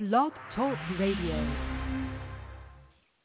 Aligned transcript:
Blog 0.00 0.32
Talk 0.56 0.76
Radio. 0.98 1.36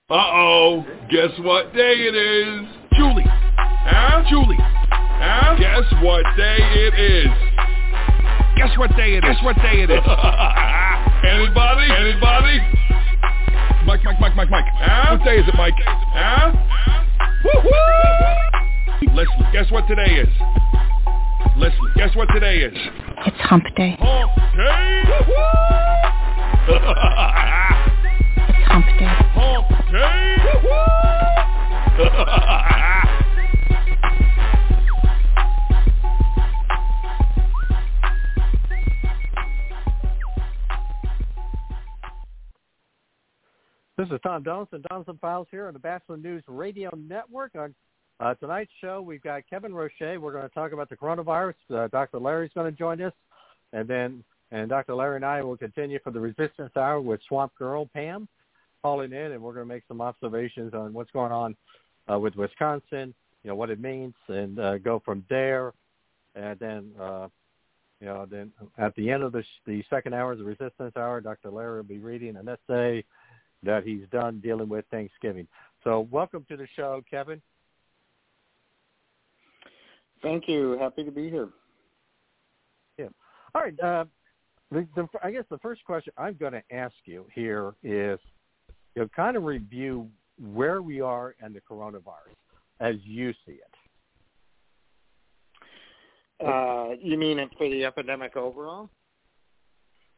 Uh-oh. 0.07 0.85
Guess 1.09 1.31
what 1.39 1.73
day 1.73 1.93
it 1.97 2.13
is? 2.13 2.67
Julie. 2.95 3.25
Huh? 3.25 4.23
Julie. 4.29 4.55
Huh? 4.59 5.55
Guess 5.57 6.03
what 6.03 6.23
day 6.37 6.57
it 6.59 6.93
is? 6.93 7.25
Guess 8.55 8.77
what 8.77 8.95
day 8.95 9.15
it 9.15 9.23
is? 9.25 9.33
Guess 9.33 9.43
what 9.43 9.55
day 9.55 9.81
it 9.81 9.89
is? 9.89 9.97
Anybody? 11.25 11.89
Anybody? 11.89 12.59
Mike, 13.87 14.03
Mike, 14.03 14.19
Mike, 14.19 14.35
Mike, 14.35 14.49
Mike. 14.51 14.65
Huh? 14.75 15.17
What 15.17 15.25
day 15.25 15.39
is 15.39 15.47
it, 15.47 15.55
Mike? 15.55 15.73
Huh? 15.83 16.51
Woo-hoo! 17.45 19.15
Leslie, 19.15 19.47
guess 19.51 19.71
what 19.71 19.87
today 19.87 20.21
is? 20.21 20.29
Leslie, 21.57 21.91
guess 21.95 22.15
what 22.15 22.27
today 22.31 22.59
is? 22.59 22.77
It's 23.25 23.37
hump 23.39 23.63
day. 23.75 23.97
Hump 23.99 24.35
day! 24.55 25.01
It's 25.07 25.88
This 43.99 44.07
is 44.11 44.19
Tom 44.23 44.43
Donaldson, 44.43 44.81
Donaldson 44.87 45.17
Files 45.19 45.47
here 45.51 45.67
on 45.67 45.73
the 45.73 45.79
Bachelor 45.79 46.15
News 46.15 46.41
Radio 46.47 46.89
Network. 46.95 47.51
On 47.55 47.75
uh, 48.21 48.33
tonight's 48.35 48.71
show, 48.79 49.01
we've 49.01 49.21
got 49.21 49.43
Kevin 49.49 49.73
Roche. 49.73 49.91
We're 49.99 50.31
going 50.31 50.47
to 50.47 50.53
talk 50.53 50.71
about 50.71 50.89
the 50.89 50.95
coronavirus. 50.95 51.55
Uh, 51.69 51.87
Dr. 51.89 52.19
Larry's 52.19 52.51
going 52.55 52.71
to 52.71 52.77
join 52.77 53.01
us, 53.01 53.11
and 53.73 53.89
then 53.89 54.23
and 54.51 54.69
Dr. 54.69 54.95
Larry 54.95 55.17
and 55.17 55.25
I 55.25 55.41
will 55.41 55.57
continue 55.57 55.99
for 56.03 56.11
the 56.11 56.19
Resistance 56.19 56.75
Hour 56.75 57.01
with 57.01 57.21
Swamp 57.27 57.53
Girl 57.55 57.85
Pam 57.93 58.27
calling 58.81 59.11
in, 59.11 59.31
and 59.31 59.41
we're 59.41 59.53
going 59.53 59.67
to 59.67 59.73
make 59.73 59.83
some 59.87 60.01
observations 60.01 60.73
on 60.73 60.93
what's 60.93 61.11
going 61.11 61.31
on 61.31 61.55
uh, 62.11 62.17
with 62.17 62.35
Wisconsin. 62.35 63.13
You 63.43 63.49
know 63.49 63.55
what 63.55 63.69
it 63.69 63.79
means, 63.79 64.15
and 64.27 64.59
uh, 64.59 64.77
go 64.79 65.01
from 65.03 65.23
there. 65.29 65.73
And 66.35 66.59
then, 66.59 66.91
uh, 66.99 67.27
you 67.99 68.07
know, 68.07 68.25
then 68.29 68.51
at 68.77 68.95
the 68.95 69.09
end 69.09 69.23
of 69.23 69.31
the 69.31 69.43
the 69.65 69.83
second 69.89 70.13
hour, 70.13 70.31
of 70.31 70.39
the 70.39 70.43
Resistance 70.43 70.93
Hour, 70.95 71.21
Dr. 71.21 71.51
Larry 71.51 71.77
will 71.77 71.83
be 71.83 71.99
reading 71.99 72.35
an 72.35 72.47
essay 72.49 73.03
that 73.63 73.83
he's 73.83 74.03
done 74.11 74.39
dealing 74.39 74.69
with 74.69 74.85
Thanksgiving. 74.91 75.47
So 75.83 76.07
welcome 76.11 76.45
to 76.49 76.57
the 76.57 76.67
show, 76.75 77.03
Kevin. 77.09 77.41
Thank 80.21 80.47
you. 80.47 80.77
Happy 80.79 81.03
to 81.03 81.11
be 81.11 81.29
here. 81.29 81.49
Yeah. 82.97 83.07
All 83.55 83.61
right. 83.61 84.07
The, 84.71 84.87
the, 84.95 85.07
I 85.23 85.31
guess 85.31 85.45
the 85.49 85.57
first 85.59 85.83
question 85.83 86.13
I'm 86.17 86.35
going 86.35 86.53
to 86.53 86.61
ask 86.71 86.93
you 87.05 87.25
here 87.33 87.73
is, 87.83 88.19
you 88.95 89.01
know, 89.01 89.07
kind 89.15 89.35
of 89.35 89.43
review 89.43 90.07
where 90.53 90.81
we 90.81 91.01
are 91.01 91.35
and 91.41 91.55
the 91.55 91.61
coronavirus 91.61 92.35
as 92.79 92.95
you 93.03 93.33
see 93.45 93.53
it. 93.53 93.63
Uh, 96.45 96.91
you 97.01 97.17
mean 97.17 97.39
it 97.39 97.49
for 97.57 97.67
the 97.69 97.83
epidemic 97.83 98.37
overall? 98.37 98.89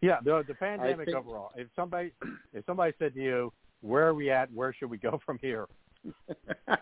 Yeah, 0.01 0.17
the, 0.23 0.43
the 0.47 0.53
pandemic 0.53 1.05
think- 1.07 1.17
overall. 1.17 1.51
If 1.55 1.67
somebody 1.75 2.11
if 2.53 2.65
somebody 2.65 2.93
said 2.99 3.13
to 3.15 3.21
you, 3.21 3.53
"Where 3.81 4.07
are 4.07 4.13
we 4.13 4.29
at? 4.29 4.51
Where 4.53 4.73
should 4.73 4.89
we 4.89 4.97
go 4.97 5.19
from 5.25 5.39
here?" 5.41 5.65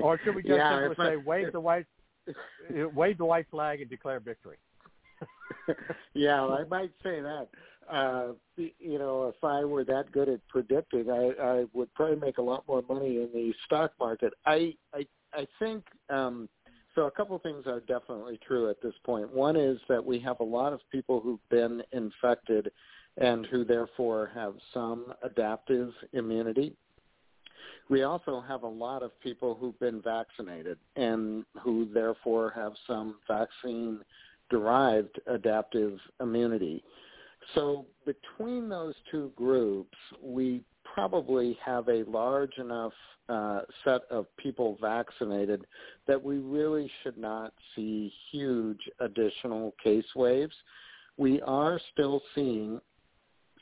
Or 0.00 0.20
should 0.22 0.36
we 0.36 0.42
just 0.42 0.54
Yeah, 0.54 0.86
simply 0.86 0.92
if 0.92 0.98
I- 1.00 1.08
say, 1.10 1.16
"Wave 1.16 1.52
the 1.52 1.60
white, 1.60 1.86
wave 2.94 3.18
the 3.18 3.24
white 3.24 3.46
flag 3.50 3.80
and 3.80 3.90
declare 3.90 4.20
victory"? 4.20 4.56
yeah, 6.14 6.44
I 6.44 6.64
might 6.64 6.92
say 7.02 7.20
that. 7.20 7.48
Uh, 7.90 8.32
you 8.56 8.98
know, 8.98 9.26
if 9.28 9.42
I 9.42 9.64
were 9.64 9.84
that 9.84 10.12
good 10.12 10.28
at 10.28 10.46
predicting, 10.48 11.10
I, 11.10 11.32
I 11.42 11.64
would 11.72 11.92
probably 11.94 12.16
make 12.16 12.38
a 12.38 12.42
lot 12.42 12.64
more 12.68 12.82
money 12.88 13.16
in 13.16 13.30
the 13.32 13.52
stock 13.64 13.92
market. 13.98 14.32
I, 14.46 14.74
I, 14.94 15.06
I 15.32 15.46
think 15.58 15.84
um, 16.08 16.48
so. 16.94 17.06
A 17.06 17.10
couple 17.10 17.34
of 17.34 17.42
things 17.42 17.66
are 17.66 17.80
definitely 17.80 18.38
true 18.46 18.70
at 18.70 18.80
this 18.80 18.94
point. 19.04 19.32
One 19.32 19.56
is 19.56 19.78
that 19.88 20.04
we 20.04 20.20
have 20.20 20.38
a 20.38 20.44
lot 20.44 20.72
of 20.72 20.80
people 20.92 21.20
who've 21.20 21.48
been 21.48 21.82
infected 21.92 22.70
and 23.16 23.46
who 23.46 23.64
therefore 23.64 24.30
have 24.34 24.54
some 24.72 25.12
adaptive 25.24 25.92
immunity. 26.12 26.76
We 27.88 28.04
also 28.04 28.42
have 28.46 28.62
a 28.62 28.68
lot 28.68 29.02
of 29.02 29.18
people 29.20 29.56
who've 29.58 29.78
been 29.80 30.00
vaccinated 30.00 30.78
and 30.94 31.44
who 31.60 31.88
therefore 31.92 32.52
have 32.54 32.74
some 32.86 33.16
vaccine 33.26 34.00
derived 34.50 35.20
adaptive 35.26 35.98
immunity. 36.20 36.82
So 37.54 37.86
between 38.04 38.68
those 38.68 38.94
two 39.10 39.32
groups, 39.36 39.96
we 40.22 40.62
probably 40.84 41.58
have 41.64 41.88
a 41.88 42.04
large 42.04 42.58
enough 42.58 42.92
uh, 43.28 43.60
set 43.84 44.02
of 44.10 44.26
people 44.36 44.76
vaccinated 44.80 45.64
that 46.08 46.22
we 46.22 46.38
really 46.38 46.90
should 47.02 47.16
not 47.16 47.52
see 47.74 48.12
huge 48.32 48.80
additional 48.98 49.74
case 49.82 50.04
waves. 50.16 50.54
We 51.16 51.40
are 51.42 51.80
still 51.92 52.20
seeing, 52.34 52.80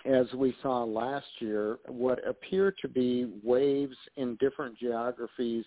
as 0.06 0.26
we 0.34 0.56
saw 0.62 0.84
last 0.84 1.26
year, 1.38 1.78
what 1.87 2.26
appear 2.26 2.75
to 2.81 2.88
be 2.88 3.26
waves 3.43 3.97
in 4.16 4.37
different 4.37 4.78
geographies 4.78 5.65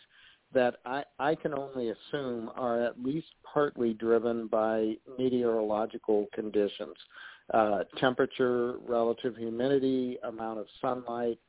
that 0.54 0.78
I, 0.86 1.04
I 1.20 1.36
can 1.36 1.54
only 1.54 1.90
assume 1.90 2.52
are 2.56 2.84
at 2.84 3.02
least 3.02 3.28
partly 3.44 3.94
driven 3.94 4.48
by 4.48 4.96
meteorological 5.18 6.28
conditions, 6.34 6.96
uh, 7.54 7.84
temperature, 7.98 8.78
relative 8.88 9.36
humidity, 9.36 10.18
amount 10.24 10.60
of 10.60 10.68
sunlight. 10.82 11.40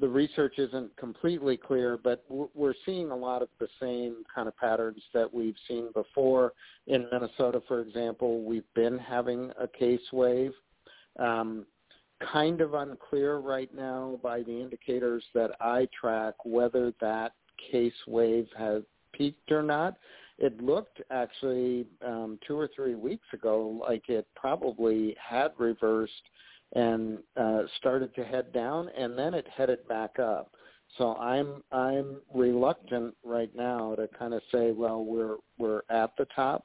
The 0.00 0.08
research 0.08 0.58
isn't 0.58 0.96
completely 0.96 1.56
clear, 1.56 1.98
but 2.02 2.24
we're- 2.28 2.74
seeing 2.84 3.10
a 3.10 3.16
lot 3.16 3.42
of 3.42 3.48
the 3.60 3.68
same 3.80 4.24
kind 4.34 4.48
of 4.48 4.56
patterns 4.56 5.02
that 5.12 5.32
we've 5.32 5.56
seen 5.68 5.92
before. 5.92 6.52
In 6.86 7.06
Minnesota, 7.12 7.60
for 7.68 7.80
example, 7.80 8.42
we've 8.42 8.72
been 8.74 8.98
having 8.98 9.52
a 9.58 9.68
case 9.68 10.12
wave. 10.12 10.52
Um, 11.18 11.66
kind 12.20 12.60
of 12.60 12.74
unclear 12.74 13.36
right 13.36 13.72
now 13.74 14.18
by 14.22 14.42
the 14.42 14.60
indicators 14.60 15.24
that 15.34 15.52
I 15.60 15.88
track 15.98 16.34
whether 16.44 16.92
that 17.00 17.32
case 17.70 17.92
wave 18.06 18.46
has 18.56 18.82
peaked 19.12 19.50
or 19.50 19.62
not. 19.62 19.96
It 20.38 20.60
looked 20.62 21.00
actually 21.10 21.86
um, 22.06 22.38
two 22.46 22.56
or 22.58 22.68
three 22.74 22.94
weeks 22.94 23.26
ago 23.32 23.80
like 23.88 24.08
it 24.08 24.26
probably 24.36 25.16
had 25.20 25.52
reversed 25.58 26.12
and 26.74 27.18
uh, 27.36 27.62
started 27.78 28.14
to 28.14 28.24
head 28.24 28.52
down, 28.52 28.90
and 28.96 29.18
then 29.18 29.34
it 29.34 29.46
headed 29.48 29.86
back 29.88 30.18
up. 30.18 30.52
So 30.96 31.14
I'm 31.16 31.62
I'm 31.72 32.20
reluctant 32.34 33.14
right 33.24 33.54
now 33.54 33.94
to 33.94 34.08
kind 34.18 34.34
of 34.34 34.42
say, 34.52 34.72
well, 34.72 35.04
we're 35.04 35.36
we're 35.58 35.82
at 35.90 36.12
the 36.16 36.26
top. 36.34 36.64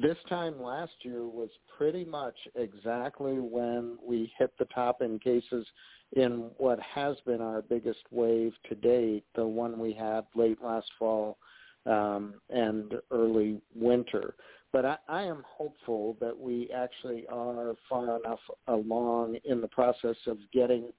This 0.00 0.16
time 0.28 0.62
last 0.62 0.92
year 1.02 1.24
was 1.24 1.48
pretty 1.76 2.04
much 2.04 2.36
exactly 2.54 3.40
when 3.40 3.98
we 4.00 4.32
hit 4.38 4.52
the 4.56 4.66
top 4.66 5.02
in 5.02 5.18
cases 5.18 5.66
in 6.12 6.50
what 6.56 6.78
has 6.80 7.16
been 7.26 7.40
our 7.40 7.62
biggest 7.62 8.04
wave 8.12 8.52
to 8.68 8.76
date, 8.76 9.24
the 9.34 9.44
one 9.44 9.76
we 9.76 9.92
had 9.92 10.24
late 10.36 10.62
last 10.62 10.86
fall 11.00 11.36
um, 11.84 12.34
and 12.48 12.94
early 13.10 13.60
winter. 13.74 14.34
But 14.72 14.84
I, 14.84 14.96
I 15.08 15.22
am 15.22 15.42
hopeful 15.48 16.16
that 16.20 16.38
we 16.38 16.70
actually 16.72 17.26
are 17.28 17.74
far 17.88 18.20
enough 18.20 18.40
along 18.68 19.38
in 19.44 19.60
the 19.60 19.68
process 19.68 20.16
of 20.28 20.38
getting 20.52 20.90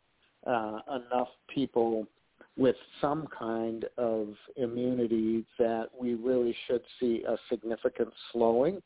uh, 0.46 0.80
enough 0.90 1.30
people 1.48 2.06
with 2.58 2.76
some 3.00 3.28
kind 3.28 3.86
of 3.98 4.34
immunity 4.58 5.46
that 5.58 5.88
we 5.98 6.16
really 6.16 6.54
should 6.68 6.81
see 7.00 7.24
a 7.26 7.38
significant 7.50 8.10
slowing. 8.34 8.81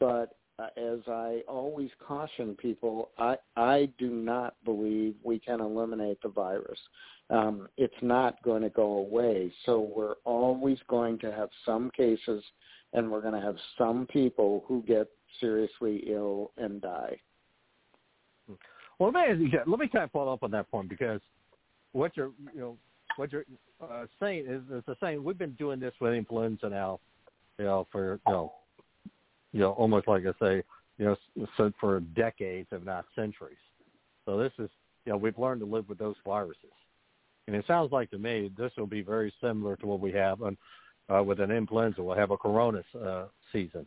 But 0.00 0.36
uh, 0.58 0.68
as 0.76 0.98
I 1.06 1.42
always 1.48 1.90
caution 2.04 2.56
people, 2.56 3.10
I, 3.18 3.36
I 3.56 3.88
do 3.98 4.10
not 4.10 4.54
believe 4.64 5.14
we 5.22 5.38
can 5.38 5.60
eliminate 5.60 6.20
the 6.22 6.28
virus. 6.28 6.78
Um, 7.30 7.68
it's 7.76 7.94
not 8.02 8.42
going 8.42 8.62
to 8.62 8.70
go 8.70 8.98
away. 8.98 9.52
So 9.66 9.92
we're 9.94 10.16
always 10.24 10.78
going 10.88 11.18
to 11.20 11.32
have 11.32 11.50
some 11.64 11.90
cases, 11.96 12.42
and 12.92 13.10
we're 13.10 13.20
going 13.20 13.34
to 13.34 13.40
have 13.40 13.56
some 13.76 14.06
people 14.06 14.64
who 14.66 14.82
get 14.82 15.08
seriously 15.40 16.04
ill 16.08 16.50
and 16.56 16.80
die. 16.80 17.20
Well, 18.98 19.12
let 19.12 19.38
me 19.38 19.52
let 19.66 19.78
me 19.78 19.88
kind 19.88 20.04
of 20.04 20.10
follow 20.10 20.32
up 20.32 20.42
on 20.42 20.50
that 20.52 20.68
point 20.70 20.88
because 20.88 21.20
what 21.92 22.16
you're 22.16 22.32
you 22.52 22.60
know 22.60 22.76
what 23.16 23.30
you're 23.30 23.44
uh, 23.80 24.06
saying 24.18 24.46
is 24.48 24.62
is 24.72 24.82
the 24.86 24.96
same. 25.00 25.22
We've 25.22 25.38
been 25.38 25.52
doing 25.52 25.78
this 25.78 25.94
with 26.00 26.14
influenza 26.14 26.68
now, 26.68 26.98
you 27.58 27.66
know, 27.66 27.86
for 27.92 28.18
you 28.26 28.32
know, 28.32 28.52
you 29.52 29.60
know, 29.60 29.72
almost 29.72 30.08
like 30.08 30.24
I 30.26 30.32
say, 30.44 30.62
you 30.98 31.16
know, 31.56 31.70
for 31.80 32.00
decades, 32.00 32.68
if 32.72 32.82
not 32.84 33.04
centuries. 33.14 33.56
So 34.24 34.38
this 34.38 34.52
is 34.58 34.68
you 35.04 35.12
know 35.12 35.16
we've 35.16 35.38
learned 35.38 35.60
to 35.60 35.66
live 35.66 35.88
with 35.88 35.98
those 35.98 36.16
viruses, 36.24 36.72
and 37.46 37.56
it 37.56 37.64
sounds 37.66 37.92
like 37.92 38.10
to 38.10 38.18
me 38.18 38.50
this 38.56 38.72
will 38.76 38.86
be 38.86 39.00
very 39.02 39.32
similar 39.40 39.76
to 39.76 39.86
what 39.86 40.00
we 40.00 40.12
have 40.12 40.42
on, 40.42 40.56
uh, 41.08 41.22
with 41.22 41.40
an 41.40 41.50
influenza. 41.50 42.02
We'll 42.02 42.16
have 42.16 42.30
a 42.30 42.36
corona 42.36 42.82
uh, 43.00 43.26
season. 43.52 43.86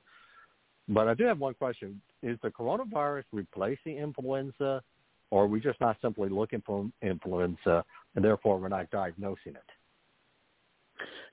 But 0.87 1.07
I 1.07 1.13
do 1.13 1.25
have 1.25 1.39
one 1.39 1.53
question: 1.53 2.01
Is 2.23 2.39
the 2.41 2.49
coronavirus 2.49 3.25
replacing 3.31 3.97
influenza, 3.97 4.81
or 5.29 5.43
are 5.43 5.47
we 5.47 5.59
just 5.59 5.79
not 5.79 5.97
simply 6.01 6.29
looking 6.29 6.61
for 6.65 6.89
influenza 7.01 7.83
and 8.15 8.23
therefore 8.23 8.59
we're 8.59 8.67
not 8.67 8.89
diagnosing 8.91 9.53
it? 9.55 9.69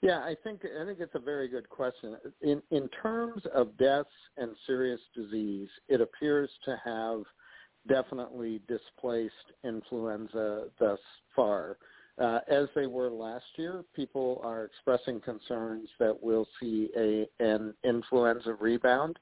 Yeah, 0.00 0.18
I 0.20 0.36
think 0.44 0.62
I 0.64 0.84
think 0.84 1.00
it's 1.00 1.14
a 1.14 1.20
very 1.20 1.48
good 1.48 1.68
question. 1.68 2.16
In 2.42 2.62
in 2.70 2.88
terms 3.02 3.42
of 3.54 3.76
deaths 3.78 4.08
and 4.36 4.54
serious 4.66 5.00
disease, 5.14 5.68
it 5.88 6.00
appears 6.00 6.50
to 6.64 6.80
have 6.84 7.22
definitely 7.88 8.60
displaced 8.68 9.34
influenza 9.64 10.66
thus 10.78 11.00
far. 11.34 11.78
Uh, 12.18 12.40
as 12.48 12.66
they 12.74 12.86
were 12.86 13.10
last 13.10 13.44
year, 13.56 13.84
people 13.94 14.40
are 14.44 14.64
expressing 14.64 15.20
concerns 15.20 15.88
that 15.98 16.16
we'll 16.20 16.48
see 16.60 16.90
a 16.96 17.26
an 17.42 17.74
influenza 17.84 18.54
rebound 18.54 19.18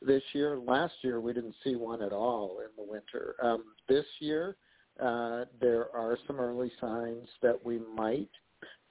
this 0.00 0.22
year. 0.32 0.56
Last 0.56 0.94
year, 1.02 1.20
we 1.20 1.32
didn't 1.32 1.56
see 1.64 1.74
one 1.76 2.02
at 2.02 2.12
all 2.12 2.60
in 2.60 2.70
the 2.76 2.90
winter. 2.90 3.34
Um, 3.42 3.64
this 3.88 4.04
year, 4.20 4.56
uh, 5.00 5.44
there 5.60 5.94
are 5.94 6.16
some 6.26 6.38
early 6.40 6.70
signs 6.80 7.28
that 7.42 7.64
we 7.64 7.80
might. 7.94 8.30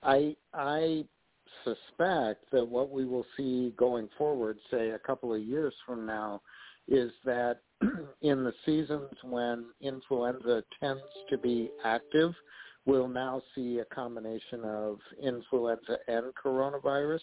I 0.05 0.35
I 0.53 1.05
suspect 1.63 2.45
that 2.51 2.65
what 2.65 2.91
we 2.91 3.05
will 3.05 3.25
see 3.35 3.73
going 3.77 4.07
forward, 4.17 4.57
say 4.71 4.89
a 4.89 4.99
couple 4.99 5.33
of 5.33 5.41
years 5.41 5.73
from 5.85 6.05
now, 6.05 6.41
is 6.87 7.11
that 7.25 7.61
in 8.21 8.43
the 8.43 8.53
seasons 8.65 9.09
when 9.23 9.65
influenza 9.81 10.63
tends 10.79 11.01
to 11.29 11.37
be 11.37 11.71
active, 11.83 12.33
we'll 12.85 13.07
now 13.07 13.41
see 13.55 13.79
a 13.79 13.85
combination 13.85 14.63
of 14.63 14.99
influenza 15.21 15.97
and 16.07 16.25
coronavirus 16.35 17.21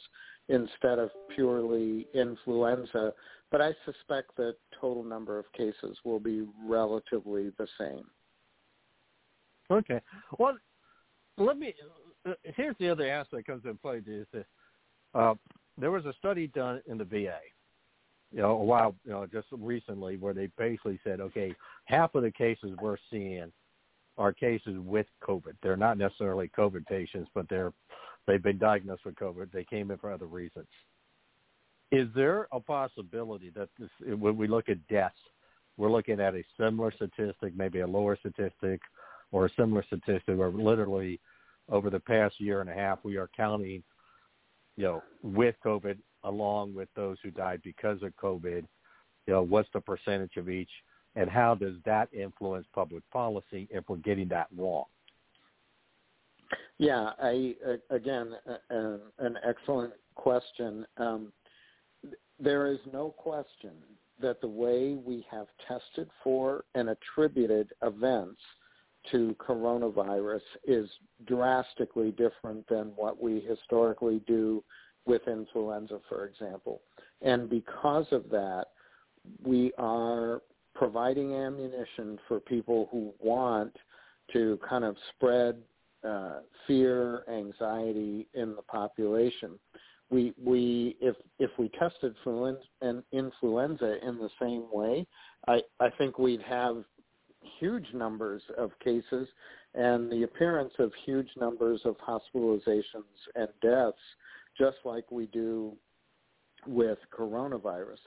instead 0.48 0.98
of 0.98 1.10
purely 1.34 2.06
influenza. 2.14 3.12
But 3.50 3.60
I 3.60 3.74
suspect 3.84 4.36
the 4.36 4.56
total 4.80 5.04
number 5.04 5.38
of 5.38 5.44
cases 5.52 5.96
will 6.04 6.20
be 6.20 6.46
relatively 6.66 7.52
the 7.58 7.68
same. 7.78 8.04
Okay. 9.70 10.00
Well, 10.38 10.56
let 11.38 11.58
me. 11.58 11.74
Uh, 12.28 12.34
here's 12.56 12.76
the 12.78 12.88
other 12.88 13.08
aspect 13.08 13.46
that 13.46 13.52
comes 13.52 13.64
into 13.64 13.78
play. 13.78 14.00
Is 14.06 14.26
that 14.32 14.46
uh, 15.14 15.34
there 15.78 15.90
was 15.90 16.04
a 16.06 16.12
study 16.18 16.46
done 16.48 16.80
in 16.86 16.98
the 16.98 17.04
VA, 17.04 17.38
you 18.32 18.40
know, 18.40 18.52
a 18.52 18.64
while, 18.64 18.94
you 19.04 19.12
know, 19.12 19.26
just 19.26 19.48
recently, 19.52 20.16
where 20.16 20.34
they 20.34 20.48
basically 20.58 21.00
said, 21.04 21.20
okay, 21.20 21.54
half 21.84 22.14
of 22.14 22.22
the 22.22 22.30
cases 22.30 22.70
we're 22.80 22.96
seeing 23.10 23.52
are 24.18 24.32
cases 24.32 24.76
with 24.78 25.06
COVID. 25.26 25.54
They're 25.62 25.76
not 25.76 25.98
necessarily 25.98 26.50
COVID 26.56 26.86
patients, 26.86 27.30
but 27.34 27.46
they're 27.48 27.72
they've 28.26 28.42
been 28.42 28.58
diagnosed 28.58 29.04
with 29.04 29.16
COVID. 29.16 29.50
They 29.50 29.64
came 29.64 29.90
in 29.90 29.98
for 29.98 30.12
other 30.12 30.26
reasons. 30.26 30.66
Is 31.90 32.08
there 32.14 32.46
a 32.52 32.60
possibility 32.60 33.50
that 33.50 33.68
this, 33.78 33.90
when 34.18 34.36
we 34.36 34.46
look 34.46 34.68
at 34.68 34.86
deaths, 34.88 35.14
we're 35.76 35.90
looking 35.90 36.20
at 36.20 36.34
a 36.34 36.42
similar 36.58 36.92
statistic, 36.92 37.56
maybe 37.56 37.80
a 37.80 37.86
lower 37.86 38.16
statistic, 38.16 38.80
or 39.30 39.46
a 39.46 39.50
similar 39.58 39.82
statistic, 39.84 40.38
where 40.38 40.50
literally 40.50 41.20
over 41.68 41.90
the 41.90 42.00
past 42.00 42.40
year 42.40 42.60
and 42.60 42.70
a 42.70 42.74
half 42.74 42.98
we 43.02 43.16
are 43.16 43.30
counting, 43.36 43.82
you 44.76 44.84
know, 44.84 45.02
with 45.22 45.54
COVID 45.64 45.98
along 46.24 46.74
with 46.74 46.88
those 46.94 47.16
who 47.22 47.30
died 47.30 47.60
because 47.64 48.02
of 48.02 48.14
COVID. 48.16 48.64
You 49.26 49.32
know, 49.34 49.42
what's 49.42 49.68
the 49.72 49.80
percentage 49.80 50.36
of 50.36 50.48
each? 50.48 50.70
and 51.14 51.28
how 51.28 51.54
does 51.54 51.74
that 51.84 52.08
influence 52.12 52.66
public 52.74 53.02
policy 53.10 53.68
if 53.70 53.84
we're 53.88 53.96
getting 53.96 54.28
that 54.28 54.48
wrong? 54.56 54.84
Yeah, 56.78 57.10
I 57.22 57.54
again 57.90 58.34
uh, 58.70 58.96
an 59.18 59.38
excellent 59.46 59.92
question. 60.14 60.86
Um, 60.96 61.32
there 62.40 62.66
is 62.66 62.78
no 62.92 63.10
question 63.10 63.72
that 64.20 64.40
the 64.40 64.48
way 64.48 64.94
we 64.94 65.24
have 65.30 65.46
tested 65.68 66.08
for 66.22 66.64
and 66.74 66.90
attributed 66.90 67.72
events 67.82 68.40
to 69.10 69.36
coronavirus 69.40 70.42
is 70.64 70.88
drastically 71.26 72.10
different 72.12 72.66
than 72.68 72.92
what 72.96 73.20
we 73.20 73.40
historically 73.40 74.20
do 74.26 74.62
with 75.06 75.22
influenza, 75.26 75.98
for 76.08 76.26
example. 76.26 76.80
And 77.20 77.50
because 77.50 78.06
of 78.12 78.28
that, 78.30 78.66
we 79.44 79.72
are 79.78 80.42
providing 80.74 81.34
ammunition 81.34 82.18
for 82.28 82.40
people 82.40 82.88
who 82.90 83.12
want 83.20 83.74
to 84.32 84.58
kind 84.68 84.84
of 84.84 84.96
spread 85.14 85.56
uh, 86.06 86.40
fear, 86.66 87.22
anxiety 87.28 88.26
in 88.34 88.56
the 88.56 88.62
population. 88.62 89.58
We 90.10 90.34
we 90.42 90.96
if 91.00 91.16
if 91.38 91.50
we 91.58 91.70
tested 91.78 92.14
influenza 93.12 93.96
in 94.06 94.18
the 94.18 94.28
same 94.40 94.66
way, 94.72 95.06
I 95.48 95.60
I 95.80 95.90
think 95.96 96.18
we'd 96.18 96.42
have 96.42 96.84
huge 97.62 97.86
numbers 97.94 98.42
of 98.58 98.72
cases 98.82 99.28
and 99.74 100.10
the 100.10 100.24
appearance 100.24 100.72
of 100.80 100.90
huge 101.06 101.28
numbers 101.38 101.80
of 101.84 101.94
hospitalizations 101.98 103.14
and 103.36 103.48
deaths, 103.62 103.96
just 104.58 104.78
like 104.84 105.08
we 105.12 105.26
do 105.26 105.72
with 106.66 106.98
coronavirus. 107.16 107.98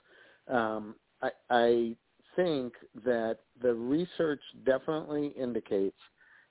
Um, 0.50 0.96
I, 1.22 1.30
I 1.50 1.96
think 2.36 2.74
that 3.06 3.38
the 3.62 3.74
research 3.74 4.42
definitely 4.66 5.28
indicates 5.40 5.98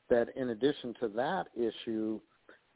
that 0.09 0.29
in 0.35 0.51
addition 0.51 0.95
to 1.01 1.09
that 1.09 1.49
issue, 1.55 2.19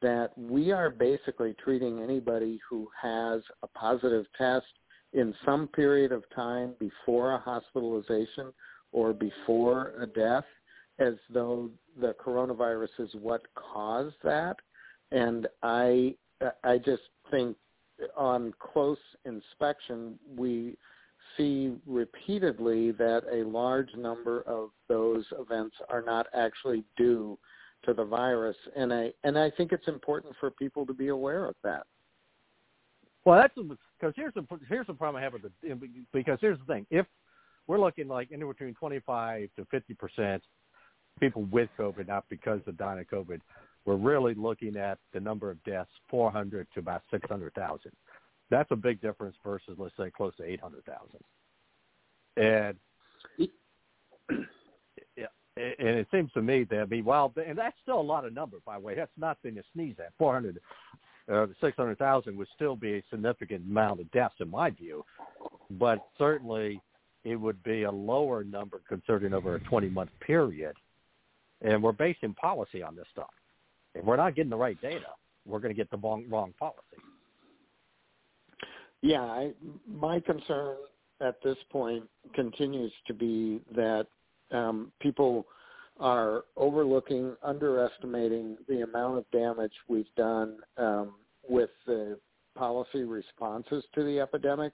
that 0.02 0.36
we 0.36 0.72
are 0.72 0.90
basically 0.90 1.54
treating 1.64 2.02
anybody 2.02 2.60
who 2.68 2.86
has 3.00 3.40
a 3.62 3.66
positive 3.68 4.26
test 4.36 4.66
in 5.14 5.34
some 5.46 5.68
period 5.68 6.12
of 6.12 6.22
time 6.36 6.74
before 6.78 7.32
a 7.32 7.38
hospitalization 7.38 8.52
or 8.92 9.12
before 9.12 9.92
a 10.00 10.06
death 10.06 10.44
as 10.98 11.14
though 11.30 11.70
the 12.00 12.14
coronavirus 12.14 12.88
is 12.98 13.10
what 13.20 13.42
caused 13.54 14.16
that. 14.24 14.56
And 15.12 15.46
I, 15.62 16.14
I 16.64 16.78
just 16.78 17.02
think 17.30 17.56
on 18.16 18.52
close 18.60 18.98
inspection, 19.24 20.18
we 20.36 20.76
see 21.36 21.76
repeatedly 21.86 22.92
that 22.92 23.22
a 23.32 23.48
large 23.48 23.94
number 23.96 24.42
of 24.42 24.70
those 24.88 25.24
events 25.38 25.76
are 25.88 26.02
not 26.02 26.26
actually 26.34 26.84
due 26.96 27.38
to 27.84 27.94
the 27.94 28.04
virus, 28.04 28.56
and 28.76 28.92
I 28.92 29.12
and 29.22 29.38
I 29.38 29.50
think 29.50 29.72
it's 29.72 29.86
important 29.86 30.34
for 30.40 30.50
people 30.50 30.84
to 30.86 30.92
be 30.92 31.08
aware 31.08 31.44
of 31.44 31.54
that. 31.62 31.84
Well, 33.24 33.40
that's 33.40 33.54
because 33.54 34.14
here's 34.16 34.34
the 34.34 34.44
here's 34.68 34.86
the 34.86 34.94
problem 34.94 35.20
I 35.20 35.24
have 35.24 35.32
with 35.34 35.42
the 35.42 35.90
because 36.12 36.38
here's 36.40 36.58
the 36.58 36.64
thing 36.64 36.86
if 36.90 37.06
we're 37.68 37.78
looking 37.78 38.08
like 38.08 38.30
anywhere 38.32 38.54
between 38.54 38.74
25 38.74 39.48
to 39.56 39.64
50 39.70 39.94
percent 39.94 40.42
people 41.20 41.44
with 41.50 41.68
COVID, 41.78 42.08
not 42.08 42.24
because 42.28 42.60
of 42.66 42.76
dying 42.76 43.00
of 43.00 43.06
COVID, 43.06 43.40
we're 43.84 43.96
really 43.96 44.34
looking 44.34 44.76
at 44.76 44.98
the 45.12 45.20
number 45.20 45.50
of 45.50 45.62
deaths 45.64 45.90
400 46.10 46.66
to 46.74 46.80
about 46.80 47.02
600,000. 47.10 47.92
That's 48.50 48.70
a 48.70 48.76
big 48.76 49.00
difference 49.00 49.36
versus, 49.44 49.76
let's 49.78 49.96
say, 49.96 50.10
close 50.10 50.34
to 50.36 50.44
800,000. 50.44 51.20
And 52.36 52.76
yeah, 53.38 53.46
and 55.56 55.88
it 55.88 56.06
seems 56.12 56.32
to 56.32 56.42
me 56.42 56.64
that, 56.64 56.80
I 56.80 56.84
mean, 56.86 57.04
well, 57.04 57.32
and 57.44 57.58
that's 57.58 57.76
still 57.82 58.00
a 58.00 58.02
lot 58.02 58.24
of 58.24 58.32
number, 58.32 58.58
by 58.64 58.74
the 58.74 58.80
way. 58.80 58.94
That's 58.94 59.10
nothing 59.18 59.54
to 59.56 59.62
sneeze 59.74 59.96
at. 59.98 60.12
400, 60.18 60.60
uh, 61.32 61.46
600,000 61.60 62.36
would 62.36 62.48
still 62.54 62.76
be 62.76 62.94
a 62.94 63.02
significant 63.10 63.66
amount 63.68 64.00
of 64.00 64.10
deaths 64.12 64.36
in 64.40 64.50
my 64.50 64.70
view, 64.70 65.04
but 65.72 66.06
certainly 66.16 66.80
it 67.24 67.36
would 67.36 67.62
be 67.62 67.82
a 67.82 67.90
lower 67.90 68.44
number 68.44 68.80
considering 68.88 69.34
over 69.34 69.56
a 69.56 69.60
20-month 69.60 70.10
period. 70.20 70.74
And 71.62 71.82
we're 71.82 71.92
basing 71.92 72.34
policy 72.34 72.82
on 72.82 72.94
this 72.94 73.06
stuff. 73.12 73.30
If 73.94 74.04
we're 74.04 74.16
not 74.16 74.36
getting 74.36 74.50
the 74.50 74.56
right 74.56 74.80
data, 74.80 75.06
we're 75.44 75.58
going 75.58 75.74
to 75.74 75.76
get 75.76 75.90
the 75.90 75.96
wrong, 75.96 76.24
wrong 76.28 76.54
policy. 76.58 76.78
Yeah, 79.02 79.22
I, 79.22 79.52
my 79.86 80.20
concern 80.20 80.76
at 81.20 81.42
this 81.42 81.56
point 81.70 82.04
continues 82.34 82.92
to 83.06 83.14
be 83.14 83.60
that 83.74 84.06
um, 84.50 84.92
people 85.00 85.46
are 85.98 86.44
overlooking, 86.56 87.34
underestimating 87.42 88.56
the 88.68 88.82
amount 88.82 89.18
of 89.18 89.30
damage 89.32 89.72
we've 89.88 90.14
done 90.16 90.58
um, 90.76 91.14
with 91.48 91.70
the 91.86 92.18
policy 92.56 93.02
responses 93.02 93.84
to 93.94 94.04
the 94.04 94.20
epidemic, 94.20 94.72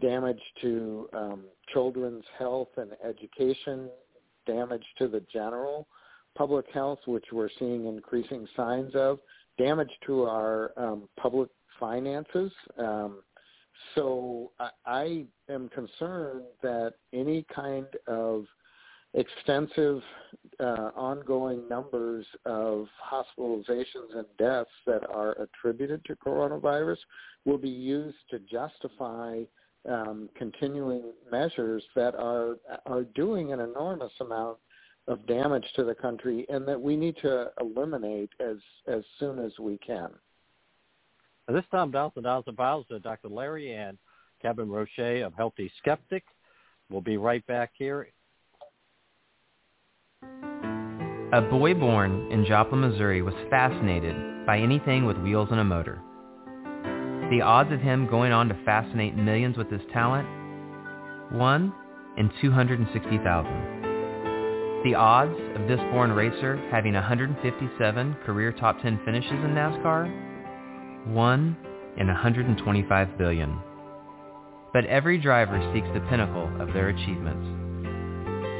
damage 0.00 0.40
to 0.62 1.08
um, 1.12 1.44
children's 1.72 2.24
health 2.38 2.68
and 2.76 2.90
education, 3.06 3.88
damage 4.46 4.84
to 4.98 5.08
the 5.08 5.22
general 5.32 5.86
public 6.36 6.66
health, 6.72 6.98
which 7.06 7.24
we're 7.32 7.48
seeing 7.58 7.86
increasing 7.86 8.46
signs 8.56 8.94
of, 8.94 9.18
damage 9.58 9.90
to 10.06 10.24
our 10.24 10.72
um, 10.76 11.08
public 11.18 11.48
finances. 11.80 12.52
Um, 12.78 13.22
so 13.94 14.52
I, 14.60 14.70
I 14.86 15.24
am 15.48 15.68
concerned 15.70 16.42
that 16.62 16.94
any 17.12 17.44
kind 17.54 17.86
of 18.06 18.44
extensive 19.14 20.02
uh, 20.60 20.90
ongoing 20.94 21.66
numbers 21.68 22.26
of 22.44 22.86
hospitalizations 23.10 24.14
and 24.14 24.26
deaths 24.38 24.70
that 24.86 25.08
are 25.10 25.32
attributed 25.40 26.04
to 26.04 26.16
coronavirus 26.16 26.98
will 27.44 27.58
be 27.58 27.68
used 27.68 28.16
to 28.30 28.38
justify 28.40 29.42
um, 29.88 30.28
continuing 30.36 31.12
measures 31.30 31.82
that 31.94 32.14
are 32.14 32.56
are 32.86 33.04
doing 33.14 33.52
an 33.52 33.60
enormous 33.60 34.12
amount 34.20 34.58
of 35.08 35.24
damage 35.26 35.66
to 35.76 35.84
the 35.84 35.94
country, 35.94 36.44
and 36.48 36.66
that 36.66 36.80
we 36.80 36.96
need 36.96 37.16
to 37.22 37.50
eliminate 37.60 38.30
as 38.40 38.56
as 38.88 39.02
soon 39.18 39.38
as 39.38 39.52
we 39.58 39.78
can. 39.78 40.10
This 41.48 41.64
time, 41.70 41.92
Donaldson 41.92 42.24
Donaldson 42.24 42.56
Files 42.56 42.86
Dr. 43.02 43.28
Larry 43.28 43.72
and 43.72 43.96
Kevin 44.42 44.68
Roche 44.68 45.22
of 45.24 45.32
Healthy 45.34 45.70
Skeptic. 45.78 46.24
We'll 46.90 47.00
be 47.00 47.16
right 47.16 47.46
back 47.46 47.70
here. 47.76 48.08
A 51.32 51.42
boy 51.42 51.74
born 51.74 52.30
in 52.30 52.44
Joplin, 52.46 52.80
Missouri 52.80 53.22
was 53.22 53.34
fascinated 53.50 54.46
by 54.46 54.58
anything 54.58 55.04
with 55.04 55.18
wheels 55.18 55.48
and 55.50 55.60
a 55.60 55.64
motor. 55.64 56.00
The 57.30 57.42
odds 57.42 57.72
of 57.72 57.80
him 57.80 58.06
going 58.06 58.30
on 58.30 58.48
to 58.48 58.54
fascinate 58.64 59.16
millions 59.16 59.56
with 59.56 59.68
his 59.68 59.80
talent? 59.92 60.28
1 61.32 61.72
in 62.18 62.30
260,000. 62.40 64.82
The 64.84 64.94
odds 64.94 65.34
of 65.56 65.66
this 65.66 65.80
born 65.90 66.12
racer 66.12 66.56
having 66.70 66.94
157 66.94 68.16
career 68.24 68.52
top 68.52 68.80
10 68.80 69.00
finishes 69.04 69.32
in 69.32 69.56
NASCAR? 69.56 70.08
1 71.12 71.56
in 71.96 72.06
125 72.06 73.18
billion. 73.18 73.58
But 74.72 74.86
every 74.86 75.18
driver 75.18 75.58
seeks 75.74 75.88
the 75.94 76.06
pinnacle 76.08 76.48
of 76.60 76.72
their 76.72 76.90
achievements. 76.90 77.44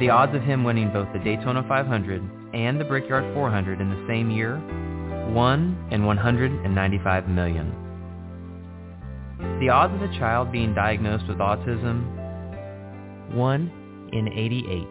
The 0.00 0.10
odds 0.10 0.34
of 0.34 0.42
him 0.42 0.64
winning 0.64 0.92
both 0.92 1.06
the 1.12 1.20
Daytona 1.20 1.64
500 1.68 2.20
and 2.52 2.80
the 2.80 2.84
Brickyard 2.84 3.32
400 3.32 3.80
in 3.80 3.90
the 3.90 4.06
same 4.08 4.28
year? 4.28 4.56
1 4.56 5.88
in 5.92 6.04
195 6.04 7.28
million. 7.28 7.85
The 9.38 9.68
odds 9.68 9.94
of 9.94 10.02
a 10.02 10.18
child 10.18 10.50
being 10.50 10.74
diagnosed 10.74 11.28
with 11.28 11.38
autism? 11.38 13.34
1 13.34 14.10
in 14.12 14.28
88. 14.28 14.88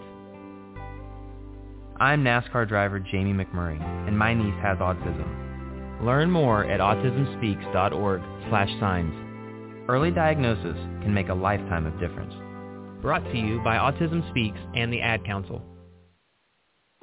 I'm 1.99 2.23
NASCAR 2.23 2.67
driver 2.67 2.99
Jamie 2.99 3.33
McMurray, 3.33 3.81
and 4.07 4.17
my 4.17 4.33
niece 4.33 4.53
has 4.61 4.77
autism. 4.79 6.03
Learn 6.03 6.29
more 6.29 6.65
at 6.65 6.79
autismspeaks.org 6.79 8.21
slash 8.49 8.69
signs. 8.79 9.13
Early 9.87 10.11
diagnosis 10.11 10.77
can 11.01 11.13
make 11.13 11.29
a 11.29 11.33
lifetime 11.33 11.85
of 11.85 11.99
difference. 11.99 12.33
Brought 13.01 13.23
to 13.23 13.37
you 13.37 13.61
by 13.63 13.77
Autism 13.77 14.27
Speaks 14.31 14.59
and 14.75 14.91
the 14.91 15.01
Ad 15.01 15.23
Council. 15.25 15.61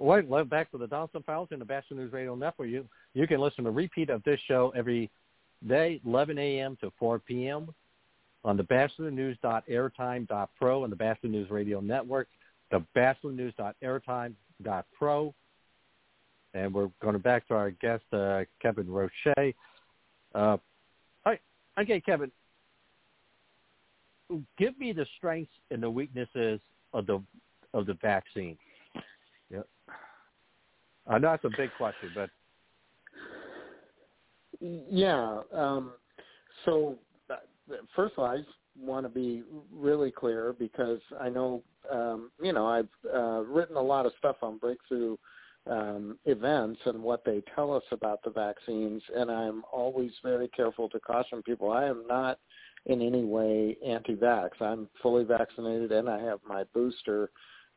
Welcome 0.00 0.48
back 0.48 0.70
to 0.70 0.78
the 0.78 0.86
Donaldson 0.86 1.22
Files 1.24 1.48
in 1.50 1.58
the 1.58 1.64
Bachelor 1.66 1.98
News 1.98 2.10
Radio 2.10 2.34
Network. 2.34 2.70
You 2.70 2.88
you 3.12 3.26
can 3.26 3.38
listen 3.38 3.64
to 3.64 3.70
a 3.70 3.72
repeat 3.72 4.08
of 4.08 4.24
this 4.24 4.40
show 4.48 4.72
every 4.74 5.10
day, 5.68 6.00
11 6.06 6.38
a.m. 6.38 6.78
to 6.80 6.90
4 6.98 7.18
p.m. 7.18 7.68
on 8.42 8.56
the 8.56 8.62
bachelornews.airtime.pro 8.62 10.84
and 10.84 10.90
the 10.90 10.96
Bachelor 10.96 11.28
News 11.28 11.50
Radio 11.50 11.80
Network, 11.80 12.28
the 12.70 12.82
bachelornews.airtime.pro. 12.96 15.34
And 16.54 16.74
we're 16.74 16.88
going 17.02 17.18
back 17.18 17.46
to 17.48 17.54
our 17.54 17.70
guest, 17.70 18.04
uh, 18.14 18.44
Kevin 18.62 18.90
Roche. 18.90 19.12
Uh, 20.34 20.56
okay, 21.78 22.00
Kevin, 22.00 22.32
give 24.56 24.78
me 24.78 24.94
the 24.94 25.04
strengths 25.18 25.52
and 25.70 25.82
the 25.82 25.90
weaknesses 25.90 26.58
of 26.94 27.04
the 27.04 27.22
of 27.74 27.84
the 27.84 27.98
vaccine. 28.00 28.56
I 31.10 31.18
know 31.18 31.32
it's 31.32 31.44
a 31.44 31.50
big 31.56 31.70
question, 31.76 32.10
but 32.14 32.30
yeah. 34.60 35.40
Um, 35.52 35.92
so 36.64 36.96
uh, 37.30 37.36
first 37.96 38.14
of 38.16 38.20
all, 38.20 38.26
I 38.26 38.38
want 38.78 39.04
to 39.04 39.10
be 39.10 39.42
really 39.72 40.10
clear 40.10 40.54
because 40.58 41.00
I 41.20 41.28
know 41.28 41.62
um, 41.90 42.30
you 42.42 42.52
know 42.52 42.66
I've 42.66 42.88
uh, 43.12 43.40
written 43.40 43.76
a 43.76 43.82
lot 43.82 44.06
of 44.06 44.12
stuff 44.18 44.36
on 44.42 44.58
breakthrough 44.58 45.16
um, 45.68 46.18
events 46.24 46.80
and 46.86 47.02
what 47.02 47.24
they 47.24 47.42
tell 47.54 47.74
us 47.74 47.82
about 47.90 48.22
the 48.22 48.30
vaccines, 48.30 49.02
and 49.14 49.30
I'm 49.30 49.62
always 49.72 50.12
very 50.22 50.48
careful 50.48 50.88
to 50.90 51.00
caution 51.00 51.42
people. 51.42 51.72
I 51.72 51.84
am 51.86 52.04
not 52.08 52.38
in 52.86 53.02
any 53.02 53.24
way 53.24 53.76
anti-vax. 53.84 54.50
I'm 54.60 54.88
fully 55.02 55.24
vaccinated 55.24 55.92
and 55.92 56.08
I 56.08 56.20
have 56.22 56.40
my 56.48 56.64
booster. 56.72 57.30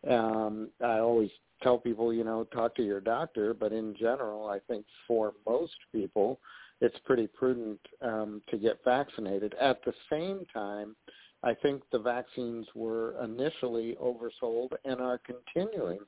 Um, 0.09 0.69
I 0.83 0.99
always 0.99 1.29
tell 1.61 1.77
people, 1.77 2.13
you 2.13 2.23
know, 2.23 2.43
talk 2.45 2.75
to 2.75 2.83
your 2.83 2.99
doctor, 2.99 3.53
but 3.53 3.71
in 3.71 3.95
general, 3.97 4.47
I 4.47 4.59
think 4.67 4.85
for 5.07 5.33
most 5.47 5.75
people, 5.91 6.39
it's 6.81 6.97
pretty 7.05 7.27
prudent 7.27 7.79
um, 8.01 8.41
to 8.49 8.57
get 8.57 8.83
vaccinated. 8.83 9.55
At 9.59 9.83
the 9.85 9.93
same 10.11 10.45
time, 10.53 10.95
I 11.43 11.53
think 11.53 11.83
the 11.91 11.99
vaccines 11.99 12.67
were 12.75 13.15
initially 13.23 13.95
oversold 14.01 14.69
and 14.85 14.99
are 14.99 15.19
continuing 15.19 15.99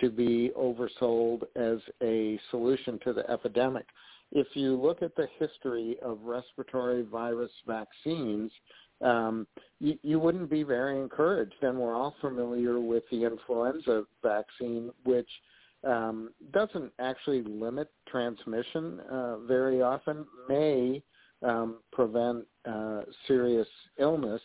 to 0.00 0.10
be 0.10 0.50
oversold 0.56 1.42
as 1.56 1.78
a 2.02 2.38
solution 2.50 2.98
to 3.04 3.12
the 3.12 3.28
epidemic. 3.30 3.86
If 4.32 4.48
you 4.54 4.76
look 4.76 5.02
at 5.02 5.14
the 5.14 5.28
history 5.38 5.96
of 6.02 6.18
respiratory 6.22 7.02
virus 7.02 7.52
vaccines, 7.66 8.50
um, 9.02 9.46
you, 9.80 9.98
you 10.02 10.18
wouldn't 10.18 10.50
be 10.50 10.62
very 10.62 11.00
encouraged. 11.00 11.54
And 11.62 11.78
we're 11.78 11.94
all 11.94 12.14
familiar 12.20 12.80
with 12.80 13.04
the 13.10 13.24
influenza 13.24 14.04
vaccine, 14.22 14.90
which 15.04 15.28
um, 15.84 16.30
doesn't 16.52 16.92
actually 16.98 17.42
limit 17.42 17.90
transmission 18.08 19.00
uh, 19.10 19.38
very 19.38 19.82
often, 19.82 20.24
may 20.48 21.02
um, 21.42 21.78
prevent 21.92 22.44
uh, 22.68 23.02
serious 23.26 23.68
illness, 23.98 24.40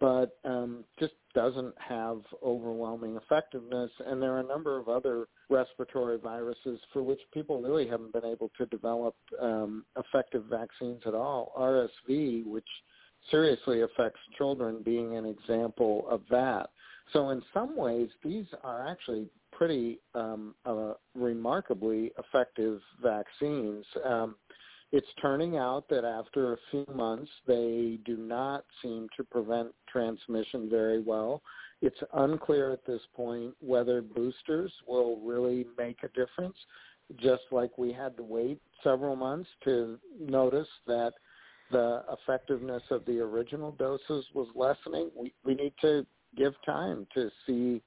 but 0.00 0.36
um, 0.44 0.84
just 0.98 1.14
doesn't 1.34 1.74
have 1.78 2.18
overwhelming 2.42 3.16
effectiveness. 3.16 3.90
And 4.06 4.20
there 4.20 4.32
are 4.32 4.40
a 4.40 4.46
number 4.46 4.78
of 4.78 4.88
other 4.88 5.26
respiratory 5.48 6.18
viruses 6.18 6.80
for 6.92 7.02
which 7.02 7.20
people 7.32 7.62
really 7.62 7.86
haven't 7.86 8.12
been 8.12 8.24
able 8.24 8.50
to 8.58 8.66
develop 8.66 9.14
um, 9.40 9.84
effective 9.96 10.44
vaccines 10.50 11.02
at 11.06 11.14
all. 11.14 11.52
RSV, 11.58 12.44
which 12.46 12.68
seriously 13.30 13.82
affects 13.82 14.20
children 14.36 14.82
being 14.84 15.16
an 15.16 15.26
example 15.26 16.06
of 16.08 16.22
that. 16.30 16.70
So 17.12 17.30
in 17.30 17.42
some 17.52 17.76
ways, 17.76 18.08
these 18.22 18.46
are 18.62 18.86
actually 18.86 19.28
pretty 19.52 20.00
um, 20.14 20.54
uh, 20.66 20.94
remarkably 21.14 22.12
effective 22.18 22.80
vaccines. 23.02 23.84
Um, 24.04 24.36
it's 24.92 25.06
turning 25.20 25.56
out 25.56 25.88
that 25.88 26.04
after 26.04 26.52
a 26.52 26.56
few 26.70 26.86
months, 26.94 27.30
they 27.46 27.98
do 28.04 28.16
not 28.16 28.64
seem 28.80 29.08
to 29.16 29.24
prevent 29.24 29.68
transmission 29.88 30.68
very 30.70 31.00
well. 31.00 31.42
It's 31.82 31.98
unclear 32.14 32.72
at 32.72 32.86
this 32.86 33.02
point 33.14 33.54
whether 33.60 34.00
boosters 34.00 34.72
will 34.86 35.18
really 35.20 35.66
make 35.76 35.98
a 36.02 36.08
difference, 36.08 36.56
just 37.16 37.42
like 37.50 37.76
we 37.76 37.92
had 37.92 38.16
to 38.16 38.22
wait 38.22 38.60
several 38.82 39.16
months 39.16 39.50
to 39.64 39.98
notice 40.18 40.68
that 40.86 41.12
the 41.74 42.04
effectiveness 42.12 42.82
of 42.90 43.04
the 43.04 43.18
original 43.18 43.72
doses 43.72 44.24
was 44.32 44.46
lessening. 44.54 45.10
We, 45.16 45.34
we 45.44 45.54
need 45.56 45.74
to 45.80 46.06
give 46.36 46.54
time 46.64 47.06
to 47.14 47.30
see 47.46 47.82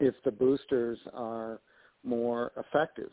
if 0.00 0.14
the 0.24 0.32
boosters 0.32 0.98
are 1.14 1.60
more 2.04 2.50
effective. 2.56 3.10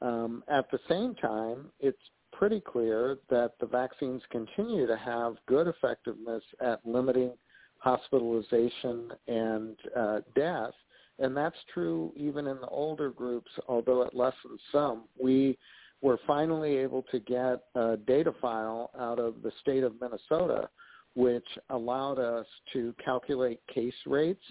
Um, 0.00 0.42
at 0.48 0.70
the 0.70 0.78
same 0.88 1.14
time, 1.14 1.66
it's 1.78 1.98
pretty 2.32 2.60
clear 2.60 3.18
that 3.28 3.52
the 3.60 3.66
vaccines 3.66 4.22
continue 4.30 4.86
to 4.86 4.96
have 4.96 5.36
good 5.46 5.66
effectiveness 5.66 6.42
at 6.60 6.80
limiting 6.86 7.32
hospitalization 7.78 9.10
and 9.26 9.76
uh, 9.94 10.20
death, 10.34 10.72
and 11.18 11.36
that's 11.36 11.56
true 11.74 12.12
even 12.16 12.46
in 12.46 12.60
the 12.60 12.68
older 12.68 13.10
groups, 13.10 13.50
although 13.68 14.02
it 14.02 14.14
lessens 14.14 14.60
some. 14.72 15.04
We 15.20 15.58
were 16.00 16.18
finally 16.26 16.76
able 16.76 17.02
to 17.10 17.18
get 17.20 17.62
a 17.74 17.96
data 17.96 18.32
file 18.40 18.90
out 18.98 19.18
of 19.18 19.42
the 19.42 19.52
state 19.60 19.82
of 19.82 19.94
Minnesota, 20.00 20.68
which 21.14 21.46
allowed 21.70 22.18
us 22.18 22.46
to 22.72 22.94
calculate 23.04 23.60
case 23.72 23.94
rates 24.06 24.42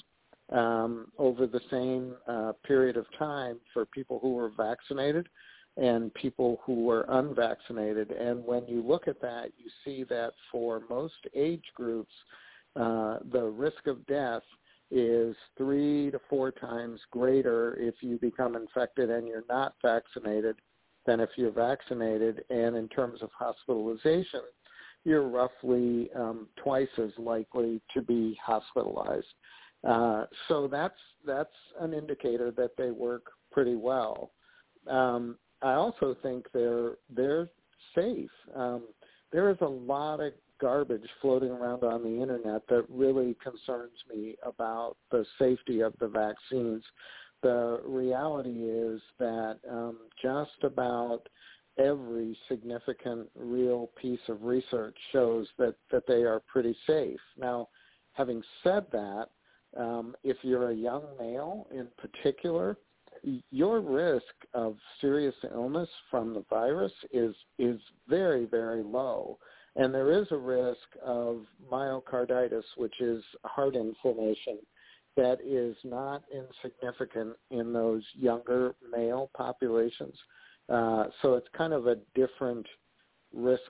um, 0.52 1.12
over 1.18 1.48
the 1.48 1.62
same 1.72 2.16
uh, 2.28 2.54
period 2.66 2.98
of 2.98 3.06
time 3.18 3.58
for 3.74 3.86
people 3.86 4.20
who 4.22 4.34
were 4.34 4.50
vaccinated 4.50 5.28
and 5.78 6.14
people 6.16 6.60
who 6.66 6.84
were 6.84 7.06
unvaccinated. 7.10 8.12
And 8.12 8.44
when 8.46 8.66
you 8.68 8.82
look 8.82 9.08
at 9.08 9.22
that, 9.22 9.52
you 9.58 9.70
see 9.86 10.04
that 10.06 10.34
for 10.52 10.82
most 10.90 11.14
age 11.36 11.66
groups, 11.76 12.14
uh, 12.76 13.20
the 13.32 13.44
risk 13.44 13.88
of 13.88 14.06
death 14.08 14.44
is 14.90 15.36
three 15.58 16.10
to 16.12 16.20
four 16.30 16.52
times 16.52 17.00
greater 17.12 17.76
if 17.76 17.96
you 18.02 18.18
become 18.18 18.56
infected 18.56 19.10
and 19.10 19.28
you're 19.28 19.44
not 19.50 19.76
vaccinated 19.82 20.56
than 21.08 21.20
if 21.20 21.30
you're 21.38 21.52
vaccinated. 21.52 22.44
And 22.52 22.76
in 22.76 22.88
terms 22.90 23.24
of 23.24 23.32
hospitalization, 23.36 24.42
you're 25.04 25.28
roughly 25.28 26.10
um, 26.16 26.48
twice 26.62 26.90
as 27.00 27.12
likely 27.18 27.82
to 27.96 28.02
be 28.02 28.38
hospitalized. 28.46 29.26
Uh, 29.88 30.26
so 30.48 30.68
that's 30.68 31.00
that's 31.26 31.50
an 31.80 31.94
indicator 31.94 32.52
that 32.52 32.72
they 32.78 32.92
work 32.92 33.28
pretty 33.52 33.76
well. 33.76 34.32
Um, 34.88 35.38
I 35.62 35.74
also 35.74 36.16
think 36.22 36.48
they're 36.54 36.94
they're 37.10 37.48
safe. 37.96 38.30
Um, 38.56 38.84
there 39.32 39.50
is 39.50 39.58
a 39.62 39.66
lot 39.66 40.20
of 40.20 40.34
garbage 40.60 41.08
floating 41.22 41.50
around 41.50 41.84
on 41.84 42.04
the 42.04 42.22
internet 42.22 42.64
that 42.68 42.86
really 42.90 43.36
concerns 43.44 43.92
me 44.14 44.36
about 44.44 44.98
the 45.12 45.26
safety 45.38 45.82
of 45.82 45.94
the 46.00 46.08
vaccines. 46.08 46.84
The 47.44 47.82
reality 47.86 48.64
is 48.64 49.02
that 49.20 49.60
um, 49.70 49.98
just 50.22 50.64
about 50.64 51.28
every 51.78 52.38
significant 52.48 53.30
real 53.36 53.90
piece 54.02 54.20
of 54.28 54.44
research 54.44 54.96
shows 55.12 55.48
that, 55.58 55.76
that 55.92 56.08
they 56.08 56.24
are 56.24 56.42
pretty 56.48 56.76
safe. 56.88 57.20
Now, 57.38 57.70
having 58.14 58.42
said 58.64 58.86
that, 58.92 59.28
um, 59.78 60.16
if 60.24 60.38
you're 60.42 60.72
a 60.72 60.76
young 60.76 61.04
male 61.20 61.68
in 61.72 61.88
particular, 61.98 62.78
your 63.52 63.82
risk 63.82 64.24
of 64.54 64.78
serious 65.02 65.36
illness 65.54 65.90
from 66.10 66.34
the 66.34 66.44
virus 66.50 66.92
is 67.12 67.36
is 67.58 67.80
very 68.08 68.46
very 68.46 68.84
low 68.84 69.38
and 69.76 69.94
there 69.94 70.12
is 70.12 70.28
a 70.32 70.38
risk 70.38 70.88
of 71.04 71.46
myocarditis 71.72 72.64
which 72.78 72.94
is 73.02 73.24
heart 73.44 73.76
inflammation 73.76 74.60
that 75.18 75.40
is 75.44 75.76
not 75.84 76.24
insignificant 76.34 77.36
in 77.52 77.74
those 77.74 78.04
younger 78.16 78.74
male 78.90 79.30
populations 79.36 80.16
uh, 80.70 81.06
so 81.22 81.34
it's 81.36 81.48
kind 81.58 81.74
of 81.74 81.88
a 81.88 81.96
different 82.16 82.66
risk 83.34 83.62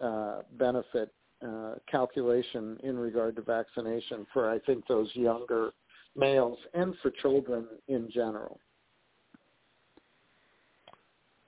uh, 0.00 0.42
benefit 0.58 1.12
uh, 1.46 1.74
calculation 1.90 2.78
in 2.82 2.98
regard 2.98 3.36
to 3.36 3.42
vaccination 3.42 4.26
for 4.32 4.50
I 4.50 4.58
think 4.60 4.86
those 4.86 5.08
younger 5.14 5.72
males 6.16 6.58
and 6.74 6.94
for 7.02 7.10
children 7.10 7.66
in 7.88 8.10
general. 8.10 8.58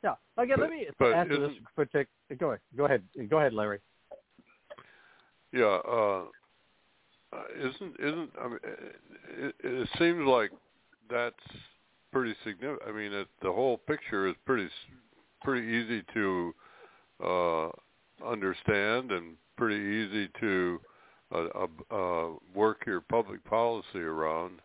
Yeah. 0.04 0.14
Okay, 0.38 0.52
but, 0.56 0.60
let 0.60 0.70
me 0.70 0.86
but 0.98 1.12
ask 1.12 1.30
this. 1.30 1.50
Particular, 1.74 2.06
go 2.38 2.48
ahead. 2.48 2.60
Go 2.76 2.84
ahead. 2.84 3.02
Go 3.30 3.38
ahead, 3.38 3.54
Larry. 3.54 3.80
Yeah. 5.52 5.78
Uh, 7.32 7.42
isn't 7.58 7.94
isn't 8.00 8.30
I 8.40 8.48
mean 8.48 8.58
it, 9.38 9.54
it 9.62 9.88
seems 9.98 10.26
like 10.26 10.50
that's 11.10 11.34
pretty 12.12 12.34
significant. 12.44 12.88
I 12.88 12.92
mean, 12.92 13.12
it, 13.12 13.28
the 13.42 13.52
whole 13.52 13.78
picture 13.78 14.28
is 14.28 14.34
pretty 14.46 14.68
pretty 15.42 15.66
easy 15.66 16.02
to 16.14 16.54
uh, 17.24 17.68
understand 18.26 19.12
and 19.12 19.36
pretty 19.56 19.76
easy 19.76 20.28
to 20.40 20.80
uh, 21.34 21.66
uh, 21.94 22.28
work 22.54 22.84
your 22.86 23.00
public 23.02 23.44
policy 23.44 23.98
around. 23.98 24.60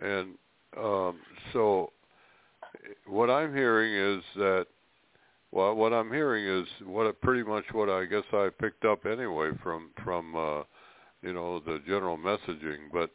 And 0.00 0.34
um, 0.76 1.18
so 1.52 1.92
what 3.06 3.30
I'm 3.30 3.54
hearing 3.54 3.94
is 3.94 4.22
that 4.36 4.66
well, 5.50 5.74
what 5.74 5.94
I'm 5.94 6.12
hearing 6.12 6.46
is 6.46 6.68
what 6.84 7.20
pretty 7.22 7.42
much 7.42 7.64
what 7.72 7.88
I 7.88 8.04
guess 8.04 8.24
I 8.32 8.50
picked 8.60 8.84
up 8.84 9.06
anyway 9.06 9.50
from 9.62 9.90
from 10.04 10.36
uh, 10.36 10.62
you 11.22 11.32
know 11.32 11.60
the 11.60 11.80
general 11.86 12.16
messaging. 12.16 12.90
But 12.92 13.10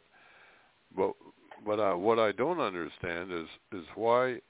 but 0.96 1.14
but 1.66 1.80
I, 1.80 1.94
what 1.94 2.18
I 2.18 2.32
don't 2.32 2.60
understand 2.60 3.32
is 3.32 3.48
is 3.72 3.84
why 3.94 4.40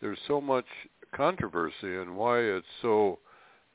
there's 0.00 0.18
so 0.26 0.40
much 0.40 0.66
controversy 1.14 1.96
and 1.96 2.16
why 2.16 2.38
it's 2.40 2.66
so. 2.82 3.18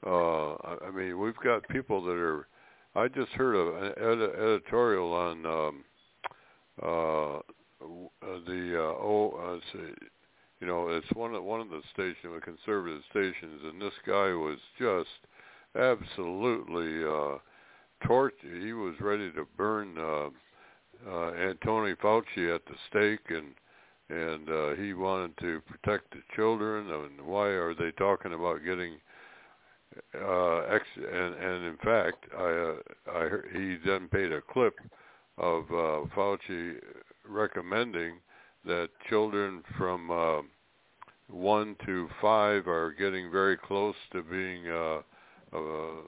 Uh, 0.05 0.55
I 0.85 0.91
mean, 0.93 1.17
we've 1.17 1.37
got 1.43 1.67
people 1.69 2.03
that 2.03 2.11
are. 2.11 2.47
I 2.95 3.07
just 3.07 3.31
heard 3.31 3.55
an 3.55 3.93
ed- 3.97 4.39
editorial 4.39 5.13
on 5.13 5.45
um, 5.45 5.83
uh, 6.81 7.39
the 8.45 8.75
uh, 8.77 9.01
oh, 9.01 9.59
uh, 9.73 9.77
you 10.59 10.67
know, 10.67 10.89
it's 10.89 11.11
one 11.13 11.35
of 11.35 11.43
one 11.43 11.61
of 11.61 11.69
the 11.69 11.81
station, 11.93 12.33
the 12.33 12.41
conservative 12.41 13.01
stations, 13.09 13.61
and 13.65 13.81
this 13.81 13.93
guy 14.05 14.33
was 14.33 14.57
just 14.79 15.09
absolutely 15.75 17.03
uh, 17.03 17.37
tortured. 18.05 18.61
He 18.61 18.73
was 18.73 18.95
ready 18.99 19.31
to 19.31 19.47
burn 19.57 19.97
uh, 19.97 20.29
uh, 21.09 21.31
Anthony 21.31 21.95
Fauci 21.95 22.53
at 22.53 22.65
the 22.65 22.75
stake, 22.89 23.29
and 23.29 23.53
and 24.09 24.49
uh, 24.49 24.75
he 24.75 24.93
wanted 24.93 25.37
to 25.39 25.61
protect 25.61 26.11
the 26.11 26.21
children. 26.35 26.89
And 26.91 27.25
why 27.25 27.47
are 27.47 27.73
they 27.73 27.91
talking 27.91 28.33
about 28.33 28.63
getting? 28.65 28.95
Uh, 30.15 30.59
ex- 30.61 30.85
and 30.95 31.35
and 31.35 31.65
in 31.65 31.77
fact, 31.83 32.25
I 32.37 32.43
uh, 32.43 32.75
I 33.15 33.19
heard, 33.19 33.49
he 33.53 33.77
then 33.85 34.07
paid 34.07 34.31
a 34.31 34.41
clip 34.41 34.75
of 35.37 35.63
uh, 35.69 36.07
Fauci 36.15 36.75
recommending 37.27 38.15
that 38.65 38.89
children 39.09 39.63
from 39.77 40.11
uh, 40.11 40.41
one 41.27 41.75
to 41.85 42.07
five 42.21 42.67
are 42.67 42.91
getting 42.91 43.31
very 43.31 43.57
close 43.57 43.95
to 44.11 44.23
being 44.23 44.67
uh, 44.67 45.01
uh, 45.53 46.01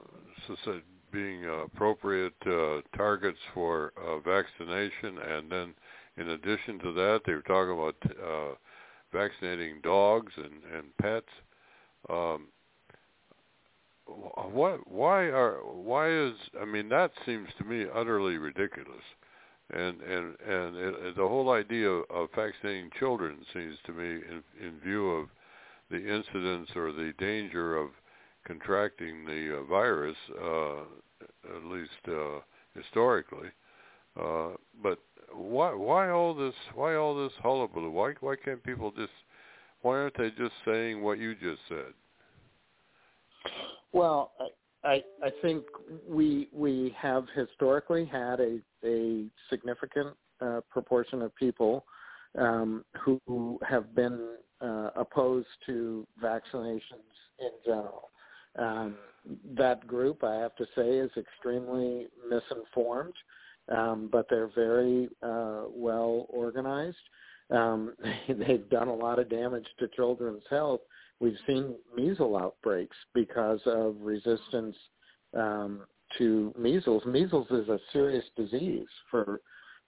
being 1.16 1.44
appropriate 1.64 2.34
uh, 2.46 2.80
targets 2.96 3.38
for 3.54 3.92
uh, 3.96 4.18
vaccination, 4.18 5.18
and 5.18 5.50
then 5.50 5.74
in 6.18 6.30
addition 6.30 6.78
to 6.80 6.92
that, 6.92 7.22
they 7.24 7.32
were 7.32 7.42
talking 7.42 7.72
about 7.72 7.96
uh, 8.22 8.54
vaccinating 9.12 9.80
dogs 9.82 10.32
and, 10.36 10.76
and 10.76 10.96
pets. 11.00 11.26
Um, 12.10 12.48
what? 14.06 14.80
Why 14.90 15.24
are? 15.24 15.54
Why 15.64 16.10
is? 16.10 16.34
I 16.60 16.64
mean, 16.64 16.88
that 16.90 17.10
seems 17.24 17.48
to 17.58 17.64
me 17.64 17.86
utterly 17.94 18.36
ridiculous 18.36 19.02
and 19.70 20.00
and 20.00 20.36
and 20.46 20.76
it, 20.76 21.16
the 21.16 21.26
whole 21.26 21.50
idea 21.50 21.88
of 21.90 22.28
vaccinating 22.36 22.90
children 22.98 23.38
seems 23.52 23.76
to 23.86 23.92
me, 23.92 24.04
in, 24.04 24.42
in 24.64 24.78
view 24.84 25.10
of 25.10 25.28
the 25.90 25.96
incidence 25.96 26.68
or 26.76 26.92
the 26.92 27.12
danger 27.18 27.76
of 27.76 27.88
contracting 28.46 29.24
the 29.24 29.58
uh, 29.58 29.62
virus, 29.64 30.16
uh, 30.40 30.84
at 31.22 31.64
least 31.64 31.90
uh, 32.08 32.40
historically. 32.74 33.48
Uh, 34.20 34.50
but 34.82 34.98
why 35.32 35.74
why 35.74 36.10
all 36.10 36.34
this 36.34 36.54
why 36.74 36.94
all 36.94 37.14
this 37.14 37.32
hullabaloo? 37.42 37.90
Why 37.90 38.14
why 38.20 38.36
can't 38.42 38.62
people 38.62 38.90
just 38.90 39.12
why 39.82 39.98
aren't 39.98 40.16
they 40.16 40.30
just 40.30 40.54
saying 40.64 41.02
what 41.02 41.18
you 41.18 41.34
just 41.34 41.60
said? 41.68 41.92
Well, 43.92 44.32
I 44.84 45.02
I 45.22 45.30
think 45.42 45.64
we 46.08 46.48
we 46.52 46.94
have 46.98 47.26
historically 47.34 48.04
had 48.06 48.40
a 48.40 48.58
a 48.84 49.26
significant 49.50 50.16
uh, 50.40 50.60
proportion 50.70 51.22
of 51.22 51.34
people 51.34 51.84
um, 52.38 52.84
who 53.00 53.58
have 53.68 53.94
been 53.94 54.36
uh, 54.60 54.90
opposed 54.96 55.48
to 55.66 56.06
vaccinations 56.22 56.80
in 57.40 57.50
general. 57.64 58.10
Um, 58.58 58.96
that 59.56 59.86
group, 59.86 60.24
I 60.24 60.34
have 60.34 60.54
to 60.56 60.66
say, 60.74 60.98
is 60.98 61.10
extremely 61.16 62.06
misinformed, 62.28 63.14
um, 63.68 64.08
but 64.10 64.26
they're 64.28 64.50
very 64.54 65.08
uh, 65.22 65.64
well 65.68 66.26
organized. 66.28 66.96
Um, 67.50 67.94
they've 68.28 68.68
done 68.70 68.88
a 68.88 68.94
lot 68.94 69.18
of 69.18 69.28
damage 69.28 69.66
to 69.78 69.88
children's 69.96 70.44
health. 70.50 70.80
We've 71.20 71.38
seen 71.46 71.76
measles 71.96 72.40
outbreaks 72.40 72.96
because 73.14 73.60
of 73.66 73.96
resistance 74.00 74.76
um, 75.34 75.82
to 76.18 76.52
measles. 76.58 77.02
Measles 77.06 77.48
is 77.50 77.68
a 77.68 77.78
serious 77.92 78.24
disease 78.36 78.88
for 79.10 79.40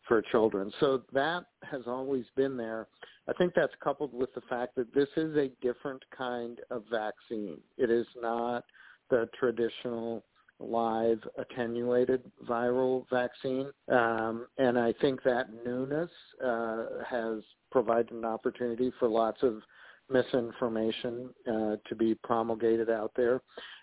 for 0.06 0.22
children. 0.32 0.72
So 0.80 1.02
that 1.12 1.44
has 1.70 1.82
always 1.86 2.24
been 2.34 2.56
there. 2.56 2.88
I 3.28 3.34
think 3.34 3.52
that's 3.54 3.74
coupled 3.84 4.14
with 4.14 4.32
the 4.34 4.40
fact 4.48 4.74
that 4.76 4.94
this 4.94 5.08
is 5.18 5.36
a 5.36 5.50
different 5.60 6.02
kind 6.16 6.60
of 6.70 6.84
vaccine. 6.90 7.58
It 7.76 7.90
is 7.90 8.06
not 8.18 8.64
the 9.10 9.28
traditional 9.38 10.24
live 10.60 11.20
attenuated 11.38 12.22
viral 12.48 13.04
vaccine. 13.10 13.70
Um, 13.88 14.46
and 14.58 14.78
I 14.78 14.92
think 15.00 15.22
that 15.22 15.46
newness 15.64 16.10
uh, 16.44 16.84
has 17.08 17.42
provided 17.70 18.10
an 18.12 18.24
opportunity 18.24 18.92
for 18.98 19.08
lots 19.08 19.42
of 19.42 19.62
misinformation 20.10 21.30
uh, 21.46 21.76
to 21.88 21.94
be 21.96 22.14
promulgated 22.24 22.90
out 22.90 23.12
there. 23.16 23.40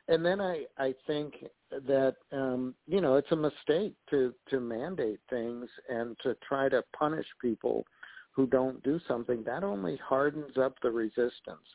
And 0.08 0.26
then 0.26 0.42
I, 0.42 0.66
I 0.78 0.94
think 1.08 1.34
that 1.72 2.16
um, 2.32 2.76
you 2.88 3.02
know 3.02 3.16
it's 3.16 3.32
a 3.32 3.36
mistake 3.36 3.94
to 4.12 4.34
to 4.50 4.60
mandate 4.60 5.20
things 5.30 5.68
and 5.90 6.16
to 6.24 6.36
try 6.48 6.70
to 6.70 6.84
punish 6.98 7.26
people 7.42 7.86
who 8.32 8.46
don't 8.46 8.84
do 8.84 9.00
something. 9.08 9.44
That 9.44 9.64
only 9.64 9.98
hardens 9.98 10.58
up 10.58 10.76
the 10.82 10.92
resistance. 10.92 11.68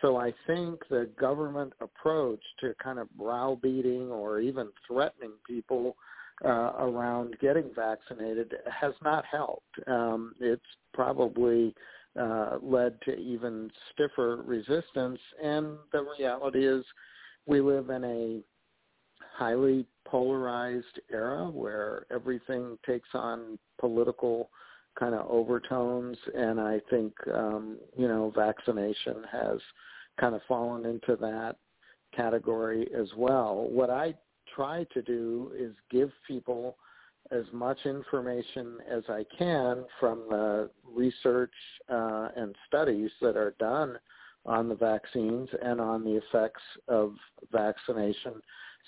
So 0.00 0.16
I 0.16 0.32
think 0.46 0.80
the 0.90 1.08
government 1.18 1.72
approach 1.80 2.42
to 2.60 2.74
kind 2.82 2.98
of 2.98 3.08
browbeating 3.16 4.10
or 4.10 4.40
even 4.40 4.68
threatening 4.86 5.32
people 5.46 5.96
uh, 6.44 6.72
around 6.78 7.36
getting 7.40 7.70
vaccinated 7.74 8.54
has 8.70 8.92
not 9.02 9.24
helped. 9.24 9.78
Um, 9.86 10.34
it's 10.40 10.62
probably 10.92 11.74
uh, 12.18 12.58
led 12.60 13.00
to 13.02 13.14
even 13.14 13.70
stiffer 13.92 14.42
resistance, 14.44 15.18
and 15.42 15.76
the 15.92 16.04
reality 16.18 16.66
is 16.66 16.84
we 17.46 17.60
live 17.60 17.90
in 17.90 18.04
a 18.04 18.40
highly 19.36 19.86
polarized 20.06 21.00
era 21.12 21.48
where 21.50 22.06
everything 22.10 22.78
takes 22.86 23.08
on 23.14 23.58
political 23.80 24.50
kind 24.98 25.14
of 25.14 25.28
overtones 25.30 26.16
and 26.34 26.60
I 26.60 26.80
think 26.90 27.12
um 27.32 27.78
you 27.96 28.08
know 28.08 28.32
vaccination 28.34 29.24
has 29.30 29.58
kind 30.20 30.34
of 30.34 30.40
fallen 30.46 30.86
into 30.86 31.16
that 31.16 31.56
category 32.14 32.88
as 32.96 33.08
well. 33.16 33.66
What 33.68 33.90
I 33.90 34.14
try 34.54 34.84
to 34.94 35.02
do 35.02 35.50
is 35.56 35.74
give 35.90 36.10
people 36.26 36.76
as 37.30 37.44
much 37.52 37.78
information 37.84 38.78
as 38.88 39.02
I 39.08 39.24
can 39.36 39.84
from 39.98 40.24
the 40.28 40.70
research 40.84 41.52
uh, 41.90 42.28
and 42.36 42.54
studies 42.66 43.10
that 43.20 43.36
are 43.36 43.54
done 43.58 43.98
on 44.46 44.68
the 44.68 44.74
vaccines 44.74 45.48
and 45.62 45.80
on 45.80 46.04
the 46.04 46.16
effects 46.16 46.62
of 46.86 47.14
vaccination 47.50 48.34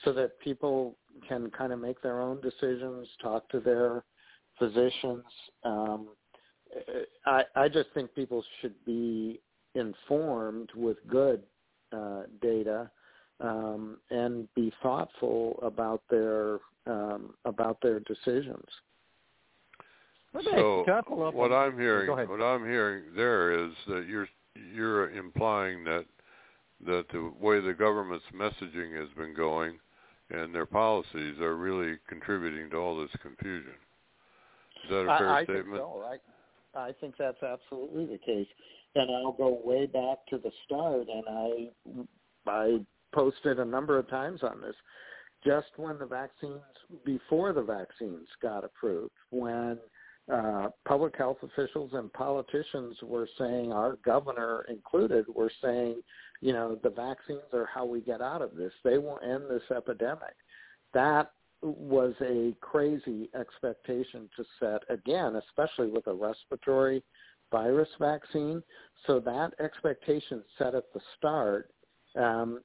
so 0.04 0.12
that 0.12 0.38
people 0.40 0.96
can 1.26 1.50
kind 1.50 1.72
of 1.72 1.80
make 1.80 2.02
their 2.02 2.20
own 2.20 2.40
decisions, 2.42 3.08
talk 3.22 3.48
to 3.48 3.60
their 3.60 4.04
physicians. 4.58 5.24
Um, 5.64 6.08
I, 7.26 7.42
I 7.54 7.68
just 7.68 7.88
think 7.94 8.14
people 8.14 8.44
should 8.60 8.74
be 8.84 9.40
informed 9.74 10.70
with 10.74 10.96
good 11.08 11.42
uh, 11.92 12.22
data 12.40 12.90
um, 13.40 13.98
and 14.10 14.52
be 14.54 14.72
thoughtful 14.82 15.58
about 15.62 16.02
their 16.10 16.58
um, 16.86 17.34
about 17.44 17.78
their 17.82 18.00
decisions. 18.00 18.64
So 20.56 20.84
what 21.34 21.52
I'm 21.52 21.78
hearing, 21.78 22.08
what 22.28 22.42
I'm 22.42 22.64
hearing 22.64 23.04
there 23.16 23.66
is 23.66 23.72
that 23.88 24.06
you're 24.08 24.28
you're 24.74 25.10
implying 25.10 25.84
that 25.84 26.04
that 26.86 27.06
the 27.12 27.32
way 27.40 27.60
the 27.60 27.72
government's 27.74 28.24
messaging 28.34 28.98
has 28.98 29.08
been 29.16 29.34
going 29.34 29.78
and 30.30 30.54
their 30.54 30.66
policies 30.66 31.38
are 31.40 31.56
really 31.56 31.96
contributing 32.08 32.68
to 32.70 32.76
all 32.76 32.98
this 32.98 33.10
confusion. 33.22 33.72
Is 34.86 34.90
that 34.90 35.02
a 35.02 35.18
fair 35.18 35.28
I, 35.28 35.40
I 35.40 35.44
statement? 35.44 35.66
think 35.66 35.76
so. 35.78 36.04
I, 36.74 36.80
I 36.88 36.92
think 37.00 37.14
that's 37.18 37.42
absolutely 37.42 38.06
the 38.06 38.18
case. 38.18 38.48
And 38.94 39.10
I'll 39.10 39.32
go 39.32 39.60
way 39.62 39.86
back 39.86 40.26
to 40.30 40.38
the 40.38 40.50
start, 40.64 41.06
and 41.08 41.24
I 41.28 42.50
I 42.50 42.78
posted 43.14 43.58
a 43.58 43.64
number 43.64 43.98
of 43.98 44.08
times 44.08 44.42
on 44.42 44.60
this. 44.60 44.74
Just 45.44 45.68
when 45.76 45.98
the 45.98 46.06
vaccines, 46.06 46.60
before 47.04 47.52
the 47.52 47.62
vaccines 47.62 48.26
got 48.42 48.64
approved, 48.64 49.12
when 49.30 49.78
uh, 50.32 50.68
public 50.86 51.16
health 51.16 51.36
officials 51.42 51.90
and 51.92 52.12
politicians 52.12 52.96
were 53.02 53.28
saying, 53.38 53.72
our 53.72 53.96
governor 54.04 54.64
included, 54.68 55.24
were 55.32 55.52
saying, 55.62 56.02
you 56.40 56.52
know, 56.52 56.78
the 56.82 56.90
vaccines 56.90 57.52
are 57.52 57.68
how 57.72 57.84
we 57.84 58.00
get 58.00 58.20
out 58.20 58.42
of 58.42 58.56
this. 58.56 58.72
They 58.82 58.98
will 58.98 59.20
end 59.22 59.44
this 59.48 59.62
epidemic. 59.76 60.34
That 60.94 61.30
was 61.62 62.14
a 62.20 62.54
crazy 62.60 63.30
expectation 63.38 64.28
to 64.36 64.44
set 64.60 64.82
again, 64.90 65.36
especially 65.36 65.88
with 65.88 66.06
a 66.06 66.14
respiratory 66.14 67.02
virus 67.50 67.88
vaccine. 67.98 68.62
So 69.06 69.20
that 69.20 69.52
expectation 69.60 70.42
set 70.58 70.74
at 70.74 70.92
the 70.92 71.00
start 71.16 71.70
um, 72.16 72.60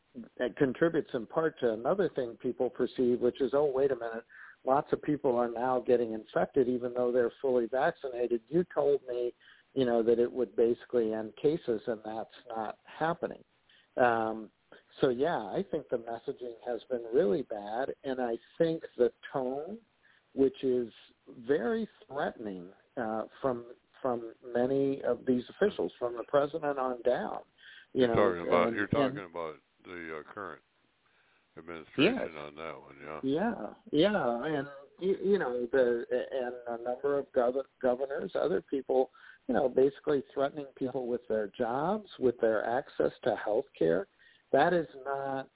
contributes 0.58 1.10
in 1.14 1.26
part 1.26 1.60
to 1.60 1.74
another 1.74 2.10
thing 2.16 2.38
people 2.42 2.70
perceive, 2.70 3.20
which 3.20 3.42
is, 3.42 3.52
oh, 3.54 3.72
wait 3.74 3.92
a 3.92 3.96
minute, 3.96 4.24
lots 4.66 4.92
of 4.94 5.02
people 5.02 5.36
are 5.36 5.52
now 5.52 5.84
getting 5.86 6.14
infected 6.14 6.68
even 6.68 6.94
though 6.94 7.12
they're 7.12 7.32
fully 7.42 7.68
vaccinated. 7.68 8.42
You 8.50 8.66
told 8.74 9.02
me, 9.08 9.34
you 9.74 9.86
know, 9.86 10.04
that 10.04 10.20
it 10.20 10.32
would 10.32 10.56
basically 10.56 11.14
end 11.14 11.34
cases, 11.42 11.82
and 11.88 12.00
that's 12.06 12.30
not 12.50 12.78
happening. 12.86 13.44
Um, 13.98 14.50
so 15.02 15.10
yeah, 15.10 15.38
I 15.38 15.66
think 15.72 15.90
the 15.90 15.98
messaging 15.98 16.54
has 16.66 16.82
been 16.90 17.02
really 17.14 17.42
bad, 17.44 17.94
and 18.04 18.22
I 18.22 18.38
think 18.58 18.84
the 18.98 19.12
tone, 19.34 19.78
which 20.34 20.64
is 20.64 20.92
very 21.48 21.88
threatening 22.08 22.66
uh, 22.98 23.24
from 23.42 23.66
from 24.02 24.34
many 24.56 25.02
of 25.04 25.20
these 25.28 25.44
officials, 25.50 25.92
from 26.00 26.16
the 26.18 26.24
president 26.24 26.80
on 26.80 27.02
down. 27.04 27.40
You 27.94 28.06
You're 28.06 28.16
know, 28.16 28.30
talking 28.34 28.48
about 28.48 28.68
and- 28.70 28.76
you're 28.76 28.86
and- 28.86 29.16
talking 29.16 29.30
about 29.30 29.56
the 29.86 30.18
uh, 30.20 30.34
current 30.34 30.62
administration 31.58 32.16
Yes. 32.16 32.30
on 32.48 32.56
that 32.56 32.74
one, 32.80 32.96
yeah. 33.06 33.20
Yeah, 33.24 33.68
yeah, 33.92 34.44
and 34.46 34.68
you, 35.00 35.18
you 35.24 35.38
know 35.38 35.68
the 35.72 36.06
and 36.32 36.80
a 36.80 36.84
number 36.84 37.18
of 37.20 37.26
gov- 37.34 37.64
governors, 37.82 38.32
other 38.36 38.62
people, 38.62 39.12
you 39.48 39.54
know, 39.54 39.68
basically 39.68 40.24
threatening 40.34 40.68
people 40.76 41.08
with 41.08 41.28
their 41.28 41.48
jobs, 41.58 42.08
with 42.20 42.40
their 42.40 42.66
access 42.66 43.12
to 43.24 43.36
health 43.36 43.66
care. 43.78 44.08
That 44.52 44.74
is 44.74 44.88
not, 45.06 45.48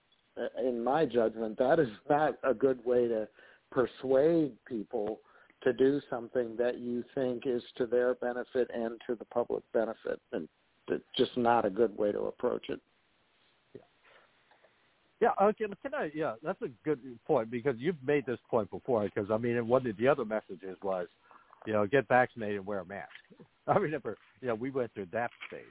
in 0.63 0.83
my 0.83 1.05
judgment, 1.05 1.57
that 1.59 1.79
is 1.79 1.89
not 2.09 2.35
a 2.43 2.53
good 2.53 2.83
way 2.85 3.07
to 3.07 3.27
persuade 3.71 4.53
people 4.65 5.19
to 5.63 5.73
do 5.73 5.99
something 6.09 6.55
that 6.57 6.79
you 6.79 7.03
think 7.15 7.43
is 7.45 7.63
to 7.77 7.85
their 7.85 8.15
benefit 8.15 8.69
and 8.73 9.01
to 9.07 9.15
the 9.15 9.25
public 9.25 9.63
benefit, 9.73 10.21
and 10.31 10.47
it's 10.87 11.03
just 11.17 11.35
not 11.35 11.65
a 11.65 11.69
good 11.69 11.97
way 11.97 12.11
to 12.11 12.21
approach 12.25 12.69
it. 12.69 12.79
Yeah, 15.21 15.29
okay. 15.41 15.65
Can 15.81 15.93
I? 15.93 16.11
Yeah, 16.13 16.33
that's 16.43 16.61
a 16.61 16.67
good 16.83 16.99
point 17.25 17.49
because 17.49 17.75
you've 17.77 17.95
made 18.05 18.25
this 18.25 18.39
point 18.49 18.69
before. 18.69 19.05
Because 19.05 19.31
I 19.31 19.37
mean, 19.37 19.65
one 19.67 19.87
of 19.87 19.97
the 19.97 20.07
other 20.07 20.25
messages 20.25 20.77
was, 20.83 21.07
you 21.65 21.73
know, 21.73 21.87
get 21.87 22.07
vaccinated 22.07 22.57
and 22.57 22.65
wear 22.65 22.79
a 22.79 22.85
mask. 22.85 23.09
I 23.67 23.77
remember, 23.77 24.17
you 24.41 24.49
know, 24.49 24.55
we 24.55 24.69
went 24.69 24.93
through 24.93 25.07
that 25.13 25.31
stage, 25.47 25.63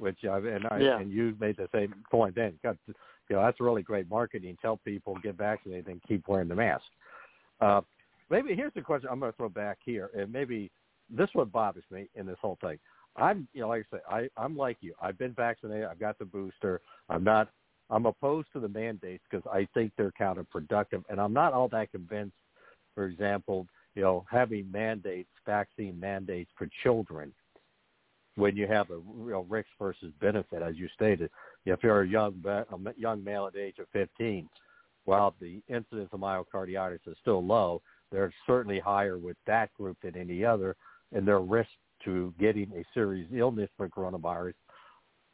which 0.00 0.18
uh, 0.24 0.42
and 0.42 0.66
I 0.70 0.78
Yeah. 0.80 0.98
and 0.98 1.10
you 1.10 1.36
made 1.38 1.56
the 1.56 1.68
same 1.72 1.94
point 2.10 2.34
then. 2.34 2.58
God, 2.62 2.78
you 2.86 2.94
know, 3.36 3.42
that's 3.42 3.60
really 3.60 3.82
great 3.82 4.08
marketing. 4.08 4.56
Tell 4.60 4.78
people 4.78 5.16
get 5.22 5.36
vaccinated 5.36 5.86
and 5.88 6.02
keep 6.08 6.26
wearing 6.26 6.48
the 6.48 6.54
mask. 6.54 6.84
Uh, 7.60 7.82
maybe 8.30 8.54
here's 8.54 8.74
the 8.74 8.80
question 8.80 9.08
I'm 9.12 9.20
going 9.20 9.30
to 9.30 9.36
throw 9.36 9.48
back 9.48 9.78
here, 9.84 10.10
and 10.16 10.32
maybe 10.32 10.70
this 11.08 11.28
is 11.28 11.34
what 11.34 11.52
bothers 11.52 11.84
me 11.90 12.08
in 12.14 12.26
this 12.26 12.38
whole 12.40 12.58
thing. 12.60 12.78
I'm, 13.16 13.46
you 13.52 13.60
know, 13.60 13.68
like 13.68 13.86
I 13.92 13.96
say, 13.96 14.02
I, 14.08 14.42
I'm 14.42 14.56
like 14.56 14.78
you. 14.80 14.94
I've 15.02 15.18
been 15.18 15.34
vaccinated. 15.34 15.84
I've 15.84 15.98
got 15.98 16.18
the 16.18 16.24
booster. 16.24 16.80
I'm 17.08 17.24
not 17.24 17.48
I'm 17.90 18.06
opposed 18.06 18.48
to 18.52 18.60
the 18.60 18.68
mandates 18.68 19.24
because 19.28 19.44
I 19.52 19.66
think 19.74 19.92
they're 19.96 20.12
counterproductive, 20.12 21.02
and 21.08 21.20
I'm 21.20 21.32
not 21.32 21.52
all 21.52 21.68
that 21.68 21.90
convinced. 21.90 22.36
For 22.94 23.06
example, 23.06 23.66
you 23.94 24.02
know, 24.02 24.24
having 24.30 24.70
mandates, 24.70 25.28
vaccine 25.44 25.98
mandates 25.98 26.50
for 26.56 26.68
children, 26.82 27.32
when 28.40 28.56
you 28.56 28.66
have 28.66 28.90
a 28.90 28.98
real 28.98 29.44
risk 29.48 29.68
versus 29.78 30.12
benefit, 30.20 30.62
as 30.62 30.76
you 30.76 30.88
stated. 30.94 31.30
If 31.66 31.82
you're 31.82 32.02
a 32.02 32.08
young 32.08 32.42
a 32.46 32.64
young 32.96 33.22
male 33.22 33.46
at 33.46 33.52
the 33.52 33.62
age 33.62 33.78
of 33.78 33.86
15, 33.92 34.48
while 35.04 35.34
the 35.40 35.62
incidence 35.68 36.10
of 36.12 36.20
myocarditis 36.20 37.06
is 37.06 37.16
still 37.20 37.44
low, 37.44 37.82
they're 38.10 38.32
certainly 38.46 38.80
higher 38.80 39.18
with 39.18 39.36
that 39.46 39.72
group 39.74 39.98
than 40.02 40.16
any 40.16 40.44
other, 40.44 40.76
and 41.12 41.26
their 41.26 41.40
risk 41.40 41.70
to 42.04 42.34
getting 42.40 42.72
a 42.72 42.84
serious 42.94 43.28
illness 43.32 43.68
from 43.76 43.90
coronavirus 43.90 44.54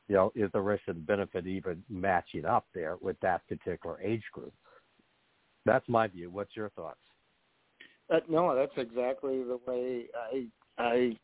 you 0.09 0.15
know, 0.15 0.33
is 0.35 0.51
the 0.53 0.61
risk 0.61 0.85
and 0.87 1.07
benefit 1.07 1.47
even 1.47 1.83
matching 1.89 2.45
up 2.45 2.67
there 2.75 2.97
with 3.01 3.19
that 3.21 3.47
particular 3.49 4.01
age 4.01 4.23
group? 4.33 4.53
That's 5.65 5.89
my 5.89 6.07
view. 6.07 6.31
What's 6.31 6.55
your 6.55 6.71
thoughts? 6.71 7.01
Uh, 8.09 8.21
no, 8.29 8.55
that's 8.55 8.73
exactly 8.77 9.43
the 9.43 9.59
way 9.67 10.05
I 10.15 10.47
I 10.79 11.17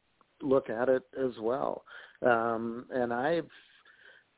look 0.43 0.71
at 0.71 0.89
it 0.89 1.03
as 1.19 1.33
well. 1.41 1.85
Um, 2.25 2.87
and 2.91 3.13
I've, 3.13 3.49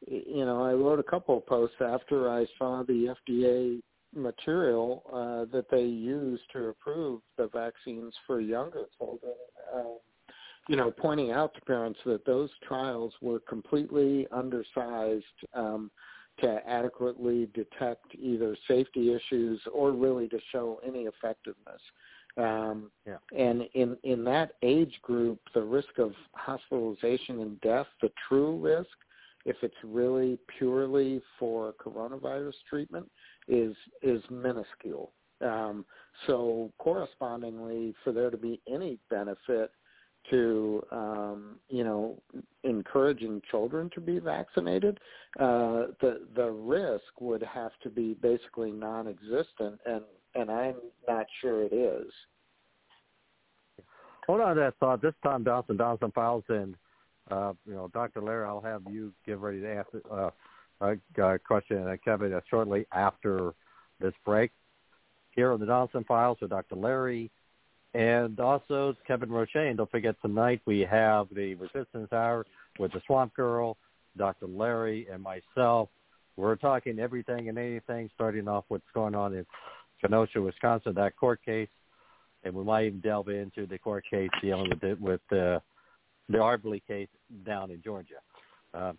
you 0.06 0.44
know, 0.44 0.62
I 0.62 0.72
wrote 0.72 1.00
a 1.00 1.04
couple 1.04 1.38
of 1.38 1.46
posts 1.46 1.76
after 1.80 2.30
I 2.30 2.46
saw 2.58 2.82
the 2.82 3.14
FDA 3.28 3.80
material 4.14 5.02
uh, 5.12 5.50
that 5.52 5.66
they 5.70 5.82
used 5.82 6.44
to 6.52 6.66
approve 6.68 7.20
the 7.36 7.48
vaccines 7.48 8.14
for 8.26 8.40
younger 8.40 8.84
children. 8.98 9.34
Um, 9.74 9.98
you 10.68 10.76
know, 10.76 10.90
pointing 10.90 11.30
out 11.30 11.54
to 11.54 11.60
parents 11.62 11.98
that 12.06 12.24
those 12.24 12.48
trials 12.66 13.12
were 13.20 13.40
completely 13.40 14.26
undersized 14.32 15.24
um, 15.52 15.90
to 16.40 16.60
adequately 16.66 17.48
detect 17.54 18.14
either 18.14 18.56
safety 18.66 19.14
issues 19.14 19.60
or 19.72 19.92
really 19.92 20.28
to 20.28 20.38
show 20.52 20.80
any 20.86 21.02
effectiveness. 21.02 21.80
Um, 22.36 22.90
Yeah. 23.06 23.18
And 23.32 23.62
in 23.74 23.96
in 24.02 24.24
that 24.24 24.56
age 24.62 25.00
group, 25.02 25.38
the 25.54 25.62
risk 25.62 25.98
of 25.98 26.12
hospitalization 26.34 27.40
and 27.40 27.60
death, 27.60 27.86
the 28.02 28.10
true 28.28 28.56
risk, 28.58 28.90
if 29.44 29.56
it's 29.62 29.74
really 29.84 30.38
purely 30.58 31.22
for 31.38 31.74
coronavirus 31.74 32.54
treatment, 32.68 33.10
is 33.46 33.76
is 34.02 34.22
minuscule. 34.30 35.12
Um, 35.40 35.84
so 36.26 36.72
correspondingly, 36.78 37.94
for 38.02 38.12
there 38.12 38.30
to 38.30 38.36
be 38.36 38.60
any 38.68 38.98
benefit 39.10 39.70
to 40.30 40.82
um, 40.90 41.56
you 41.68 41.84
know 41.84 42.20
encouraging 42.62 43.42
children 43.50 43.90
to 43.94 44.00
be 44.00 44.18
vaccinated, 44.18 44.98
uh, 45.38 45.92
the 46.00 46.26
the 46.34 46.50
risk 46.50 47.20
would 47.20 47.42
have 47.42 47.72
to 47.82 47.90
be 47.90 48.14
basically 48.14 48.72
non-existent, 48.72 49.78
and 49.86 50.02
and 50.34 50.50
I'm 50.50 50.74
not 51.08 51.26
sure 51.40 51.62
it 51.62 51.72
is. 51.72 52.10
Hold 54.26 54.40
on 54.40 54.56
to 54.56 54.60
that 54.60 54.74
thought. 54.80 55.02
This 55.02 55.14
Tom 55.22 55.44
Dawson, 55.44 55.76
Dawson 55.76 56.10
Files, 56.12 56.44
and 56.48 56.74
uh, 57.30 57.52
you 57.66 57.74
know, 57.74 57.88
Dr. 57.92 58.22
Larry, 58.22 58.46
I'll 58.46 58.60
have 58.60 58.82
you 58.90 59.12
get 59.26 59.38
ready 59.38 59.60
to 59.60 59.74
ask 59.74 59.88
uh, 60.10 60.30
a 60.80 61.38
question, 61.38 61.86
uh, 61.86 61.96
Kevin, 62.04 62.32
uh, 62.32 62.40
shortly 62.48 62.86
after 62.92 63.54
this 64.00 64.14
break. 64.24 64.50
Here 65.30 65.52
on 65.52 65.60
the 65.60 65.66
Dawson 65.66 66.04
Files 66.04 66.38
with 66.40 66.50
Dr. 66.50 66.76
Larry 66.76 67.30
and 67.94 68.38
also 68.40 68.94
Kevin 69.06 69.30
Roche. 69.30 69.54
And 69.54 69.76
don't 69.76 69.90
forget, 69.90 70.16
tonight 70.22 70.60
we 70.66 70.80
have 70.80 71.28
the 71.34 71.54
Resistance 71.54 72.12
Hour 72.12 72.44
with 72.78 72.92
the 72.92 73.00
Swamp 73.06 73.34
Girl, 73.34 73.76
Dr. 74.16 74.46
Larry, 74.46 75.06
and 75.10 75.22
myself. 75.22 75.88
We're 76.36 76.56
talking 76.56 76.98
everything 76.98 77.48
and 77.48 77.58
anything, 77.58 78.10
starting 78.14 78.48
off 78.48 78.64
what's 78.68 78.84
going 78.92 79.14
on 79.14 79.34
in 79.34 79.46
Kenosha, 80.00 80.40
Wisconsin, 80.40 80.94
that 80.94 81.16
court 81.16 81.40
case, 81.44 81.68
and 82.44 82.54
we 82.54 82.64
might 82.64 82.86
even 82.86 83.00
delve 83.00 83.28
into 83.28 83.66
the 83.66 83.78
court 83.78 84.04
case 84.08 84.30
dealing 84.42 84.70
with 84.70 84.82
it, 84.82 85.00
with 85.00 85.20
uh, 85.32 85.58
the 86.28 86.38
Arbery 86.40 86.82
case 86.86 87.08
down 87.46 87.70
in 87.70 87.82
Georgia. 87.82 88.14
Um, 88.74 88.98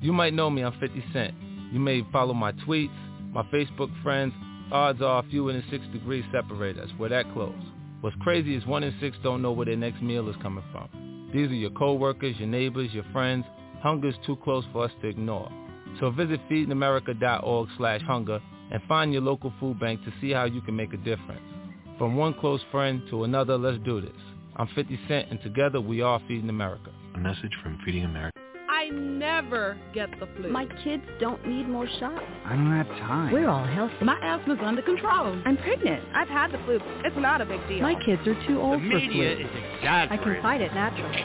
you 0.00 0.12
might 0.12 0.32
know 0.32 0.48
me. 0.48 0.62
I'm 0.62 0.78
50 0.78 1.04
Cent. 1.12 1.34
You 1.72 1.80
may 1.80 2.02
follow 2.12 2.32
my 2.32 2.52
tweets, 2.52 2.94
my 3.32 3.42
Facebook 3.44 3.90
friends. 4.02 4.32
Odds 4.70 5.02
are 5.02 5.22
fewer 5.30 5.52
than 5.52 5.64
six 5.70 5.84
degrees 5.92 6.24
separate 6.32 6.78
us. 6.78 6.88
We're 6.98 7.08
that 7.08 7.30
close. 7.32 7.54
What's 8.00 8.16
crazy 8.20 8.54
is 8.54 8.64
one 8.66 8.84
in 8.84 8.94
six 9.00 9.16
don't 9.22 9.42
know 9.42 9.52
where 9.52 9.66
their 9.66 9.76
next 9.76 10.00
meal 10.02 10.28
is 10.28 10.36
coming 10.40 10.64
from. 10.70 11.30
These 11.32 11.50
are 11.50 11.54
your 11.54 11.70
coworkers, 11.70 12.36
your 12.38 12.48
neighbors, 12.48 12.90
your 12.92 13.04
friends. 13.12 13.44
Hunger's 13.80 14.14
too 14.24 14.36
close 14.36 14.64
for 14.72 14.84
us 14.84 14.92
to 15.02 15.08
ignore. 15.08 15.50
So 16.00 16.10
visit 16.10 16.40
feedingamerica.org 16.48 17.68
slash 17.76 18.02
hunger 18.02 18.40
and 18.70 18.82
find 18.88 19.12
your 19.12 19.22
local 19.22 19.52
food 19.60 19.78
bank 19.80 20.04
to 20.04 20.12
see 20.20 20.30
how 20.30 20.44
you 20.44 20.60
can 20.60 20.76
make 20.76 20.92
a 20.92 20.98
difference. 20.98 21.42
From 21.98 22.16
one 22.16 22.34
close 22.34 22.60
friend 22.70 23.02
to 23.10 23.24
another, 23.24 23.56
let's 23.58 23.82
do 23.84 24.00
this. 24.00 24.10
I'm 24.56 24.68
50 24.74 24.98
Cent, 25.08 25.30
and 25.30 25.40
together 25.42 25.80
we 25.80 26.00
are 26.02 26.20
Feeding 26.28 26.48
America. 26.48 26.90
A 27.14 27.18
message 27.18 27.52
from 27.62 27.78
Feeding 27.84 28.04
America. 28.04 28.38
I 28.68 28.90
never 28.90 29.76
get 29.92 30.08
the 30.20 30.28
flu. 30.36 30.50
My 30.50 30.66
kids 30.84 31.02
don't 31.18 31.44
need 31.46 31.68
more 31.68 31.88
shots. 31.98 32.24
I 32.44 32.54
don't 32.54 32.70
have 32.70 32.86
time. 32.86 33.32
We're 33.32 33.48
all 33.48 33.66
healthy. 33.66 34.04
My 34.04 34.18
asthma's 34.22 34.58
under 34.62 34.82
control. 34.82 35.40
I'm 35.44 35.56
pregnant. 35.56 36.02
I've 36.14 36.28
had 36.28 36.52
the 36.52 36.58
flu. 36.58 36.78
It's 37.04 37.16
not 37.16 37.40
a 37.40 37.46
big 37.46 37.66
deal. 37.66 37.80
My 37.80 37.94
kids 38.04 38.22
are 38.26 38.46
too 38.46 38.60
old 38.60 38.80
the 38.80 38.90
for 38.90 39.00
flu. 39.00 39.08
media 39.08 39.32
is 39.32 39.46
exaggerating. 39.78 40.18
I 40.18 40.22
can 40.22 40.42
fight 40.42 40.60
it 40.60 40.72
naturally. 40.74 41.24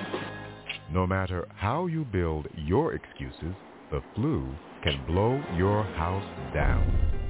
No 0.92 1.06
matter 1.06 1.48
how 1.56 1.86
you 1.88 2.06
build 2.06 2.48
your 2.56 2.94
excuses, 2.94 3.56
the 3.92 4.02
flu 4.16 4.48
can 4.84 5.04
blow 5.06 5.42
your 5.56 5.84
house 5.84 6.54
down. 6.54 7.23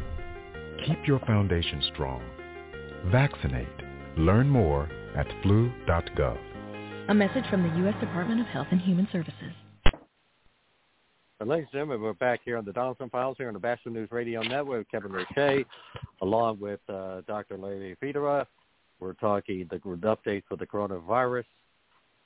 Keep 0.85 1.07
your 1.07 1.19
foundation 1.19 1.81
strong. 1.93 2.21
Vaccinate. 3.09 3.67
Learn 4.17 4.49
more 4.49 4.89
at 5.15 5.25
flu.gov. 5.41 6.37
A 7.07 7.13
message 7.13 7.45
from 7.49 7.63
the 7.63 7.77
U.S. 7.79 7.95
Department 8.01 8.41
of 8.41 8.47
Health 8.47 8.67
and 8.69 8.81
Human 8.81 9.07
Services. 9.09 9.53
And 11.39 11.49
ladies 11.49 11.67
and 11.71 11.79
gentlemen, 11.79 12.01
we're 12.01 12.13
back 12.13 12.41
here 12.43 12.57
on 12.57 12.65
the 12.65 12.73
Donaldson 12.73 13.09
Files 13.09 13.37
here 13.37 13.47
on 13.47 13.53
the 13.53 13.61
Batchelor 13.61 13.93
News 13.93 14.09
Radio 14.11 14.41
Network 14.41 14.79
with 14.79 14.91
Kevin 14.91 15.11
Roche, 15.13 15.65
along 16.21 16.59
with 16.59 16.81
uh, 16.89 17.21
Dr. 17.27 17.57
Larry 17.57 17.95
Fedora. 18.01 18.45
We're 18.99 19.13
talking 19.13 19.65
the 19.69 19.77
updates 19.77 20.43
for 20.49 20.57
the 20.57 20.67
coronavirus. 20.67 21.45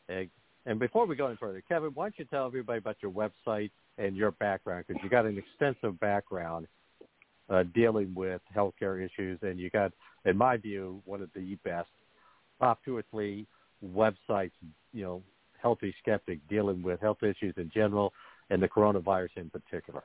And, 0.09 0.29
and 0.65 0.79
before 0.79 1.05
we 1.05 1.15
go 1.15 1.27
any 1.27 1.35
further, 1.37 1.61
Kevin, 1.67 1.91
why 1.93 2.05
don't 2.05 2.17
you 2.17 2.25
tell 2.25 2.47
everybody 2.47 2.79
about 2.79 2.97
your 3.01 3.11
website 3.11 3.69
and 3.99 4.15
your 4.15 4.31
background? 4.31 4.85
Because 4.87 5.03
you 5.03 5.09
got 5.09 5.25
an 5.25 5.37
extensive 5.37 5.99
background 5.99 6.67
uh, 7.49 7.63
dealing 7.73 8.13
with 8.13 8.41
healthcare 8.55 9.03
issues, 9.03 9.39
and 9.41 9.59
you 9.59 9.69
got, 9.69 9.91
in 10.25 10.37
my 10.37 10.57
view, 10.57 11.01
one 11.05 11.21
of 11.21 11.29
the 11.35 11.55
best 11.63 11.89
top 12.59 12.79
two 12.83 12.97
or 12.97 13.03
three 13.11 13.45
websites, 13.85 14.51
you 14.93 15.03
know, 15.03 15.21
healthy 15.61 15.93
skeptic 16.01 16.39
dealing 16.49 16.81
with 16.81 16.99
health 16.99 17.23
issues 17.23 17.53
in 17.57 17.69
general 17.73 18.13
and 18.49 18.61
the 18.61 18.67
coronavirus 18.67 19.29
in 19.37 19.49
particular. 19.49 20.03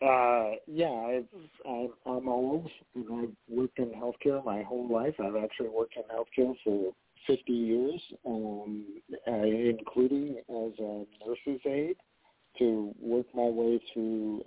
Uh, 0.00 0.56
yeah, 0.66 0.90
I've, 0.90 1.24
I'm, 2.06 2.28
old 2.28 2.68
and 2.96 3.06
I've 3.12 3.56
worked 3.56 3.78
in 3.78 3.90
healthcare 3.90 4.44
my 4.44 4.62
whole 4.62 4.88
life. 4.92 5.14
I've 5.20 5.36
actually 5.36 5.68
worked 5.68 5.94
in 5.96 6.02
healthcare 6.04 6.54
for 6.64 6.92
50 7.28 7.52
years, 7.52 8.00
um, 8.26 8.84
including 9.26 10.38
as 10.48 10.72
a 10.80 11.04
nurse's 11.24 11.60
aide 11.66 11.96
to 12.58 12.92
work 13.00 13.26
my 13.32 13.44
way 13.44 13.80
through 13.92 14.42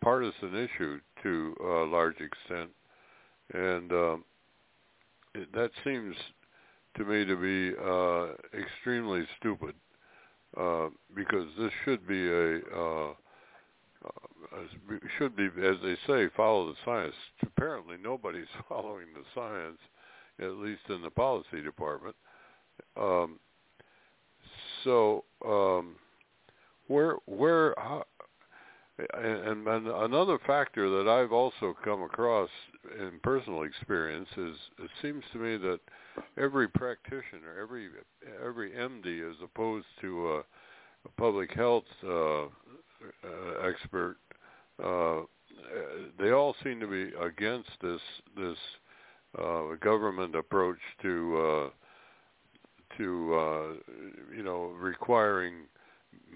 partisan 0.00 0.54
issue 0.54 1.00
to 1.22 1.56
a 1.60 1.84
large 1.90 2.16
extent, 2.20 2.70
and 3.52 3.92
um, 3.92 4.24
that 5.54 5.70
seems 5.84 6.14
to 6.96 7.04
me 7.04 7.24
to 7.24 7.36
be 7.36 7.76
uh, 7.82 8.60
extremely 8.60 9.24
stupid 9.38 9.74
uh, 10.58 10.88
because 11.14 11.46
this 11.58 11.72
should 11.84 12.06
be 12.06 12.28
a 12.28 12.58
uh, 12.76 13.12
uh, 14.04 14.58
should 15.18 15.36
be, 15.36 15.44
as 15.44 15.76
they 15.82 15.96
say, 16.06 16.28
follow 16.36 16.66
the 16.66 16.74
science. 16.84 17.14
Apparently, 17.42 17.96
nobody's 18.02 18.46
following 18.68 19.06
the 19.14 19.24
science, 19.34 19.78
at 20.40 20.58
least 20.58 20.82
in 20.88 21.02
the 21.02 21.10
policy 21.10 21.62
department. 21.62 22.16
Um, 22.96 23.38
so 24.84 25.24
um, 25.46 25.94
where 26.88 27.16
where 27.26 27.74
how, 27.78 28.04
and, 28.98 29.66
and 29.66 29.86
another 29.86 30.38
factor 30.46 30.88
that 30.90 31.10
I've 31.10 31.32
also 31.32 31.74
come 31.84 32.02
across 32.02 32.50
in 32.98 33.18
personal 33.22 33.62
experience 33.62 34.28
is 34.36 34.56
it 34.78 34.90
seems 35.00 35.24
to 35.32 35.38
me 35.38 35.56
that 35.56 35.80
every 36.36 36.68
practitioner, 36.68 37.58
every 37.60 37.88
every 38.44 38.72
MD, 38.72 39.28
as 39.28 39.36
opposed 39.42 39.86
to 40.02 40.28
a, 40.28 40.38
a 40.38 41.08
public 41.16 41.52
health 41.54 41.84
uh, 42.04 42.42
uh, 42.44 42.48
expert, 43.66 44.16
uh, 44.82 45.20
they 46.18 46.30
all 46.30 46.54
seem 46.62 46.80
to 46.80 46.86
be 46.86 47.12
against 47.16 47.70
this 47.80 48.00
this 48.36 48.58
uh, 49.38 49.74
government 49.80 50.34
approach 50.34 50.78
to 51.00 51.38
uh, 51.38 52.96
to 52.98 53.34
uh, 53.34 53.92
you 54.36 54.42
know 54.42 54.74
requiring 54.78 55.54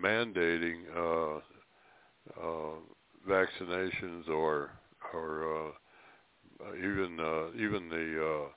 mandating 0.02 0.82
uh, 0.96 1.40
vaccinations 3.28 4.28
or 4.28 4.70
or 5.12 5.68
uh, 5.68 6.74
even 6.78 7.18
uh, 7.20 7.48
even 7.56 7.88
the 7.88 8.24
uh, 8.24 8.48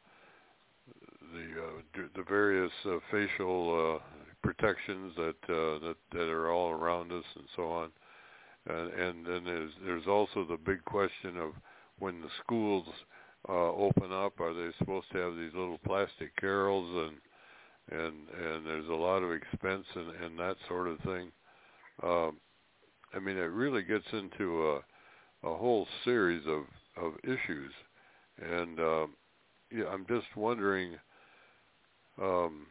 the 1.33 1.61
uh, 1.61 2.07
the 2.15 2.23
various 2.23 2.71
uh, 2.85 2.97
facial 3.11 3.99
uh, 3.99 4.03
protections 4.41 5.13
that 5.15 5.35
uh, 5.49 5.79
that 5.85 5.95
that 6.11 6.29
are 6.29 6.51
all 6.51 6.71
around 6.71 7.11
us 7.11 7.25
and 7.35 7.45
so 7.55 7.69
on. 7.71 7.89
And, 8.67 8.93
and 8.93 9.25
then 9.25 9.43
there's 9.45 9.71
there's 9.85 10.07
also 10.07 10.45
the 10.45 10.57
big 10.57 10.83
question 10.85 11.37
of 11.37 11.51
when 11.99 12.21
the 12.21 12.29
schools 12.43 12.85
uh, 13.47 13.71
open 13.71 14.11
up, 14.11 14.39
are 14.39 14.53
they 14.53 14.71
supposed 14.77 15.07
to 15.11 15.17
have 15.17 15.35
these 15.35 15.53
little 15.53 15.79
plastic 15.85 16.35
carrels 16.35 17.09
and 17.09 17.99
and 17.99 18.15
and 18.29 18.65
there's 18.65 18.89
a 18.89 18.93
lot 18.93 19.23
of 19.23 19.31
expense 19.31 19.85
and, 19.95 20.23
and 20.23 20.39
that 20.39 20.57
sort 20.67 20.87
of 20.87 20.99
thing. 20.99 21.31
Um, 22.03 22.37
I 23.13 23.19
mean, 23.19 23.37
it 23.37 23.51
really 23.51 23.83
gets 23.83 24.05
into 24.13 24.69
a 24.71 24.79
a 25.43 25.55
whole 25.55 25.87
series 26.03 26.45
of 26.47 26.63
of 27.01 27.13
issues, 27.23 27.71
and 28.41 28.79
um, 28.79 29.13
yeah, 29.71 29.85
I'm 29.91 30.05
just 30.07 30.27
wondering. 30.35 30.95
Um, 32.21 32.67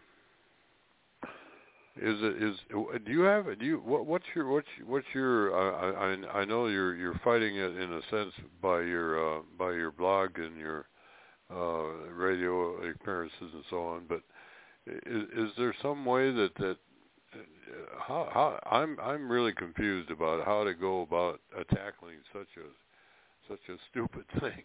is 2.01 2.17
it 2.23 2.43
is 2.43 2.57
do 3.05 3.11
you 3.13 3.23
have 3.23 3.47
do 3.59 3.65
you 3.65 3.79
what 3.79 4.07
what's 4.07 4.25
your 4.35 4.49
what's 4.49 4.69
what's 4.87 5.07
your 5.15 5.53
I 5.55 6.13
I 6.15 6.41
I 6.41 6.45
know 6.45 6.67
you're 6.69 6.95
you're 6.95 7.21
fighting 7.25 7.57
it 7.57 7.77
in 7.77 7.93
a 7.93 8.01
sense 8.11 8.33
by 8.63 8.83
your 8.83 9.39
uh 9.39 9.43
by 9.59 9.73
your 9.73 9.91
blog 9.91 10.39
and 10.39 10.57
your 10.57 10.87
uh 11.51 12.11
radio 12.15 12.77
appearances 12.89 13.51
and 13.53 13.65
so 13.69 13.83
on 13.85 14.05
but 14.09 14.21
is 14.87 15.25
is 15.37 15.51
there 15.59 15.75
some 15.83 16.05
way 16.05 16.31
that 16.31 16.55
that 16.59 16.77
how 18.01 18.29
how 18.33 18.61
I'm 18.71 18.99
I'm 19.01 19.31
really 19.31 19.53
confused 19.53 20.11
about 20.11 20.45
how 20.45 20.65
to 20.65 20.75
go 20.75 21.03
about 21.03 21.41
tackling 21.75 22.17
such 22.33 22.49
a 22.57 23.49
such 23.49 23.61
a 23.69 23.79
stupid 23.91 24.25
thing. 24.41 24.63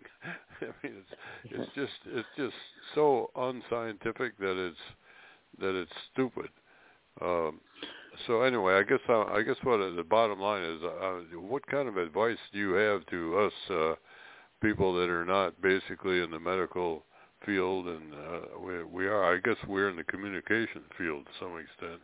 I 0.62 0.66
mean, 0.84 0.98
it's 0.98 1.12
it's 1.46 1.76
just 1.76 1.92
it's 2.06 2.28
just 2.38 2.56
so 2.96 3.32
unscientific 3.36 4.38
that 4.40 4.58
it's 4.58 4.78
that 5.60 5.80
it's 5.80 5.92
stupid. 6.12 6.50
Um, 7.22 7.60
so 8.28 8.42
anyway, 8.42 8.76
I 8.76 8.84
guess 8.84 9.00
I, 9.08 9.38
I 9.38 9.42
guess 9.44 9.56
what 9.64 9.78
the 9.78 10.04
bottom 10.04 10.40
line 10.40 10.64
is, 10.64 10.82
uh, 10.84 11.38
what 11.40 11.66
kind 11.68 11.88
of 11.88 11.98
advice 11.98 12.38
do 12.52 12.60
you 12.60 12.74
have 12.74 13.06
to 13.08 13.38
us 13.40 13.54
uh, 13.70 13.94
people 14.62 14.94
that 14.94 15.10
are 15.10 15.26
not 15.26 15.60
basically 15.62 16.22
in 16.22 16.32
the 16.32 16.40
medical 16.40 17.04
field, 17.46 17.88
and 17.88 18.14
uh, 18.14 18.60
we 18.66 18.84
we 18.84 19.08
are, 19.08 19.36
I 19.36 19.40
guess 19.40 19.58
we're 19.68 19.90
in 19.90 19.96
the 19.96 20.04
communication 20.04 20.82
field 20.98 21.26
to 21.26 21.32
some 21.40 21.58
extent. 21.58 22.02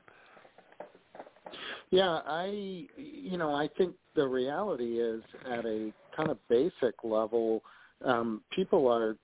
Yeah, 1.91 2.19
I 2.25 2.87
you 2.95 3.37
know 3.37 3.53
I 3.53 3.69
think 3.77 3.93
the 4.15 4.27
reality 4.27 4.99
is 4.99 5.21
at 5.49 5.65
a 5.65 5.91
kind 6.15 6.29
of 6.29 6.37
basic 6.49 6.95
level, 7.03 7.63
um, 8.05 8.41
people 8.53 8.87
are 8.87 9.15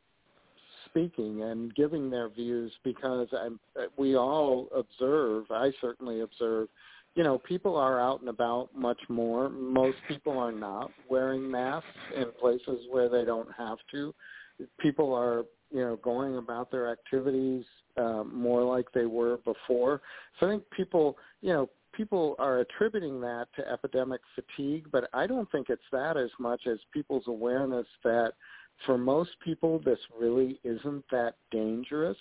speaking 0.86 1.44
and 1.44 1.76
giving 1.76 2.10
their 2.10 2.30
views 2.30 2.72
because 2.84 3.28
I'm, 3.34 3.60
we 3.98 4.16
all 4.16 4.70
observe. 4.76 5.46
I 5.52 5.72
certainly 5.82 6.22
observe. 6.22 6.70
You 7.16 7.24
know, 7.24 7.38
people 7.38 7.76
are 7.76 8.00
out 8.00 8.22
and 8.22 8.30
about 8.30 8.70
much 8.76 9.00
more. 9.10 9.50
Most 9.50 9.98
people 10.08 10.38
are 10.38 10.52
not 10.52 10.92
wearing 11.10 11.50
masks 11.50 11.88
in 12.16 12.26
places 12.40 12.86
where 12.90 13.10
they 13.10 13.26
don't 13.26 13.50
have 13.58 13.78
to. 13.92 14.14
People 14.80 15.14
are, 15.14 15.44
you 15.72 15.82
know, 15.82 15.98
going 15.98 16.38
about 16.38 16.72
their 16.72 16.90
activities 16.92 17.64
uh, 17.98 18.24
more 18.24 18.64
like 18.64 18.86
they 18.94 19.06
were 19.06 19.38
before. 19.38 20.02
So 20.40 20.48
I 20.48 20.50
think 20.52 20.64
people, 20.76 21.18
you 21.42 21.54
know, 21.54 21.70
people 21.95 22.36
are 22.39 22.60
attributing 22.60 23.21
that 23.21 23.47
to 23.55 23.67
epidemic 23.67 24.21
fatigue, 24.36 24.88
but 24.91 25.10
I 25.13 25.27
don't 25.27 25.49
think 25.51 25.69
it's 25.69 25.81
that 25.91 26.17
as 26.17 26.29
much 26.39 26.67
as 26.67 26.77
people's 26.93 27.27
awareness 27.27 27.88
that 28.03 28.34
for 28.86 28.97
most 28.97 29.31
people 29.43 29.79
this 29.79 29.99
really 30.19 30.60
isn't 30.63 31.05
that 31.12 31.36
dangerous 31.51 32.17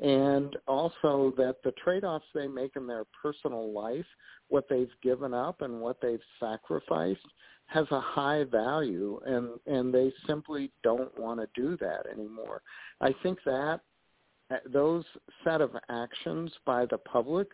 and 0.00 0.56
also 0.66 1.32
that 1.36 1.56
the 1.62 1.72
trade-offs 1.72 2.24
they 2.34 2.48
make 2.48 2.72
in 2.76 2.86
their 2.86 3.04
personal 3.22 3.72
life, 3.72 4.06
what 4.48 4.64
they've 4.68 4.90
given 5.02 5.32
up 5.32 5.62
and 5.62 5.80
what 5.80 6.00
they've 6.02 6.20
sacrificed 6.40 7.26
has 7.66 7.86
a 7.92 8.00
high 8.00 8.44
value 8.44 9.18
and 9.24 9.48
and 9.66 9.94
they 9.94 10.12
simply 10.26 10.70
don't 10.82 11.18
want 11.18 11.40
to 11.40 11.48
do 11.60 11.76
that 11.78 12.06
anymore. 12.12 12.60
I 13.00 13.14
think 13.22 13.38
that 13.46 13.80
uh, 14.50 14.56
those 14.70 15.04
set 15.44 15.60
of 15.60 15.70
actions 15.88 16.52
by 16.66 16.84
the 16.86 16.98
public 16.98 17.48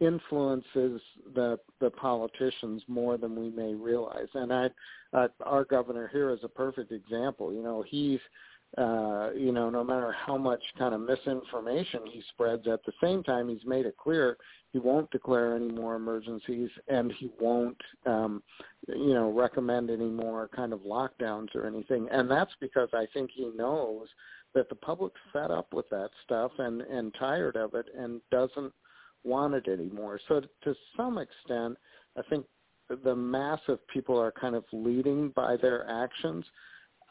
influences 0.00 1.00
the 1.34 1.58
the 1.80 1.90
politicians 1.90 2.82
more 2.88 3.16
than 3.16 3.36
we 3.36 3.50
may 3.50 3.74
realize. 3.74 4.28
And 4.34 4.52
I, 4.52 4.70
uh, 5.12 5.28
our 5.44 5.64
governor 5.64 6.08
here 6.12 6.30
is 6.30 6.40
a 6.42 6.48
perfect 6.48 6.92
example. 6.92 7.52
You 7.52 7.62
know, 7.62 7.84
he's 7.86 8.20
uh, 8.76 9.30
you 9.36 9.52
know, 9.52 9.70
no 9.70 9.84
matter 9.84 10.12
how 10.26 10.36
much 10.36 10.62
kind 10.76 10.94
of 10.94 11.00
misinformation 11.00 12.00
he 12.10 12.22
spreads, 12.30 12.66
at 12.66 12.84
the 12.84 12.92
same 13.00 13.22
time 13.22 13.48
he's 13.48 13.64
made 13.64 13.86
it 13.86 13.96
clear 13.96 14.36
he 14.74 14.80
won't 14.80 15.08
declare 15.12 15.54
any 15.54 15.70
more 15.70 15.94
emergencies 15.94 16.68
and 16.88 17.12
he 17.12 17.30
won't, 17.40 17.80
um, 18.06 18.42
you 18.88 19.14
know, 19.14 19.30
recommend 19.30 19.88
any 19.88 20.08
more 20.08 20.48
kind 20.48 20.72
of 20.72 20.80
lockdowns 20.80 21.54
or 21.54 21.64
anything. 21.64 22.08
And 22.10 22.28
that's 22.28 22.50
because 22.60 22.88
I 22.92 23.06
think 23.14 23.30
he 23.32 23.52
knows 23.54 24.08
that 24.52 24.68
the 24.68 24.74
public's 24.74 25.20
fed 25.32 25.52
up 25.52 25.72
with 25.72 25.88
that 25.90 26.10
stuff 26.24 26.50
and 26.58 26.82
and 26.82 27.14
tired 27.16 27.54
of 27.54 27.74
it 27.74 27.86
and 27.96 28.20
doesn't 28.32 28.72
want 29.24 29.54
it 29.54 29.68
anymore. 29.68 30.20
So 30.28 30.42
to 30.62 30.74
some 30.96 31.18
extent, 31.18 31.76
I 32.16 32.22
think 32.28 32.46
the 33.04 33.16
mass 33.16 33.60
of 33.68 33.86
people 33.88 34.18
are 34.20 34.32
kind 34.32 34.54
of 34.54 34.64
leading 34.72 35.30
by 35.30 35.56
their 35.56 35.88
actions. 35.88 36.44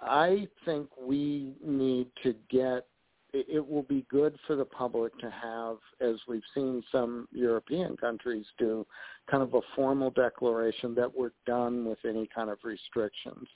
I 0.01 0.47
think 0.65 0.89
we 0.99 1.53
need 1.63 2.07
to 2.23 2.35
get 2.49 2.85
it 3.33 3.67
will 3.67 3.83
be 3.83 4.05
good 4.11 4.37
for 4.45 4.55
the 4.55 4.65
public 4.65 5.17
to 5.17 5.29
have, 5.31 5.77
as 6.01 6.17
we've 6.27 6.43
seen 6.53 6.83
some 6.91 7.27
European 7.31 7.97
countries 7.97 8.45
do, 8.59 8.85
kind 9.29 9.41
of 9.41 9.55
a 9.55 9.61
formal 9.75 10.11
declaration 10.11 10.93
that 10.93 11.11
we're 11.11 11.31
done 11.47 11.83
with 11.83 11.97
any 12.07 12.29
kind 12.33 12.51
of 12.51 12.59
restrictions. 12.63 13.47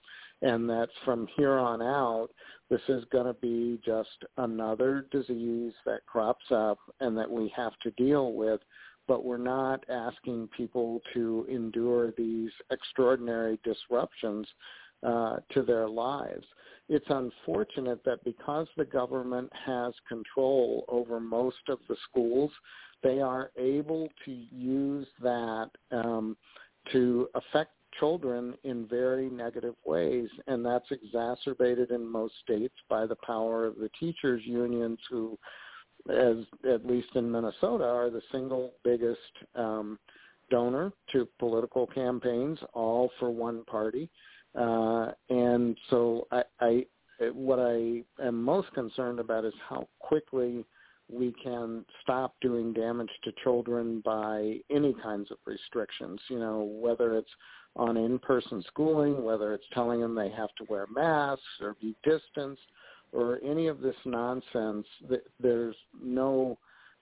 And 0.41 0.69
that 0.69 0.89
from 1.03 1.27
here 1.35 1.57
on 1.57 1.81
out, 1.81 2.29
this 2.69 2.81
is 2.89 3.03
going 3.11 3.25
to 3.25 3.33
be 3.33 3.79
just 3.83 4.23
another 4.37 5.07
disease 5.11 5.73
that 5.85 6.05
crops 6.05 6.45
up 6.51 6.77
and 6.99 7.17
that 7.17 7.29
we 7.29 7.51
have 7.55 7.73
to 7.83 7.91
deal 7.91 8.33
with. 8.33 8.61
But 9.07 9.23
we're 9.23 9.37
not 9.37 9.83
asking 9.89 10.49
people 10.55 11.01
to 11.13 11.47
endure 11.49 12.13
these 12.17 12.51
extraordinary 12.71 13.57
disruptions 13.63 14.45
uh, 15.01 15.37
to 15.53 15.63
their 15.63 15.87
lives. 15.87 16.45
It's 16.89 17.05
unfortunate 17.09 18.03
that 18.05 18.23
because 18.23 18.67
the 18.77 18.85
government 18.85 19.51
has 19.65 19.93
control 20.07 20.85
over 20.87 21.19
most 21.19 21.69
of 21.69 21.79
the 21.87 21.95
schools, 22.09 22.51
they 23.03 23.21
are 23.21 23.51
able 23.57 24.09
to 24.25 24.31
use 24.31 25.07
that 25.21 25.69
um, 25.91 26.35
to 26.91 27.29
affect 27.35 27.71
children 27.99 28.53
in 28.63 28.87
very 28.87 29.29
negative 29.29 29.75
ways, 29.85 30.29
and 30.47 30.65
that's 30.65 30.89
exacerbated 30.91 31.91
in 31.91 32.05
most 32.05 32.33
states 32.43 32.75
by 32.89 33.05
the 33.05 33.17
power 33.25 33.65
of 33.65 33.75
the 33.75 33.89
teachers 33.99 34.41
unions 34.45 34.99
who 35.09 35.37
as 36.09 36.37
at 36.71 36.85
least 36.85 37.09
in 37.15 37.29
Minnesota 37.29 37.83
are 37.83 38.09
the 38.09 38.21
single 38.31 38.71
biggest 38.83 39.19
um 39.55 39.99
donor 40.49 40.93
to 41.11 41.27
political 41.39 41.85
campaigns 41.87 42.57
all 42.73 43.11
for 43.19 43.29
one 43.29 43.65
party 43.65 44.09
uh, 44.57 45.11
and 45.29 45.77
so 45.89 46.27
I, 46.31 46.43
I, 46.59 46.85
what 47.33 47.59
I 47.59 48.03
am 48.25 48.43
most 48.43 48.71
concerned 48.73 49.19
about 49.19 49.45
is 49.45 49.53
how 49.69 49.87
quickly 49.99 50.65
we 51.09 51.33
can 51.41 51.85
stop 52.01 52.35
doing 52.41 52.73
damage 52.73 53.09
to 53.23 53.31
children 53.43 54.01
by 54.03 54.57
any 54.69 54.95
kinds 55.01 55.31
of 55.31 55.37
restrictions. 55.45 56.19
You 56.29 56.39
know, 56.39 56.63
whether 56.63 57.15
it's 57.17 57.29
on 57.77 57.95
in-person 57.97 58.63
schooling, 58.67 59.23
whether 59.23 59.53
it's 59.53 59.65
telling 59.73 60.01
them 60.01 60.15
they 60.15 60.29
have 60.29 60.53
to 60.57 60.65
wear 60.69 60.85
masks 60.93 61.43
or 61.61 61.75
be 61.79 61.95
distanced, 62.03 62.61
or 63.13 63.39
any 63.43 63.67
of 63.67 63.79
this 63.79 63.95
nonsense. 64.05 64.85
There's 65.39 65.75
no 66.01 66.57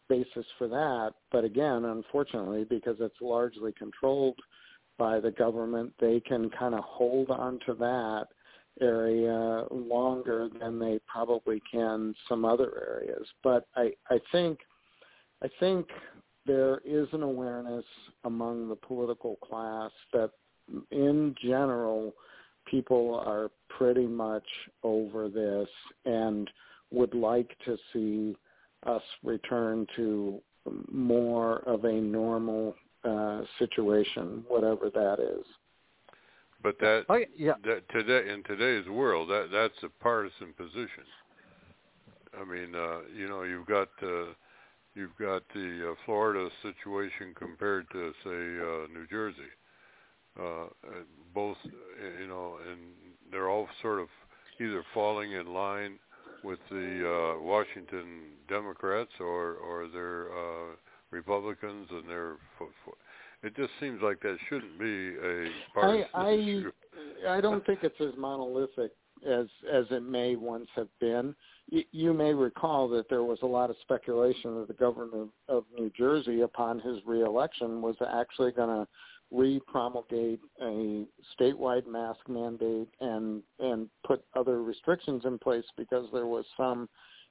basis 0.07 0.45
for 0.57 0.67
that. 0.67 1.13
But 1.31 1.43
again, 1.43 1.85
unfortunately, 1.85 2.65
because 2.65 2.97
it's 2.99 3.15
largely 3.21 3.71
controlled 3.71 4.39
by 4.97 5.19
the 5.19 5.31
government, 5.31 5.93
they 5.99 6.19
can 6.21 6.49
kind 6.51 6.75
of 6.75 6.83
hold 6.83 7.29
on 7.29 7.59
to 7.65 7.73
that 7.75 8.27
area 8.81 9.63
longer 9.71 10.49
than 10.59 10.79
they 10.79 10.99
probably 11.07 11.61
can 11.71 12.13
some 12.27 12.45
other 12.45 12.71
areas. 12.87 13.25
But 13.43 13.67
I, 13.75 13.91
I 14.09 14.19
think 14.31 14.59
I 15.43 15.47
think 15.59 15.87
there 16.45 16.79
is 16.85 17.07
an 17.11 17.23
awareness 17.23 17.85
among 18.23 18.69
the 18.69 18.75
political 18.75 19.37
class 19.37 19.91
that 20.13 20.31
in 20.91 21.35
general 21.43 22.13
people 22.69 23.21
are 23.25 23.49
pretty 23.69 24.07
much 24.07 24.45
over 24.83 25.29
this 25.29 25.69
and 26.05 26.49
would 26.91 27.13
like 27.13 27.55
to 27.65 27.77
see 27.93 28.35
us 28.85 29.01
return 29.23 29.85
to 29.95 30.41
more 30.91 31.57
of 31.67 31.83
a 31.85 31.93
normal 31.93 32.75
uh, 33.03 33.41
situation, 33.59 34.43
whatever 34.47 34.89
that 34.89 35.19
is. 35.19 35.45
But 36.63 36.79
that, 36.79 37.05
oh, 37.09 37.19
yeah. 37.37 37.53
that 37.63 37.87
today 37.89 38.31
in 38.33 38.41
today's 38.43 38.89
world, 38.89 39.29
that 39.29 39.49
that's 39.51 39.83
a 39.83 40.03
partisan 40.03 40.53
position. 40.57 41.05
I 42.39 42.43
mean, 42.43 42.73
uh, 42.73 43.01
you 43.15 43.29
know, 43.29 43.43
you've 43.43 43.67
got 43.67 43.89
uh, 44.01 44.33
you've 44.95 45.15
got 45.19 45.43
the 45.53 45.91
uh, 45.91 45.95
Florida 46.05 46.49
situation 46.63 47.35
compared 47.37 47.87
to 47.91 48.11
say 48.23 48.29
uh, 48.29 48.87
New 48.97 49.05
Jersey. 49.11 49.51
Uh, 50.39 50.67
both, 51.33 51.57
you 52.19 52.27
know, 52.27 52.57
and 52.69 52.79
they're 53.31 53.49
all 53.49 53.67
sort 53.81 53.99
of 53.99 54.07
either 54.59 54.83
falling 54.93 55.33
in 55.33 55.53
line 55.53 55.99
with 56.43 56.59
the 56.69 57.35
uh, 57.37 57.41
Washington 57.41 58.21
Democrats 58.47 59.11
or 59.19 59.55
or 59.55 59.87
they're 59.87 60.27
uh, 60.29 60.75
Republicans 61.11 61.87
and 61.89 62.03
they're 62.07 62.35
it 63.43 63.55
just 63.55 63.71
seems 63.79 64.01
like 64.01 64.19
that 64.21 64.37
shouldn't 64.49 64.79
be 64.79 65.15
a 65.15 65.49
partisan 65.73 66.07
I, 66.13 66.19
I, 66.19 66.31
issue. 66.31 66.71
I 67.27 67.41
don't 67.41 67.65
think 67.65 67.79
it's 67.83 67.99
as 67.99 68.13
monolithic 68.17 68.91
as 69.27 69.47
as 69.71 69.85
it 69.91 70.03
may 70.03 70.35
once 70.35 70.67
have 70.75 70.87
been. 70.99 71.35
You, 71.69 71.83
you 71.91 72.13
may 72.13 72.33
recall 72.33 72.87
that 72.89 73.09
there 73.09 73.23
was 73.23 73.39
a 73.41 73.47
lot 73.47 73.69
of 73.69 73.75
speculation 73.81 74.59
that 74.59 74.67
the 74.67 74.73
governor 74.73 75.25
of 75.47 75.65
New 75.77 75.91
Jersey, 75.97 76.41
upon 76.41 76.79
his 76.79 76.97
reelection, 77.05 77.81
was 77.81 77.95
actually 78.13 78.51
going 78.51 78.69
to 78.69 78.87
re-promulgate 79.35 80.39
a 80.61 81.05
statewide 81.37 81.87
mask 81.87 82.19
mandate 82.27 82.89
and 83.01 83.41
and 83.59 83.89
put 84.05 84.23
other 84.35 84.63
restrictions 84.63 85.23
in 85.25 85.37
place 85.37 85.65
because 85.77 86.07
there 86.13 86.27
was 86.27 86.45
some 86.55 86.87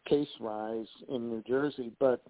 case 0.08 0.28
rise 0.40 0.86
in 1.08 1.28
New 1.28 1.42
Jersey. 1.46 1.90
But 1.98 2.22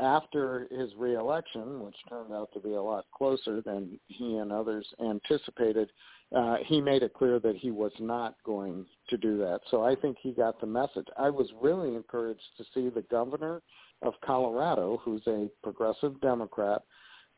after 0.00 0.66
his 0.70 0.90
reelection, 0.96 1.80
which 1.80 1.94
turned 2.08 2.32
out 2.32 2.50
to 2.52 2.60
be 2.60 2.74
a 2.74 2.82
lot 2.82 3.04
closer 3.16 3.60
than 3.60 3.98
he 4.08 4.36
and 4.36 4.52
others 4.52 4.86
anticipated, 5.00 5.90
uh, 6.34 6.56
he 6.66 6.80
made 6.80 7.02
it 7.02 7.14
clear 7.14 7.38
that 7.38 7.56
he 7.56 7.70
was 7.70 7.92
not 8.00 8.34
going 8.44 8.84
to 9.08 9.16
do 9.16 9.38
that. 9.38 9.60
So 9.70 9.84
I 9.84 9.94
think 9.94 10.16
he 10.20 10.32
got 10.32 10.60
the 10.60 10.66
message. 10.66 11.06
I 11.16 11.30
was 11.30 11.48
really 11.62 11.94
encouraged 11.94 12.42
to 12.58 12.64
see 12.74 12.88
the 12.88 13.04
governor 13.10 13.62
of 14.02 14.14
Colorado, 14.24 15.00
who's 15.04 15.22
a 15.28 15.48
progressive 15.62 16.20
Democrat, 16.20 16.82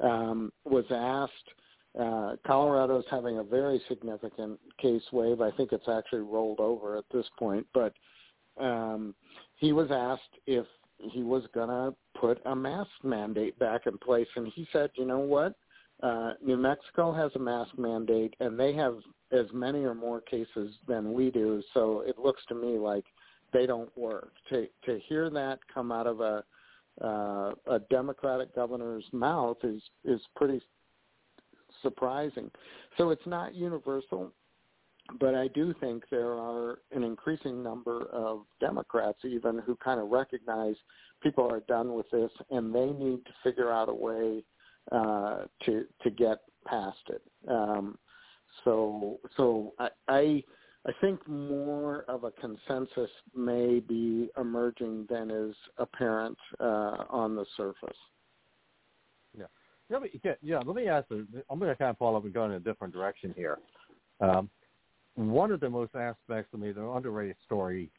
um, 0.03 0.51
was 0.65 0.85
asked. 0.91 1.33
Uh, 1.99 2.37
Colorado's 2.47 3.05
having 3.11 3.39
a 3.39 3.43
very 3.43 3.81
significant 3.89 4.59
case 4.79 5.03
wave. 5.13 5.41
I 5.41 5.51
think 5.53 5.73
it's 5.73 5.89
actually 5.89 6.21
rolled 6.21 6.61
over 6.61 6.97
at 6.97 7.05
this 7.13 7.27
point, 7.39 7.67
but 7.73 7.95
um, 8.59 9.15
he 9.57 9.73
was 9.73 9.91
asked 9.91 10.41
if 10.47 10.67
he 10.99 11.23
was 11.23 11.45
going 11.55 11.69
to 11.69 11.95
put 12.19 12.41
a 12.47 12.55
mask 12.55 12.91
mandate 13.03 13.59
back 13.59 13.87
in 13.87 13.99
place. 13.99 14.27
And 14.37 14.49
he 14.55 14.67
said, 14.73 14.91
you 14.97 15.07
know 15.07 15.19
what? 15.19 15.55
Uh, 16.03 16.33
New 16.45 16.57
Mexico 16.57 17.13
has 17.13 17.31
a 17.35 17.39
mask 17.39 17.79
mandate, 17.79 18.35
and 18.41 18.59
they 18.59 18.75
have 18.75 18.97
as 19.33 19.47
many 19.53 19.85
or 19.85 19.95
more 19.95 20.21
cases 20.21 20.75
than 20.87 21.13
we 21.13 21.31
do. 21.31 21.63
So 21.73 22.03
it 22.07 22.19
looks 22.19 22.43
to 22.49 22.55
me 22.55 22.79
like 22.79 23.05
they 23.53 23.67
don't 23.67 23.97
work. 23.97 24.33
To 24.51 24.67
to 24.85 25.01
hear 25.09 25.31
that 25.31 25.61
come 25.73 25.91
out 25.91 26.07
of 26.07 26.21
a 26.21 26.45
uh, 27.03 27.53
a 27.67 27.79
Democratic 27.91 28.55
governor's 28.55 29.05
mouth 29.13 29.57
is 29.63 29.83
is 30.05 30.21
pretty 30.35 30.61
surprising. 31.87 32.51
So 32.99 33.11
it's 33.11 33.27
not 33.27 33.55
universal, 33.55 34.33
but 35.21 35.35
I 35.35 35.49
do 35.49 35.73
think 35.81 36.05
there 36.11 36.33
are 36.33 36.79
an 36.91 37.05
increasing 37.05 37.63
number 37.63 38.07
of 38.07 38.43
Democrats 38.61 39.19
even 39.25 39.59
who 39.65 39.77
kind 39.77 40.01
of 40.01 40.09
recognize 40.09 40.75
people 41.23 41.49
are 41.51 41.61
done 41.61 41.95
with 41.95 42.11
this 42.11 42.31
and 42.51 42.75
they 42.75 42.91
need 42.91 43.25
to 43.25 43.33
figure 43.45 43.71
out 43.71 43.89
a 43.89 43.95
way 43.95 44.43
uh, 44.93 45.45
to 45.65 45.85
to 46.03 46.11
get 46.11 46.39
past 46.67 46.99
it. 47.09 47.23
Um, 47.49 47.99
so 48.65 49.21
so 49.37 49.73
I, 49.79 49.89
I 50.09 50.45
I 50.87 50.93
think 51.01 51.27
more 51.29 52.05
of 52.09 52.25
a 52.25 52.31
consensus 52.33 53.11
may 53.35 53.81
be 53.81 54.31
emerging 54.39 55.07
than 55.11 55.31
is 55.31 55.57
apparent 55.79 56.39
uh, 56.61 57.05
on 57.11 57.35
the 57.35 57.45
surface. 57.57 57.99
Let 59.89 60.03
me, 60.03 60.21
yeah, 60.43 60.59
let 60.65 60.75
me 60.75 60.89
ask. 60.89 61.07
I'm 61.11 61.59
going 61.59 61.71
to 61.71 61.77
kind 61.77 61.91
of 61.91 61.99
follow 61.99 62.19
up 62.19 62.25
and 62.25 62.35
go 62.35 62.45
in 62.45 62.53
a 62.53 62.61
different 62.61 62.93
direction 62.93 63.33
here. 63.37 63.59
Um, 64.21 64.51
one 65.15 65.51
of 65.51 65.61
the 65.61 65.71
most 65.71 65.95
aspects 65.95 66.53
of 66.53 66.61
me, 66.61 66.73
the 66.73 66.87
underrated 66.89 67.37
story 67.45 67.91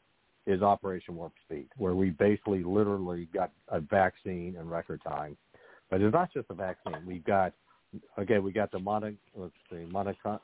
is 0.46 0.62
Operation 0.62 1.16
Warp 1.16 1.32
Speed, 1.44 1.68
where 1.76 1.94
we 1.94 2.10
basically 2.10 2.62
literally 2.62 3.28
got 3.34 3.50
a 3.68 3.80
vaccine 3.80 4.56
in 4.58 4.68
record 4.68 5.00
time. 5.06 5.36
But 5.90 6.00
it's 6.00 6.12
not 6.12 6.32
just 6.32 6.46
a 6.50 6.54
vaccine. 6.54 7.04
We've 7.06 7.24
got 7.24 7.52
again, 8.16 8.42
we 8.42 8.52
got 8.52 8.70
the 8.70 8.78
mono, 8.78 9.14
let's 9.34 9.52
see, 9.70 9.86
monocot 9.90 10.40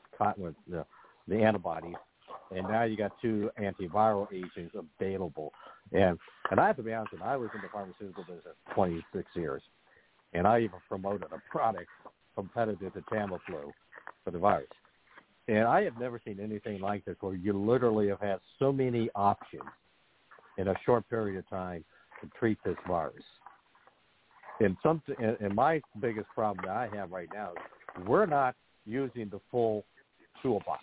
the, 0.67 0.85
the 1.27 1.35
antibodies, 1.35 1.95
and 2.51 2.67
now 2.67 2.83
you 2.83 2.97
got 2.97 3.11
two 3.21 3.49
antiviral 3.59 4.27
agents 4.33 4.75
available. 4.75 5.53
And 5.91 6.17
and 6.51 6.59
I 6.59 6.67
have 6.67 6.77
to 6.77 6.83
be 6.83 6.93
honest, 6.93 7.13
with 7.13 7.21
you, 7.21 7.27
I 7.27 7.35
was 7.35 7.49
in 7.53 7.61
the 7.61 7.67
pharmaceutical 7.71 8.23
business 8.23 8.55
26 8.73 9.27
years, 9.35 9.61
and 10.35 10.47
I 10.47 10.59
even 10.59 10.79
promoted 10.87 11.27
a 11.31 11.41
product 11.49 11.87
competitive 12.35 12.93
to 12.93 13.01
Tamiflu 13.01 13.71
for 14.23 14.31
the 14.31 14.37
virus. 14.37 14.67
And 15.47 15.65
I 15.65 15.83
have 15.83 15.97
never 15.99 16.19
seen 16.25 16.39
anything 16.41 16.81
like 16.81 17.05
this 17.05 17.15
where 17.21 17.35
you 17.35 17.53
literally 17.53 18.09
have 18.09 18.19
had 18.19 18.39
so 18.59 18.71
many 18.71 19.09
options 19.15 19.63
in 20.57 20.67
a 20.69 20.73
short 20.85 21.07
period 21.09 21.37
of 21.37 21.49
time 21.49 21.85
to 22.21 22.29
treat 22.37 22.57
this 22.65 22.75
virus. 22.87 23.23
And 24.59 24.75
some, 24.81 25.01
and 25.19 25.53
my 25.53 25.81
biggest 26.01 26.27
problem 26.33 26.65
that 26.65 26.75
I 26.75 26.89
have 26.95 27.11
right 27.11 27.27
now 27.33 27.51
is 27.51 28.07
we're 28.07 28.25
not 28.25 28.55
using 28.85 29.29
the 29.29 29.39
full 29.51 29.85
toolbox 30.41 30.81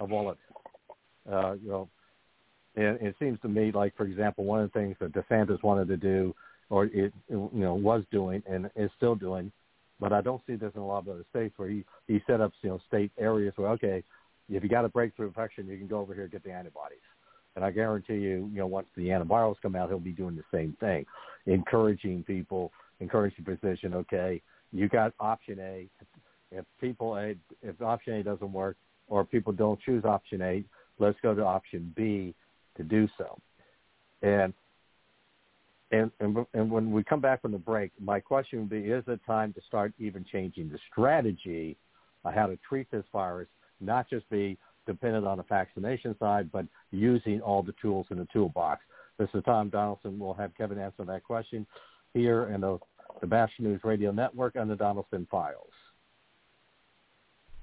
of 0.00 0.12
all 0.12 0.30
of 0.30 0.36
it. 0.36 1.32
Uh, 1.32 1.52
you 1.54 1.68
know, 1.68 1.88
and 2.76 3.00
it 3.00 3.14
seems 3.18 3.40
to 3.40 3.48
me 3.48 3.72
like, 3.72 3.96
for 3.96 4.04
example, 4.04 4.44
one 4.44 4.60
of 4.60 4.72
the 4.72 4.78
things 4.78 4.96
that 5.00 5.12
DeSantis 5.12 5.62
wanted 5.62 5.88
to 5.88 5.96
do, 5.96 6.34
or 6.70 6.86
it, 6.86 7.12
you 7.28 7.50
know, 7.52 7.74
was 7.74 8.02
doing 8.10 8.42
and 8.48 8.70
is 8.76 8.90
still 8.96 9.14
doing, 9.14 9.52
but 10.00 10.12
I 10.12 10.20
don't 10.20 10.42
see 10.46 10.56
this 10.56 10.72
in 10.74 10.80
a 10.80 10.86
lot 10.86 10.98
of 10.98 11.08
other 11.08 11.24
states 11.30 11.54
where 11.56 11.68
he 11.68 11.84
he 12.06 12.20
set 12.26 12.40
up 12.40 12.52
you 12.62 12.70
know 12.70 12.80
state 12.86 13.12
areas 13.18 13.54
where 13.56 13.70
okay, 13.70 14.02
if 14.48 14.62
you 14.62 14.68
got 14.68 14.84
a 14.84 14.88
breakthrough 14.88 15.28
infection, 15.28 15.66
you 15.66 15.78
can 15.78 15.86
go 15.86 16.00
over 16.00 16.14
here 16.14 16.24
and 16.24 16.32
get 16.32 16.44
the 16.44 16.52
antibodies. 16.52 16.98
And 17.54 17.64
I 17.64 17.70
guarantee 17.70 18.14
you, 18.14 18.50
you 18.52 18.58
know, 18.58 18.66
once 18.66 18.86
the 18.96 19.08
antivirals 19.08 19.56
come 19.62 19.74
out, 19.74 19.88
he'll 19.88 19.98
be 19.98 20.12
doing 20.12 20.36
the 20.36 20.44
same 20.52 20.76
thing, 20.78 21.06
encouraging 21.46 22.22
people, 22.24 22.70
encouraging 23.00 23.44
physician. 23.44 23.94
Okay, 23.94 24.42
you 24.72 24.88
got 24.88 25.14
option 25.20 25.58
A. 25.60 25.88
If 26.52 26.64
people 26.80 27.16
A, 27.16 27.34
if 27.62 27.80
option 27.80 28.14
A 28.14 28.22
doesn't 28.22 28.52
work, 28.52 28.76
or 29.08 29.24
people 29.24 29.52
don't 29.52 29.80
choose 29.80 30.04
option 30.04 30.42
A, 30.42 30.64
let's 30.98 31.18
go 31.22 31.34
to 31.34 31.42
option 31.42 31.92
B 31.96 32.34
to 32.76 32.82
do 32.82 33.08
so. 33.16 33.38
And 34.22 34.52
and, 35.90 36.10
and 36.20 36.36
and 36.54 36.70
when 36.70 36.90
we 36.90 37.04
come 37.04 37.20
back 37.20 37.42
from 37.42 37.52
the 37.52 37.58
break, 37.58 37.92
my 38.00 38.20
question 38.20 38.60
would 38.60 38.70
be: 38.70 38.90
Is 38.90 39.04
it 39.06 39.20
time 39.26 39.52
to 39.52 39.60
start 39.66 39.92
even 39.98 40.24
changing 40.30 40.68
the 40.68 40.78
strategy 40.90 41.76
on 42.24 42.32
how 42.32 42.46
to 42.46 42.58
treat 42.68 42.90
this 42.90 43.04
virus? 43.12 43.48
Not 43.80 44.08
just 44.10 44.28
be 44.30 44.58
dependent 44.86 45.26
on 45.26 45.38
the 45.38 45.44
vaccination 45.44 46.16
side, 46.18 46.50
but 46.50 46.66
using 46.90 47.40
all 47.40 47.62
the 47.62 47.74
tools 47.80 48.06
in 48.10 48.18
the 48.18 48.26
toolbox. 48.32 48.82
This 49.18 49.28
is 49.34 49.42
Tom 49.44 49.68
Donaldson. 49.68 50.18
We'll 50.18 50.34
have 50.34 50.56
Kevin 50.56 50.78
answer 50.78 51.04
that 51.04 51.24
question 51.24 51.66
here 52.14 52.44
in 52.54 52.60
the, 52.60 52.78
the 53.20 53.26
Bash 53.26 53.52
News 53.58 53.80
Radio 53.84 54.12
Network 54.12 54.56
and 54.56 54.70
the 54.70 54.76
Donaldson 54.76 55.26
Files. 55.30 55.70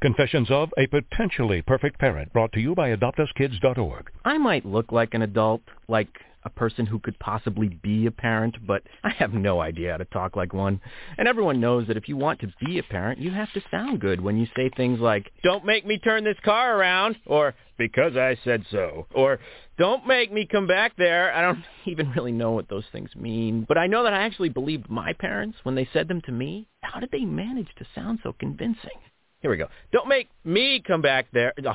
Confessions 0.01 0.51
of 0.51 0.69
a 0.77 0.87
Potentially 0.87 1.61
Perfect 1.61 1.97
Parent, 1.97 2.33
brought 2.33 2.51
to 2.53 2.59
you 2.59 2.75
by 2.75 2.93
AdoptUsKids.org. 2.93 4.11
I 4.25 4.37
might 4.37 4.65
look 4.65 4.91
like 4.91 5.13
an 5.13 5.21
adult, 5.21 5.61
like 5.87 6.09
a 6.45 6.49
person 6.49 6.85
who 6.85 6.99
could 6.99 7.17
possibly 7.19 7.67
be 7.69 8.05
a 8.05 8.11
parent, 8.11 8.55
but 8.65 8.83
I 9.03 9.09
have 9.09 9.33
no 9.33 9.61
idea 9.61 9.91
how 9.91 9.97
to 9.97 10.05
talk 10.05 10.35
like 10.35 10.53
one. 10.53 10.81
And 11.17 11.27
everyone 11.27 11.59
knows 11.59 11.87
that 11.87 11.97
if 11.97 12.07
you 12.07 12.17
want 12.17 12.39
to 12.41 12.53
be 12.65 12.79
a 12.79 12.83
parent, 12.83 13.19
you 13.19 13.31
have 13.31 13.51
to 13.53 13.61
sound 13.71 13.99
good 13.99 14.21
when 14.21 14.37
you 14.37 14.47
say 14.55 14.69
things 14.69 14.99
like, 14.99 15.31
don't 15.43 15.65
make 15.65 15.85
me 15.85 15.97
turn 15.97 16.23
this 16.23 16.37
car 16.43 16.77
around, 16.77 17.17
or 17.25 17.53
because 17.77 18.15
I 18.15 18.37
said 18.43 18.65
so, 18.71 19.07
or 19.13 19.39
don't 19.77 20.05
make 20.05 20.31
me 20.31 20.47
come 20.49 20.67
back 20.67 20.93
there. 20.97 21.33
I 21.33 21.41
don't 21.41 21.63
even 21.85 22.11
really 22.11 22.31
know 22.31 22.51
what 22.51 22.69
those 22.69 22.85
things 22.91 23.09
mean, 23.15 23.65
but 23.67 23.77
I 23.77 23.87
know 23.87 24.03
that 24.03 24.13
I 24.13 24.23
actually 24.23 24.49
believed 24.49 24.89
my 24.89 25.13
parents 25.13 25.57
when 25.63 25.75
they 25.75 25.87
said 25.93 26.07
them 26.07 26.21
to 26.21 26.31
me. 26.31 26.67
How 26.81 26.99
did 26.99 27.11
they 27.11 27.25
manage 27.25 27.69
to 27.77 27.85
sound 27.95 28.19
so 28.23 28.33
convincing? 28.37 28.99
Here 29.41 29.51
we 29.51 29.57
go. 29.57 29.67
Don't 29.91 30.07
make 30.07 30.29
me 30.45 30.81
come 30.85 31.01
back 31.01 31.27
there. 31.33 31.53
Oh, 31.57 31.61
no, 31.63 31.73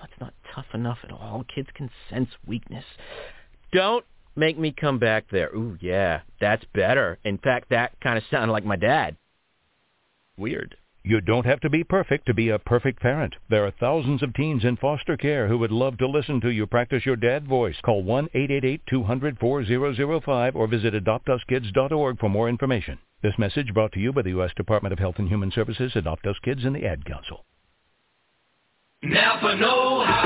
that's 0.00 0.20
not 0.20 0.34
tough 0.54 0.66
enough 0.74 0.98
at 1.02 1.10
all. 1.10 1.44
Kids 1.52 1.68
can 1.74 1.88
sense 2.10 2.28
weakness. 2.46 2.84
Don't 3.76 4.04
make 4.36 4.58
me 4.58 4.72
come 4.72 4.98
back 4.98 5.26
there. 5.30 5.50
Ooh, 5.54 5.76
yeah, 5.82 6.22
that's 6.40 6.64
better. 6.74 7.18
In 7.24 7.36
fact, 7.36 7.68
that 7.68 7.92
kind 8.00 8.16
of 8.16 8.24
sounded 8.30 8.50
like 8.50 8.64
my 8.64 8.76
dad. 8.76 9.18
Weird. 10.38 10.76
You 11.04 11.20
don't 11.20 11.44
have 11.44 11.60
to 11.60 11.68
be 11.68 11.84
perfect 11.84 12.24
to 12.24 12.32
be 12.32 12.48
a 12.48 12.58
perfect 12.58 13.02
parent. 13.02 13.34
There 13.50 13.66
are 13.66 13.72
thousands 13.78 14.22
of 14.22 14.32
teens 14.32 14.64
in 14.64 14.78
foster 14.78 15.18
care 15.18 15.46
who 15.46 15.58
would 15.58 15.72
love 15.72 15.98
to 15.98 16.08
listen 16.08 16.40
to 16.40 16.48
you 16.48 16.66
practice 16.66 17.04
your 17.04 17.16
dad 17.16 17.46
voice. 17.46 17.76
Call 17.84 18.02
1-888-200-4005 18.02 20.54
or 20.54 20.66
visit 20.66 20.94
adoptuskids.org 20.94 22.18
for 22.18 22.30
more 22.30 22.48
information. 22.48 22.98
This 23.22 23.34
message 23.36 23.74
brought 23.74 23.92
to 23.92 24.00
you 24.00 24.10
by 24.10 24.22
the 24.22 24.30
U.S. 24.30 24.52
Department 24.56 24.94
of 24.94 24.98
Health 24.98 25.16
and 25.18 25.28
Human 25.28 25.52
Services, 25.52 25.92
Adopt 25.94 26.26
Us 26.26 26.38
Kids, 26.42 26.64
and 26.64 26.74
the 26.74 26.86
Ad 26.86 27.04
Council. 27.04 27.44
Napa 29.02 29.54
know-how. 29.56 30.25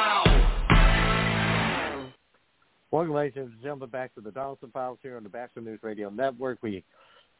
Welcome, 2.91 3.15
ladies 3.15 3.37
and 3.37 3.53
gentlemen, 3.61 3.87
back 3.87 4.13
to 4.15 4.21
the 4.21 4.31
Donaldson 4.31 4.69
Files 4.73 4.99
here 5.01 5.15
on 5.15 5.23
the 5.23 5.29
Batchelor 5.29 5.61
News 5.61 5.79
Radio 5.81 6.09
Network. 6.09 6.57
We, 6.61 6.83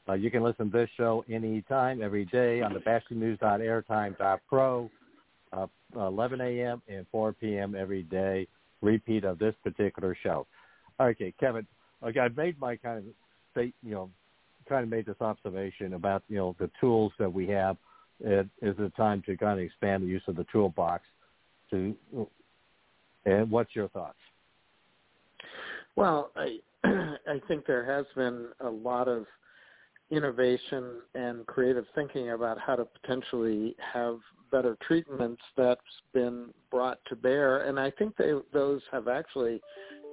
uh, 0.07 0.13
you 0.13 0.31
can 0.31 0.43
listen 0.43 0.71
to 0.71 0.77
this 0.77 0.89
show 0.95 1.25
anytime, 1.29 2.01
every 2.01 2.23
day 2.23 2.61
on 2.61 2.73
the 2.73 2.79
BatchelorNews.airtime.pro, 2.79 4.89
uh, 5.51 5.67
11 5.93 6.39
a.m. 6.39 6.81
and 6.87 7.05
4 7.11 7.33
p.m. 7.33 7.75
every 7.75 8.03
day. 8.03 8.47
Repeat 8.81 9.25
of 9.25 9.39
this 9.39 9.53
particular 9.61 10.15
show. 10.23 10.47
Okay, 11.01 11.33
Kevin. 11.37 11.67
Okay, 12.01 12.21
I've 12.21 12.37
made 12.37 12.57
my 12.57 12.77
kind 12.77 12.99
of 12.99 13.03
state, 13.51 13.75
you 13.83 13.91
know, 13.91 14.09
kind 14.69 14.83
of 14.83 14.89
made 14.89 15.05
this 15.05 15.19
observation 15.19 15.95
about 15.95 16.23
you 16.29 16.37
know 16.37 16.55
the 16.59 16.71
tools 16.79 17.11
that 17.19 17.31
we 17.31 17.45
have. 17.49 17.75
It 18.21 18.47
is 18.61 18.75
it 18.79 18.95
time 18.95 19.21
to 19.25 19.35
kind 19.35 19.59
of 19.59 19.65
expand 19.65 20.03
the 20.03 20.07
use 20.07 20.23
of 20.29 20.37
the 20.37 20.45
toolbox. 20.49 21.03
To 21.71 21.93
and 23.25 23.51
what's 23.51 23.75
your 23.75 23.89
thoughts? 23.89 24.15
Well, 25.95 26.31
I 26.35 26.59
I 26.83 27.39
think 27.47 27.65
there 27.65 27.85
has 27.85 28.05
been 28.15 28.47
a 28.61 28.69
lot 28.69 29.07
of 29.07 29.25
innovation 30.09 31.01
and 31.15 31.45
creative 31.47 31.85
thinking 31.95 32.31
about 32.31 32.59
how 32.59 32.75
to 32.75 32.85
potentially 32.85 33.75
have 33.93 34.17
better 34.51 34.77
treatments 34.85 35.41
that's 35.55 35.79
been 36.13 36.49
brought 36.69 36.99
to 37.07 37.15
bear, 37.15 37.67
and 37.67 37.79
I 37.79 37.91
think 37.91 38.17
they, 38.17 38.33
those 38.51 38.81
have 38.91 39.07
actually 39.07 39.61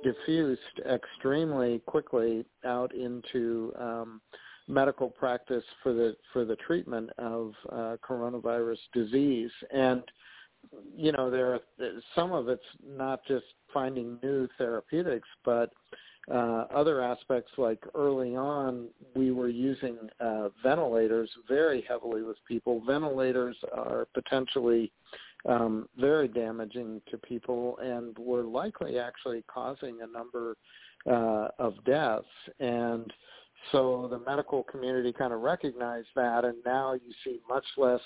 diffused 0.04 0.60
extremely 0.88 1.80
quickly 1.86 2.44
out 2.64 2.94
into 2.94 3.72
um, 3.78 4.20
medical 4.68 5.08
practice 5.08 5.64
for 5.82 5.92
the 5.92 6.16
for 6.32 6.44
the 6.44 6.56
treatment 6.56 7.10
of 7.18 7.52
uh, 7.72 7.96
coronavirus 8.08 8.78
disease. 8.92 9.50
And 9.72 10.02
you 10.96 11.12
know 11.12 11.30
there 11.30 11.54
are, 11.54 11.60
some 12.14 12.32
of 12.32 12.48
it's 12.48 12.62
not 12.86 13.20
just 13.26 13.44
finding 13.72 14.18
new 14.22 14.48
therapeutics 14.58 15.28
but 15.44 15.70
uh, 16.30 16.66
other 16.74 17.02
aspects 17.02 17.50
like 17.56 17.82
early 17.94 18.36
on 18.36 18.88
we 19.14 19.30
were 19.30 19.48
using 19.48 19.96
uh, 20.20 20.48
ventilators 20.62 21.30
very 21.48 21.82
heavily 21.88 22.22
with 22.22 22.36
people. 22.46 22.82
Ventilators 22.86 23.56
are 23.72 24.06
potentially 24.12 24.92
um, 25.48 25.88
very 25.98 26.28
damaging 26.28 27.00
to 27.10 27.16
people 27.16 27.78
and 27.80 28.18
were 28.18 28.42
likely 28.42 28.98
actually 28.98 29.42
causing 29.52 30.00
a 30.02 30.06
number 30.06 30.54
uh, 31.06 31.48
of 31.58 31.82
deaths. 31.86 32.26
And 32.60 33.10
so 33.72 34.08
the 34.10 34.18
medical 34.18 34.64
community 34.64 35.12
kind 35.12 35.32
of 35.32 35.40
recognized 35.40 36.08
that, 36.14 36.44
and 36.44 36.56
now 36.66 36.92
you 36.92 37.12
see 37.24 37.40
much 37.48 37.64
less 37.78 38.00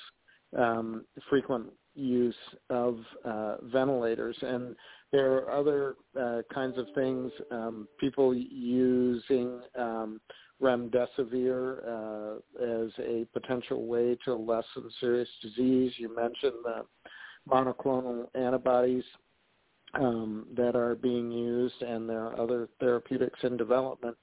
um, 0.56 1.04
frequent 1.28 1.66
use 1.94 2.34
of 2.70 2.98
uh, 3.24 3.56
ventilators. 3.64 4.36
And 4.40 4.74
there 5.12 5.32
are 5.34 5.50
other 5.50 5.96
uh, 6.18 6.42
kinds 6.52 6.78
of 6.78 6.86
things, 6.94 7.30
um, 7.50 7.88
people 7.98 8.34
using 8.34 9.60
um, 9.78 10.20
remdesivir 10.62 11.78
uh, 11.86 12.34
as 12.64 12.90
a 12.98 13.26
potential 13.32 13.86
way 13.86 14.16
to 14.24 14.34
lessen 14.34 14.90
serious 15.00 15.28
disease. 15.42 15.92
You 15.98 16.14
mentioned 16.14 16.64
the 16.64 16.84
monoclonal 17.50 18.26
antibodies 18.34 19.04
um, 19.94 20.46
that 20.56 20.76
are 20.76 20.94
being 20.94 21.30
used, 21.30 21.82
and 21.82 22.08
there 22.08 22.20
are 22.20 22.40
other 22.40 22.68
therapeutics 22.80 23.40
in 23.42 23.56
development. 23.56 24.16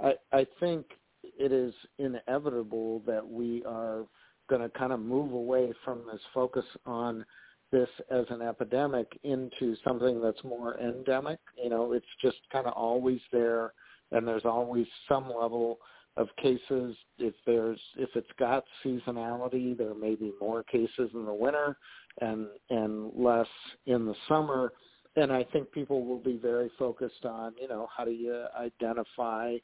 I, 0.00 0.12
I 0.32 0.46
think 0.60 0.86
it 1.22 1.50
is 1.50 1.74
inevitable 1.98 3.02
that 3.06 3.26
we 3.26 3.64
are 3.64 4.04
going 4.48 4.62
to 4.62 4.68
kind 4.78 4.92
of 4.92 5.00
move 5.00 5.32
away 5.32 5.72
from 5.84 6.02
this 6.10 6.20
focus 6.32 6.64
on 6.84 7.24
this 7.72 7.88
as 8.10 8.24
an 8.30 8.42
epidemic 8.42 9.18
into 9.24 9.76
something 9.84 10.20
that's 10.20 10.42
more 10.44 10.78
endemic. 10.78 11.38
You 11.62 11.70
know, 11.70 11.92
it's 11.92 12.06
just 12.22 12.36
kind 12.52 12.66
of 12.66 12.72
always 12.74 13.20
there, 13.32 13.72
and 14.12 14.26
there's 14.26 14.44
always 14.44 14.86
some 15.08 15.28
level 15.28 15.78
of 16.16 16.28
cases. 16.40 16.96
If 17.18 17.34
there's 17.44 17.80
if 17.96 18.10
it's 18.14 18.30
got 18.38 18.64
seasonality, 18.84 19.76
there 19.76 19.94
may 19.94 20.14
be 20.14 20.32
more 20.40 20.62
cases 20.62 21.10
in 21.12 21.24
the 21.24 21.34
winter 21.34 21.76
and 22.20 22.46
and 22.70 23.12
less 23.14 23.48
in 23.86 24.06
the 24.06 24.14
summer. 24.28 24.72
And 25.16 25.32
I 25.32 25.44
think 25.44 25.72
people 25.72 26.04
will 26.04 26.18
be 26.18 26.36
very 26.36 26.70
focused 26.78 27.24
on, 27.24 27.54
you 27.60 27.68
know, 27.68 27.88
how 27.94 28.04
do 28.04 28.10
you 28.10 28.44
identify 28.58 29.56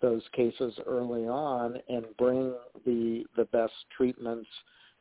those 0.00 0.22
cases 0.32 0.74
early 0.86 1.26
on 1.26 1.76
and 1.88 2.04
bring 2.18 2.54
the 2.84 3.24
the 3.36 3.44
best 3.46 3.72
treatments 3.96 4.48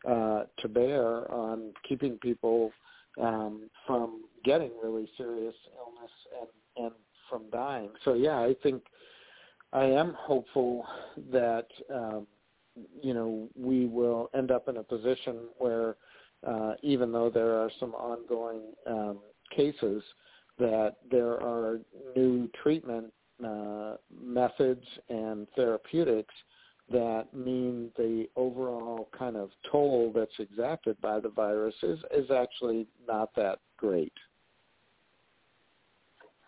uh, 0.07 0.43
to 0.59 0.67
bear 0.67 1.29
on 1.31 1.73
keeping 1.87 2.17
people 2.17 2.71
um, 3.21 3.69
from 3.85 4.23
getting 4.45 4.71
really 4.81 5.09
serious 5.17 5.55
illness 5.77 6.11
and, 6.39 6.85
and 6.85 6.95
from 7.29 7.43
dying. 7.51 7.89
So 8.05 8.13
yeah, 8.13 8.39
I 8.39 8.55
think 8.63 8.83
I 9.73 9.83
am 9.85 10.15
hopeful 10.17 10.85
that 11.31 11.67
um, 11.93 12.27
you 13.01 13.13
know 13.13 13.49
we 13.55 13.85
will 13.85 14.29
end 14.33 14.51
up 14.51 14.67
in 14.69 14.77
a 14.77 14.83
position 14.83 15.47
where 15.57 15.95
uh, 16.47 16.73
even 16.81 17.11
though 17.11 17.29
there 17.29 17.55
are 17.55 17.69
some 17.79 17.93
ongoing 17.95 18.61
um, 18.87 19.19
cases, 19.55 20.01
that 20.57 20.95
there 21.09 21.33
are 21.41 21.79
new 22.15 22.49
treatment 22.61 23.11
uh, 23.45 23.95
methods 24.21 24.85
and 25.09 25.47
therapeutics 25.55 26.33
that 26.91 27.27
mean 27.33 27.91
the 27.97 28.27
overall 28.35 29.09
kind 29.17 29.35
of 29.35 29.51
toll 29.71 30.11
that's 30.13 30.31
exacted 30.39 30.99
by 31.01 31.19
the 31.19 31.29
virus 31.29 31.75
is, 31.83 31.99
is 32.15 32.31
actually 32.31 32.87
not 33.07 33.33
that 33.35 33.59
great. 33.77 34.13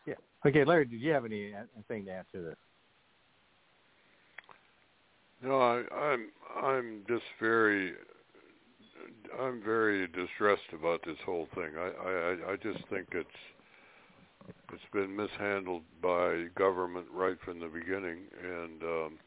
Yeah. 0.07 0.15
Okay, 0.45 0.65
Larry, 0.65 0.85
did 0.85 0.99
you 0.99 1.11
have 1.11 1.25
anything 1.25 2.05
to 2.05 2.11
add 2.11 2.25
to 2.33 2.41
this? 2.41 2.55
No, 5.43 5.59
I, 5.59 5.83
I'm 5.95 6.29
I'm 6.55 7.01
just 7.07 7.23
very 7.39 7.93
I'm 9.39 9.61
very 9.63 10.07
distressed 10.07 10.61
about 10.73 11.01
this 11.05 11.17
whole 11.25 11.47
thing. 11.55 11.71
I 11.77 11.91
I 12.09 12.51
I 12.51 12.55
just 12.57 12.87
think 12.89 13.07
it's 13.13 13.29
it's 14.73 14.81
been 14.93 15.15
mishandled 15.15 15.83
by 16.01 16.45
government 16.55 17.07
right 17.13 17.37
from 17.43 17.59
the 17.59 17.67
beginning, 17.67 18.19
and 18.43 18.83
um, 18.83 19.19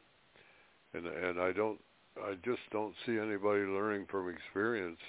and 0.95 1.07
and 1.07 1.41
I 1.41 1.53
don't, 1.53 1.81
I 2.19 2.35
just 2.45 2.61
don't 2.71 2.95
see 3.07 3.19
anybody 3.19 3.63
learning 3.63 4.07
from 4.11 4.29
experience 4.29 5.01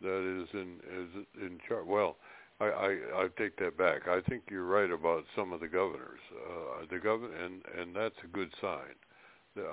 that 0.00 0.42
is 0.42 0.48
in 0.52 0.80
is 0.92 1.26
in 1.40 1.58
charge. 1.68 1.86
Well, 1.86 2.16
I, 2.60 2.66
I 2.66 2.88
I 3.16 3.28
take 3.38 3.56
that 3.58 3.76
back. 3.76 4.08
I 4.08 4.20
think 4.28 4.44
you're 4.50 4.64
right 4.64 4.90
about 4.90 5.24
some 5.36 5.52
of 5.52 5.60
the 5.60 5.68
governors. 5.68 6.20
Uh, 6.32 6.86
the 6.90 6.98
governor, 6.98 7.34
and 7.34 7.62
and 7.78 7.94
that's 7.94 8.16
a 8.24 8.28
good 8.28 8.50
sign. 8.60 8.94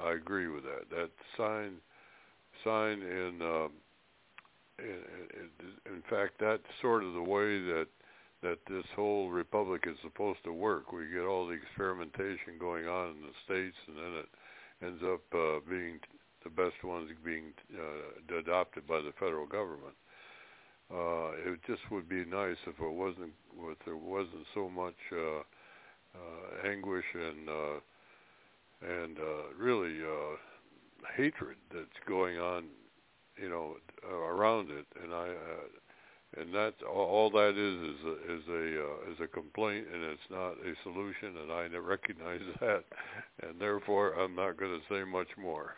I 0.06 0.14
agree 0.14 0.48
with 0.48 0.64
that. 0.64 0.90
That 0.92 1.10
sign, 1.38 1.78
sign 2.64 3.02
in, 3.02 3.42
um, 3.42 3.72
in, 4.78 4.86
in, 4.86 5.94
in 5.94 6.04
fact, 6.10 6.34
that's 6.40 6.62
sort 6.82 7.04
of 7.04 7.14
the 7.14 7.24
way 7.24 7.60
that 7.62 7.88
that 8.42 8.58
this 8.68 8.86
whole 8.96 9.30
republic 9.30 9.84
is 9.88 9.98
supposed 10.02 10.44
to 10.44 10.54
work. 10.54 10.92
We 10.92 11.08
get 11.14 11.26
all 11.26 11.48
the 11.48 11.54
experimentation 11.54 12.58
going 12.60 12.88
on 12.88 13.10
in 13.10 13.22
the 13.22 13.36
states, 13.46 13.78
and 13.88 13.98
then 13.98 14.14
it 14.24 14.30
ends 14.84 15.02
up 15.04 15.22
uh, 15.34 15.60
being 15.70 16.00
the 16.44 16.50
best 16.50 16.84
ones 16.84 17.10
being 17.24 17.54
uh, 17.74 18.38
adopted 18.40 18.88
by 18.88 18.98
the 18.98 19.14
federal 19.20 19.46
government. 19.46 19.96
Uh, 20.92 21.32
it 21.46 21.60
just 21.68 21.82
would 21.92 22.10
be 22.10 22.26
nice 22.26 22.58
if 22.68 22.78
it 22.80 22.92
wasn't 22.92 23.32
if 23.70 23.78
there 23.86 23.96
wasn't 23.96 24.46
so 24.54 24.68
much 24.68 24.98
uh, 25.14 25.40
uh, 26.16 26.70
anguish 26.70 27.06
and 27.14 27.48
uh, 27.48 27.80
and 28.82 29.18
uh, 29.18 29.54
really 29.58 30.00
uh, 30.04 30.36
hatred 31.16 31.56
that's 31.74 31.88
going 32.08 32.40
on, 32.40 32.66
you 33.42 33.50
know, 33.50 33.76
around 34.12 34.70
it. 34.72 34.86
And 35.02 35.14
I 35.14 35.30
uh, 35.30 35.68
and 36.38 36.54
that 36.54 36.74
all 36.84 37.30
that 37.30 37.50
is 37.50 37.96
is 37.96 38.06
a, 38.06 38.36
is 38.36 38.42
a 38.48 38.84
uh, 38.84 39.12
is 39.12 39.20
a 39.22 39.28
complaint, 39.28 39.86
and 39.94 40.04
it's 40.04 40.22
not 40.30 40.52
a 40.52 40.74
solution, 40.84 41.38
and 41.42 41.52
I 41.52 41.68
recognize 41.78 42.42
that, 42.60 42.84
and 43.44 43.60
therefore 43.60 44.14
I'm 44.14 44.36
not 44.36 44.58
going 44.58 44.72
to 44.72 44.94
say 44.94 45.04
much 45.04 45.28
more. 45.38 45.76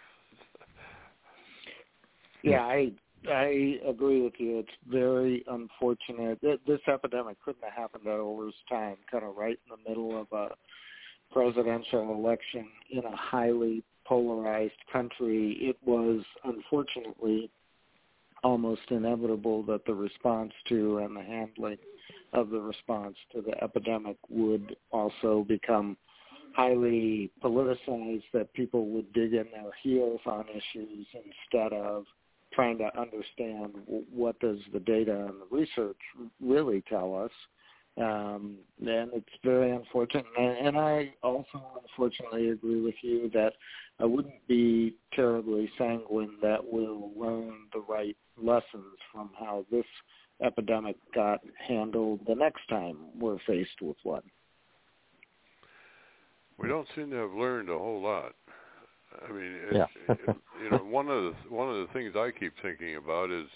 yeah, 2.44 2.62
I 2.62 2.92
I 3.30 3.80
agree 3.88 4.22
with 4.22 4.34
you. 4.38 4.60
It's 4.60 4.70
very 4.88 5.44
unfortunate. 5.48 6.40
This 6.42 6.82
epidemic 6.88 7.38
couldn't 7.44 7.64
have 7.64 7.74
happened 7.74 8.08
at 8.08 8.20
a 8.20 8.26
worse 8.26 8.54
time, 8.70 8.98
kind 9.10 9.24
of 9.24 9.36
right 9.36 9.58
in 9.66 9.78
the 9.78 9.90
middle 9.90 10.20
of 10.20 10.28
a 10.32 10.50
presidential 11.32 12.14
election 12.14 12.68
in 12.92 13.06
a 13.06 13.16
highly 13.16 13.84
polarized 14.06 14.74
country. 14.92 15.58
It 15.60 15.78
was 15.86 16.24
unfortunately 16.44 17.50
almost 18.44 18.82
inevitable 18.90 19.64
that 19.64 19.86
the 19.86 19.94
response 19.94 20.52
to 20.70 21.00
and 21.00 21.16
the 21.16 21.22
handling 21.22 21.78
of 22.34 22.50
the 22.50 22.60
response 22.60 23.16
to 23.32 23.42
the 23.42 23.64
epidemic 23.64 24.18
would 24.30 24.76
also 24.92 25.46
become 25.48 25.98
highly 26.54 27.32
politicized, 27.44 28.24
that 28.34 28.54
people 28.54 28.88
would 28.88 29.12
dig 29.14 29.34
in 29.34 29.46
their 29.52 29.72
heels 29.82 30.20
on 30.26 30.46
issues 30.50 31.08
instead 31.14 31.74
of 31.74 32.06
trying 32.54 32.78
to 32.78 33.00
understand 33.00 33.74
what 34.14 34.40
does 34.40 34.60
the 34.72 34.80
data 34.80 35.26
and 35.28 35.42
the 35.42 35.48
research 35.50 35.98
really 36.40 36.84
tell 36.88 37.16
us. 37.16 37.32
Um, 37.96 38.58
and 38.80 39.12
it's 39.14 39.26
very 39.44 39.72
unfortunate. 39.72 40.26
And, 40.38 40.68
and 40.68 40.78
I 40.78 41.14
also 41.22 41.62
unfortunately 41.82 42.50
agree 42.50 42.82
with 42.82 42.96
you 43.02 43.30
that 43.34 43.54
I 44.00 44.06
wouldn't 44.06 44.48
be 44.48 44.96
terribly 45.14 45.70
sanguine 45.78 46.38
that 46.42 46.60
we'll 46.64 47.12
learn 47.16 47.68
the 47.72 47.82
right 47.88 48.18
lessons 48.38 48.98
from 49.12 49.30
how 49.40 49.66
this 49.72 49.86
epidemic 50.44 50.96
got 51.14 51.42
handled 51.68 52.22
the 52.28 52.36
next 52.36 52.68
time 52.68 52.98
we're 53.20 53.38
faced 53.46 53.82
with 53.82 53.98
one. 54.04 54.24
We 56.58 56.68
don't 56.68 56.88
seem 56.96 57.10
to 57.12 57.16
have 57.18 57.34
learned 57.34 57.70
a 57.70 57.78
whole 57.78 58.02
lot. 58.02 58.34
I 59.28 59.32
mean, 59.32 59.52
it, 59.70 59.76
yeah. 59.76 59.86
it, 60.10 60.36
you 60.64 60.72
know, 60.72 60.78
one 60.78 61.08
of 61.08 61.24
the 61.24 61.34
one 61.50 61.70
of 61.70 61.76
the 61.76 61.94
things 61.94 62.14
I 62.16 62.32
keep 62.38 62.54
thinking 62.62 62.96
about 62.96 63.32
is 63.32 63.48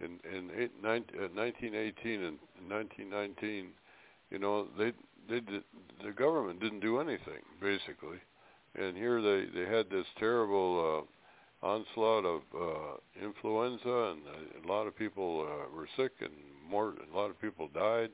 in 0.00 0.18
in 0.32 0.50
eight, 0.56 0.72
nine, 0.82 1.04
uh, 1.14 1.28
1918 1.34 2.22
and 2.22 2.38
1919, 2.68 3.68
you 4.30 4.38
know, 4.38 4.66
they 4.78 4.92
they 5.28 5.40
did, 5.40 5.62
the 6.04 6.12
government 6.12 6.60
didn't 6.60 6.80
do 6.80 7.00
anything 7.00 7.42
basically, 7.60 8.18
and 8.74 8.96
here 8.96 9.20
they 9.20 9.46
they 9.54 9.66
had 9.66 9.90
this 9.90 10.06
terrible 10.18 11.04
uh, 11.62 11.66
onslaught 11.66 12.24
of 12.24 12.42
uh, 12.54 13.24
influenza, 13.24 14.14
and 14.14 14.64
a 14.64 14.68
lot 14.68 14.86
of 14.86 14.96
people 14.96 15.46
uh, 15.46 15.76
were 15.76 15.88
sick, 15.96 16.12
and 16.20 16.32
more 16.68 16.94
a 17.12 17.16
lot 17.16 17.30
of 17.30 17.40
people 17.40 17.68
died, 17.74 18.10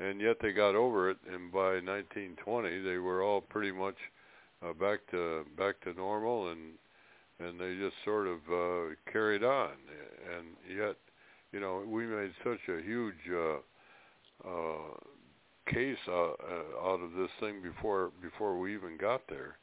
and 0.00 0.20
yet 0.20 0.36
they 0.40 0.52
got 0.52 0.74
over 0.74 1.10
it, 1.10 1.16
and 1.32 1.50
by 1.50 1.80
1920 1.80 2.82
they 2.82 2.98
were 2.98 3.22
all 3.22 3.40
pretty 3.40 3.72
much 3.72 3.96
uh, 4.62 4.72
back 4.74 5.00
to 5.10 5.44
back 5.56 5.80
to 5.80 5.92
normal, 5.94 6.48
and 6.48 6.74
and 7.40 7.58
they 7.58 7.76
just 7.76 7.94
sort 8.04 8.26
of 8.26 8.38
uh, 8.50 8.94
carried 9.12 9.44
on, 9.44 9.70
and 10.36 10.46
yet, 10.76 10.96
you 11.52 11.60
know, 11.60 11.84
we 11.86 12.06
made 12.06 12.32
such 12.44 12.60
a 12.68 12.82
huge 12.82 13.14
uh, 13.32 14.48
uh, 14.48 14.96
case 15.72 15.96
out, 16.08 16.36
uh, 16.42 16.86
out 16.86 17.00
of 17.00 17.12
this 17.12 17.30
thing 17.40 17.62
before 17.62 18.10
before 18.20 18.58
we 18.58 18.74
even 18.74 18.96
got 18.98 19.22
there 19.28 19.56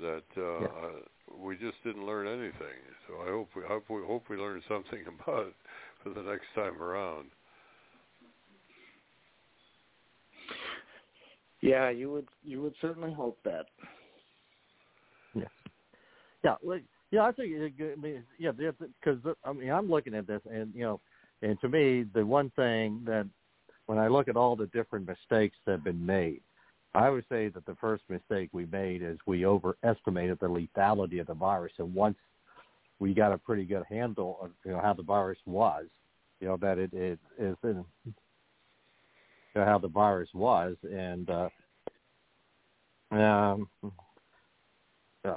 that 0.00 0.22
uh, 0.36 0.60
yeah. 0.60 0.66
uh, 0.66 1.36
we 1.42 1.56
just 1.56 1.82
didn't 1.84 2.06
learn 2.06 2.26
anything. 2.26 2.78
So 3.06 3.14
I 3.22 3.30
hope 3.30 3.48
we 3.56 3.62
hope 3.66 3.84
we 3.88 4.02
hope 4.06 4.24
we 4.30 4.36
learn 4.36 4.62
something 4.68 5.00
about 5.24 5.46
it 5.48 5.54
for 6.02 6.10
the 6.10 6.22
next 6.22 6.46
time 6.54 6.80
around. 6.80 7.26
Yeah, 11.60 11.90
you 11.90 12.10
would 12.12 12.28
you 12.44 12.62
would 12.62 12.74
certainly 12.80 13.12
hope 13.12 13.38
that. 13.44 13.66
Yeah, 15.34 15.42
yeah, 16.44 16.54
well, 16.62 16.78
yeah. 17.10 17.22
I 17.22 17.32
think 17.32 17.52
it, 17.52 17.72
I 17.80 18.00
mean, 18.00 18.24
yeah, 18.38 18.52
because 18.52 19.18
I 19.44 19.52
mean, 19.52 19.70
I'm 19.70 19.90
looking 19.90 20.14
at 20.14 20.26
this, 20.26 20.40
and 20.50 20.72
you 20.74 20.82
know, 20.82 21.00
and 21.42 21.60
to 21.60 21.68
me, 21.68 22.04
the 22.14 22.24
one 22.24 22.50
thing 22.56 23.02
that 23.06 23.26
when 23.86 23.98
I 23.98 24.08
look 24.08 24.28
at 24.28 24.36
all 24.36 24.56
the 24.56 24.66
different 24.66 25.06
mistakes 25.06 25.56
that 25.64 25.72
have 25.72 25.84
been 25.84 26.04
made, 26.04 26.42
I 26.94 27.10
would 27.10 27.24
say 27.28 27.48
that 27.48 27.64
the 27.66 27.76
first 27.80 28.02
mistake 28.08 28.50
we 28.52 28.66
made 28.66 29.02
is 29.02 29.18
we 29.26 29.46
overestimated 29.46 30.38
the 30.40 30.48
lethality 30.48 31.20
of 31.20 31.26
the 31.26 31.34
virus, 31.34 31.72
and 31.78 31.94
once 31.94 32.16
we 32.98 33.14
got 33.14 33.32
a 33.32 33.38
pretty 33.38 33.64
good 33.64 33.84
handle 33.88 34.38
of 34.42 34.50
you 34.64 34.72
know 34.72 34.80
how 34.80 34.92
the 34.92 35.02
virus 35.02 35.38
was, 35.46 35.86
you 36.40 36.48
know 36.48 36.56
that 36.58 36.78
it 36.78 36.92
it 36.92 37.18
is 37.38 37.56
in 37.62 37.84
you 38.04 38.14
know, 39.54 39.64
how 39.64 39.78
the 39.78 39.88
virus 39.88 40.28
was, 40.34 40.76
and 40.82 41.30
uh, 41.30 41.48
um, 43.10 43.68
yeah, 45.24 45.36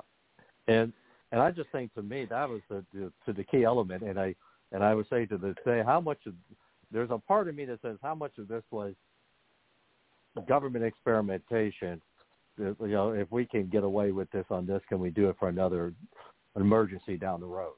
and 0.67 0.93
and 1.31 1.41
I 1.41 1.51
just 1.51 1.69
think 1.71 1.93
to 1.95 2.01
me 2.01 2.25
that 2.29 2.49
was 2.49 2.61
the, 2.69 2.83
to 3.25 3.33
the 3.33 3.43
key 3.43 3.63
element, 3.63 4.03
and 4.03 4.19
I 4.19 4.35
and 4.71 4.83
I 4.83 4.93
would 4.93 5.07
say 5.09 5.25
to 5.25 5.37
the 5.37 5.55
say 5.65 5.83
how 5.85 5.99
much 5.99 6.19
of 6.27 6.33
there's 6.91 7.11
a 7.11 7.17
part 7.17 7.47
of 7.47 7.55
me 7.55 7.65
that 7.65 7.81
says 7.81 7.97
how 8.01 8.15
much 8.15 8.37
of 8.37 8.47
this 8.47 8.63
was 8.71 8.93
government 10.47 10.85
experimentation. 10.85 12.01
Uh, 12.59 12.73
you 12.81 12.91
know, 12.91 13.11
if 13.11 13.31
we 13.31 13.45
can 13.45 13.67
get 13.67 13.83
away 13.83 14.11
with 14.11 14.29
this 14.31 14.45
on 14.49 14.65
this, 14.65 14.81
can 14.89 14.99
we 14.99 15.09
do 15.09 15.29
it 15.29 15.35
for 15.39 15.49
another 15.49 15.93
emergency 16.55 17.17
down 17.17 17.39
the 17.39 17.45
road? 17.45 17.73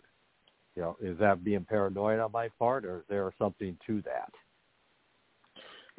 You 0.76 0.82
know, 0.82 0.98
is 1.00 1.18
that 1.20 1.44
being 1.44 1.66
paranoid 1.66 2.20
on 2.20 2.32
my 2.32 2.50
part, 2.58 2.86
or 2.86 3.00
is 3.00 3.04
there 3.08 3.32
something 3.38 3.78
to 3.86 4.02
that? 4.02 4.32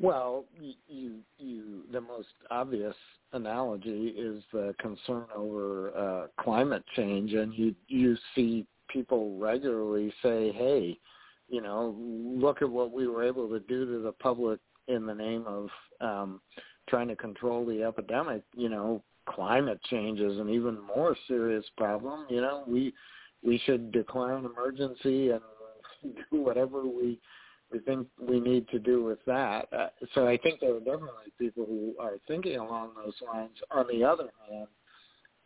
Well, 0.00 0.44
you 0.88 1.20
you 1.38 1.82
the 1.92 2.00
most 2.00 2.28
obvious 2.50 2.96
analogy 3.32 4.08
is 4.08 4.42
the 4.52 4.74
concern 4.80 5.24
over 5.34 5.96
uh, 5.96 6.42
climate 6.42 6.84
change, 6.96 7.32
and 7.34 7.54
you 7.54 7.74
you 7.86 8.16
see 8.34 8.66
people 8.88 9.38
regularly 9.38 10.12
say, 10.22 10.50
"Hey, 10.52 10.98
you 11.48 11.60
know, 11.60 11.94
look 11.98 12.60
at 12.60 12.68
what 12.68 12.90
we 12.90 13.06
were 13.06 13.24
able 13.24 13.48
to 13.48 13.60
do 13.60 13.86
to 13.86 14.02
the 14.02 14.12
public 14.12 14.58
in 14.88 15.06
the 15.06 15.14
name 15.14 15.44
of 15.46 15.68
um, 16.00 16.40
trying 16.88 17.08
to 17.08 17.16
control 17.16 17.64
the 17.64 17.84
epidemic." 17.84 18.42
You 18.52 18.70
know, 18.70 19.02
climate 19.28 19.80
change 19.90 20.18
is 20.18 20.38
an 20.40 20.48
even 20.48 20.76
more 20.96 21.16
serious 21.28 21.64
problem. 21.76 22.26
You 22.28 22.40
know, 22.40 22.64
we 22.66 22.92
we 23.44 23.58
should 23.64 23.92
declare 23.92 24.36
an 24.36 24.44
emergency 24.44 25.30
and 25.30 25.42
do 26.02 26.42
whatever 26.42 26.82
we 26.82 27.20
we 27.72 27.80
think 27.80 28.06
we 28.20 28.40
need 28.40 28.68
to 28.68 28.78
do 28.78 29.04
with 29.04 29.18
that. 29.26 29.68
Uh, 29.72 29.88
so 30.14 30.28
I 30.28 30.36
think 30.38 30.60
there 30.60 30.74
are 30.74 30.80
definitely 30.80 31.32
people 31.38 31.66
who 31.66 31.94
are 31.98 32.18
thinking 32.28 32.56
along 32.56 32.90
those 32.96 33.14
lines. 33.26 33.56
On 33.70 33.86
the 33.90 34.04
other 34.04 34.30
hand, 34.48 34.68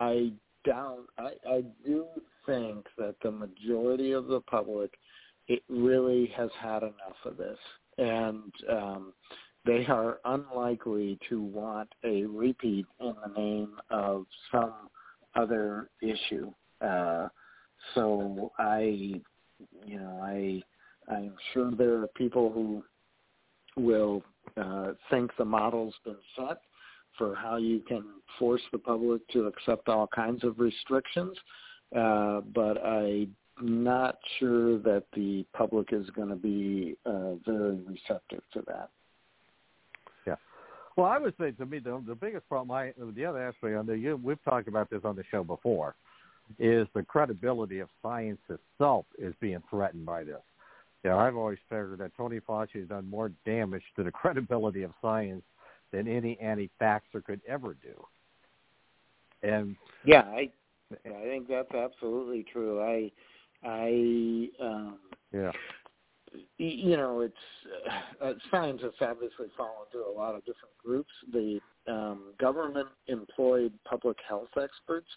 I 0.00 0.32
doubt. 0.64 1.06
I, 1.18 1.30
I 1.48 1.64
do 1.84 2.06
think 2.46 2.86
that 2.96 3.14
the 3.22 3.30
majority 3.30 4.12
of 4.12 4.26
the 4.26 4.40
public, 4.40 4.92
it 5.48 5.62
really 5.68 6.26
has 6.36 6.50
had 6.60 6.82
enough 6.82 7.16
of 7.24 7.36
this, 7.36 7.58
and 7.96 8.52
um, 8.70 9.12
they 9.64 9.86
are 9.86 10.18
unlikely 10.24 11.18
to 11.28 11.42
want 11.42 11.88
a 12.04 12.24
repeat 12.24 12.86
in 13.00 13.14
the 13.26 13.40
name 13.40 13.72
of 13.90 14.26
some 14.52 14.74
other 15.34 15.90
issue. 16.02 16.52
Uh, 16.80 17.28
so 17.94 18.52
I, 18.58 18.80
you 19.84 19.98
know, 19.98 20.20
I 20.22 20.62
I'm 21.10 21.34
sure 21.52 21.70
there 21.70 22.02
are 22.02 22.06
people 22.08 22.52
who 22.52 22.82
will 23.76 24.22
uh, 24.56 24.92
think 25.10 25.30
the 25.38 25.44
model's 25.44 25.94
been 26.04 26.16
set 26.36 26.60
for 27.16 27.34
how 27.34 27.56
you 27.56 27.80
can 27.80 28.04
force 28.38 28.62
the 28.72 28.78
public 28.78 29.26
to 29.28 29.46
accept 29.46 29.88
all 29.88 30.06
kinds 30.06 30.44
of 30.44 30.60
restrictions, 30.60 31.36
uh, 31.96 32.40
but 32.54 32.84
I'm 32.84 33.34
not 33.60 34.18
sure 34.38 34.78
that 34.78 35.04
the 35.14 35.44
public 35.52 35.92
is 35.92 36.08
going 36.10 36.28
to 36.28 36.36
be 36.36 36.96
uh, 37.04 37.34
very 37.44 37.78
receptive 37.86 38.42
to 38.52 38.62
that. 38.66 38.90
Yeah. 40.26 40.36
Well, 40.96 41.06
I 41.06 41.18
would 41.18 41.34
say 41.40 41.50
to 41.52 41.66
me 41.66 41.80
the 41.80 42.02
the 42.06 42.14
biggest 42.14 42.48
problem, 42.48 42.70
I 42.70 42.92
the 43.16 43.24
other 43.24 43.42
aspect 43.42 43.76
on 43.76 43.86
the 43.86 43.98
you, 43.98 44.20
we've 44.22 44.42
talked 44.44 44.68
about 44.68 44.90
this 44.90 45.00
on 45.04 45.16
the 45.16 45.24
show 45.30 45.42
before, 45.42 45.96
is 46.58 46.86
the 46.94 47.02
credibility 47.02 47.80
of 47.80 47.88
science 48.02 48.40
itself 48.48 49.06
is 49.18 49.34
being 49.40 49.62
threatened 49.70 50.06
by 50.06 50.22
this. 50.22 50.40
Know, 51.04 51.18
I've 51.18 51.36
always 51.36 51.58
figured 51.68 51.98
that 51.98 52.16
Tony 52.16 52.40
Fauci 52.40 52.80
has 52.80 52.88
done 52.88 53.08
more 53.08 53.32
damage 53.46 53.84
to 53.96 54.02
the 54.02 54.10
credibility 54.12 54.82
of 54.82 54.92
science 55.00 55.44
than 55.92 56.08
any 56.08 56.38
anti-vaxxer 56.40 57.24
could 57.24 57.40
ever 57.48 57.74
do. 57.74 58.04
And 59.42 59.76
yeah, 60.04 60.22
I 60.22 60.50
I 61.06 61.22
think 61.22 61.48
that's 61.48 61.72
absolutely 61.72 62.44
true. 62.52 62.82
I 62.82 63.12
I 63.62 64.48
um 64.60 64.98
yeah 65.32 65.52
you 66.58 66.96
know, 66.96 67.20
it's 67.20 67.34
uh, 68.22 68.32
scientists 68.50 68.96
obviously 69.00 69.46
fall 69.56 69.86
into 69.86 70.06
a 70.06 70.12
lot 70.12 70.34
of 70.34 70.40
different 70.40 70.76
groups. 70.82 71.10
The 71.32 71.60
um, 71.86 72.34
government-employed 72.38 73.72
public 73.84 74.18
health 74.28 74.48
experts 74.60 75.08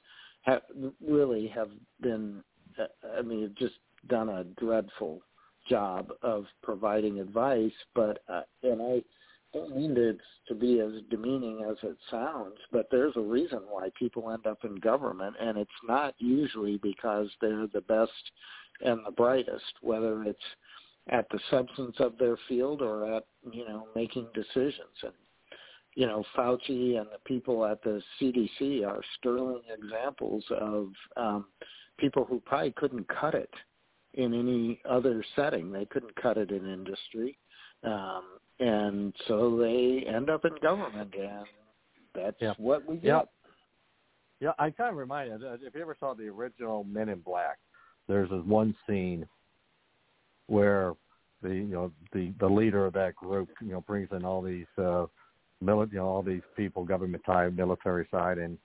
have 0.44 0.62
really 1.06 1.48
have 1.48 1.70
been, 2.02 2.44
uh, 2.80 3.18
I 3.18 3.22
mean, 3.22 3.54
just 3.58 3.76
done 4.08 4.30
a 4.30 4.44
dreadful 4.60 5.22
job 5.72 6.12
of 6.22 6.46
providing 6.62 7.20
advice. 7.20 7.72
But 7.96 8.22
uh, 8.30 8.44
and 8.62 8.82
I 8.82 9.02
don't 9.54 9.76
mean 9.76 9.96
to 9.96 10.18
to 10.48 10.56
be 10.56 10.80
as 10.80 10.92
demeaning 11.10 11.66
as 11.70 11.78
it 11.84 11.98
sounds, 12.10 12.58
but 12.72 12.88
there's 12.92 13.16
a 13.16 13.22
reason 13.22 13.62
why 13.70 13.90
people 13.98 14.32
end 14.32 14.46
up 14.46 14.60
in 14.64 14.76
government, 14.76 15.36
and 15.40 15.58
it's 15.58 15.72
not 15.88 16.14
usually 16.20 16.78
because 16.78 17.30
they're 17.40 17.68
the 17.74 17.82
best 17.82 18.12
and 18.82 19.00
the 19.06 19.12
brightest, 19.12 19.74
whether 19.82 20.24
it's 20.24 20.40
at 21.10 21.28
the 21.30 21.40
substance 21.50 21.96
of 22.00 22.18
their 22.18 22.38
field 22.48 22.82
or 22.82 23.16
at 23.16 23.26
you 23.52 23.66
know 23.66 23.88
making 23.96 24.28
decisions 24.34 24.98
and 25.04 25.14
you 25.96 26.06
know 26.06 26.24
Fauci 26.36 26.98
and 27.00 27.08
the 27.08 27.20
people 27.26 27.66
at 27.66 27.82
the 27.84 28.02
CDC 28.20 28.86
are 28.88 29.02
sterling 29.18 29.64
examples 29.74 30.44
of 30.60 30.90
um, 31.18 31.46
people 31.98 32.26
who 32.26 32.40
probably 32.46 32.72
couldn't 32.72 33.08
cut 33.08 33.36
it 33.36 33.50
in 34.14 34.34
any 34.34 34.82
other 34.90 35.24
setting. 35.36 35.72
They 35.72 35.86
couldn't 35.86 36.16
cut 36.22 36.38
it 36.38 36.52
in 36.52 36.68
industry, 36.68 37.38
um, 37.84 38.24
and 38.60 39.14
so 39.28 39.58
they 39.58 40.06
end 40.08 40.30
up 40.30 40.46
in 40.46 40.52
government, 40.62 41.14
and 41.18 41.46
that's 42.14 42.38
yeah. 42.40 42.54
what 42.58 42.88
we 42.88 42.96
get. 42.96 43.06
Yeah. 43.06 43.22
Yeah, 44.40 44.54
I 44.58 44.72
kind 44.72 44.90
of 44.90 44.96
reminded. 44.96 45.44
If 45.62 45.76
you 45.76 45.82
ever 45.82 45.96
saw 46.00 46.16
the 46.16 46.28
original 46.28 46.84
Men 46.84 47.10
in 47.10 47.20
Black, 47.20 47.60
there's 48.08 48.28
this 48.32 48.42
one 48.44 48.76
scene 48.88 49.28
where 50.48 50.94
the 51.42 51.50
you 51.50 51.64
know 51.64 51.92
the 52.14 52.34
the 52.40 52.48
leader 52.48 52.86
of 52.86 52.94
that 52.94 53.16
group 53.16 53.50
you 53.62 53.72
know 53.72 53.82
brings 53.82 54.10
in 54.12 54.26
all 54.26 54.42
these 54.42 54.66
uh 54.78 55.06
military 55.62 55.96
you 55.96 56.00
know 56.00 56.08
all 56.08 56.22
these 56.22 56.42
people 56.56 56.84
government 56.84 57.24
side 57.26 57.56
military 57.56 58.08
side 58.12 58.38
and 58.38 58.58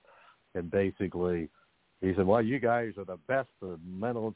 and 0.55 0.69
basically 0.69 1.49
he 2.01 2.13
said 2.15 2.25
well 2.25 2.41
you 2.41 2.59
guys 2.59 2.91
are 2.97 3.05
the 3.05 3.17
best 3.27 3.47
the 3.61 3.79
mental 3.85 4.35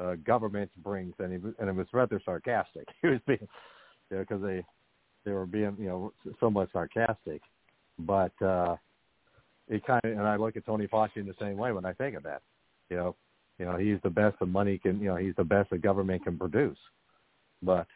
uh, 0.00 0.14
government 0.24 0.70
brings 0.82 1.14
and 1.18 1.32
he 1.32 1.38
and 1.58 1.68
it 1.68 1.74
was 1.74 1.86
rather 1.92 2.20
sarcastic. 2.24 2.86
He 3.02 3.08
was 3.08 3.20
being 3.26 3.48
you 4.10 4.16
know 4.16 4.20
because 4.20 4.42
they 4.42 4.64
they 5.24 5.32
were 5.32 5.46
being 5.46 5.76
you 5.78 5.88
know 5.88 6.12
somewhat 6.40 6.68
sarcastic. 6.72 7.42
But 7.98 8.32
uh 8.42 8.76
it 9.68 9.84
kind 9.86 10.00
of 10.04 10.12
and 10.12 10.22
I 10.22 10.36
look 10.36 10.56
at 10.56 10.66
Tony 10.66 10.86
Fauci 10.86 11.16
in 11.16 11.26
the 11.26 11.34
same 11.40 11.56
way 11.56 11.72
when 11.72 11.84
I 11.84 11.92
think 11.92 12.16
of 12.16 12.22
that. 12.24 12.42
You 12.90 12.96
know 12.96 13.16
you 13.58 13.64
know 13.64 13.76
he's 13.76 13.98
the 14.02 14.10
best 14.10 14.38
the 14.38 14.46
money 14.46 14.78
can 14.78 15.00
you 15.00 15.08
know 15.08 15.16
he's 15.16 15.36
the 15.36 15.44
best 15.44 15.70
the 15.70 15.78
government 15.78 16.24
can 16.24 16.38
produce. 16.38 16.78
But 17.62 17.86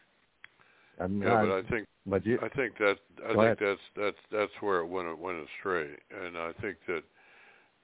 I 1.01 1.07
mean, 1.07 1.23
yeah, 1.23 1.45
but 1.45 1.53
I 1.53 1.63
think 1.69 1.87
but 2.07 2.25
you, 2.25 2.39
I 2.43 2.49
think 2.49 2.79
that 2.79 2.97
I 3.25 3.29
think 3.29 3.39
ahead. 3.39 3.59
that's 3.61 3.81
that's 3.97 4.17
that's 4.31 4.53
where 4.61 4.79
it 4.79 4.87
went 4.87 5.09
it 5.09 5.19
went 5.19 5.39
astray, 5.39 5.89
and 6.11 6.37
I 6.39 6.53
think 6.61 6.77
that 6.87 7.03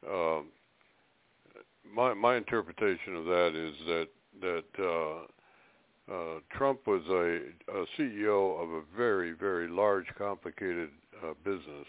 um, 0.08 0.46
my 1.94 2.14
my 2.14 2.36
interpretation 2.36 3.16
of 3.16 3.24
that 3.26 3.52
is 3.54 3.74
that 3.86 4.08
that 4.40 4.64
uh, 4.78 6.12
uh, 6.12 6.40
Trump 6.50 6.86
was 6.86 7.02
a, 7.08 7.40
a 7.72 7.84
CEO 7.98 8.62
of 8.62 8.70
a 8.70 8.82
very 8.96 9.32
very 9.32 9.68
large 9.68 10.06
complicated 10.16 10.90
uh, 11.22 11.34
business, 11.44 11.86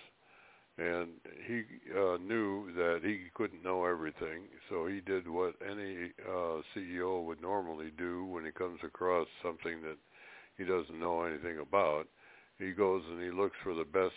and 0.77 1.09
he 1.47 1.63
uh, 1.97 2.17
knew 2.17 2.71
that 2.75 3.01
he 3.03 3.25
couldn't 3.33 3.63
know 3.63 3.85
everything, 3.85 4.43
so 4.69 4.85
he 4.85 4.99
did 5.01 5.27
what 5.27 5.55
any 5.69 6.11
uh, 6.27 6.61
CEO 6.75 7.23
would 7.25 7.41
normally 7.41 7.91
do 7.97 8.25
when 8.25 8.45
he 8.45 8.51
comes 8.51 8.79
across 8.83 9.27
something 9.41 9.81
that 9.81 9.97
he 10.57 10.63
doesn't 10.63 10.99
know 10.99 11.23
anything 11.23 11.59
about. 11.59 12.07
He 12.59 12.71
goes 12.71 13.01
and 13.09 13.21
he 13.21 13.31
looks 13.31 13.57
for 13.63 13.73
the 13.73 13.83
best 13.83 14.13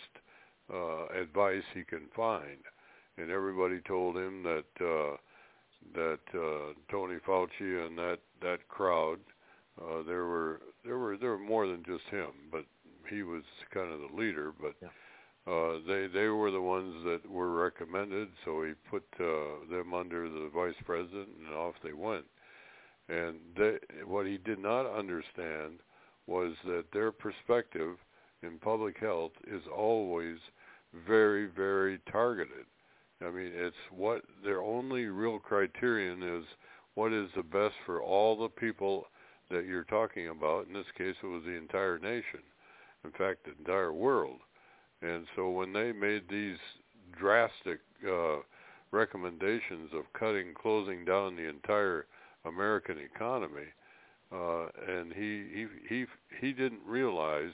uh, 0.71 1.07
advice 1.19 1.63
he 1.73 1.83
can 1.83 2.07
find, 2.15 2.59
and 3.17 3.31
everybody 3.31 3.79
told 3.87 4.15
him 4.15 4.43
that 4.43 4.85
uh, 4.85 5.17
that 5.93 6.19
uh, 6.33 6.73
Tony 6.91 7.17
Fauci 7.27 7.85
and 7.85 7.97
that 7.97 8.19
that 8.41 8.67
crowd 8.67 9.19
uh, 9.81 10.03
there 10.05 10.25
were 10.25 10.61
there 10.83 10.97
were 10.97 11.17
there 11.17 11.31
were 11.31 11.39
more 11.39 11.67
than 11.67 11.83
just 11.85 12.03
him, 12.11 12.31
but 12.51 12.65
he 13.09 13.23
was 13.23 13.43
kind 13.73 13.91
of 13.91 13.99
the 13.99 14.15
leader, 14.15 14.53
but. 14.59 14.75
Yeah 14.81 14.89
uh, 15.47 15.79
they 15.87 16.07
they 16.07 16.27
were 16.27 16.51
the 16.51 16.61
ones 16.61 16.93
that 17.05 17.21
were 17.29 17.51
recommended, 17.51 18.27
so 18.43 18.63
he 18.63 18.73
put 18.89 19.03
uh, 19.19 19.65
them 19.71 19.93
under 19.93 20.27
the 20.29 20.49
vice 20.53 20.75
president, 20.85 21.29
and 21.39 21.55
off 21.55 21.73
they 21.83 21.93
went. 21.93 22.25
And 23.07 23.37
they, 23.55 23.77
what 24.05 24.25
he 24.25 24.37
did 24.37 24.59
not 24.59 24.85
understand 24.85 25.79
was 26.25 26.53
that 26.65 26.91
their 26.91 27.13
perspective 27.13 27.95
in 28.43 28.59
public 28.59 28.97
health 28.99 29.31
is 29.47 29.61
always 29.73 30.37
very 31.07 31.45
very 31.45 31.99
targeted. 32.11 32.65
I 33.21 33.31
mean, 33.31 33.51
it's 33.53 33.75
what 33.91 34.21
their 34.43 34.61
only 34.61 35.05
real 35.05 35.39
criterion 35.39 36.21
is 36.21 36.45
what 36.95 37.13
is 37.13 37.29
the 37.35 37.43
best 37.43 37.75
for 37.85 38.01
all 38.01 38.37
the 38.37 38.49
people 38.49 39.05
that 39.49 39.65
you're 39.65 39.85
talking 39.85 40.29
about. 40.29 40.67
In 40.67 40.73
this 40.73 40.85
case, 40.97 41.15
it 41.23 41.27
was 41.27 41.43
the 41.43 41.57
entire 41.57 41.99
nation. 41.99 42.41
In 43.03 43.11
fact, 43.11 43.45
the 43.45 43.53
entire 43.57 43.93
world 43.93 44.39
and 45.01 45.25
so 45.35 45.49
when 45.49 45.73
they 45.73 45.91
made 45.91 46.23
these 46.29 46.57
drastic 47.17 47.79
uh, 48.07 48.37
recommendations 48.91 49.91
of 49.93 50.11
cutting, 50.17 50.53
closing 50.59 51.05
down 51.05 51.35
the 51.35 51.47
entire 51.47 52.07
American 52.45 52.97
economy, 52.97 53.67
uh, 54.31 54.65
and 54.87 55.13
he 55.13 55.45
he 55.53 55.65
he 55.87 56.05
he 56.41 56.51
didn't 56.51 56.81
realize 56.85 57.51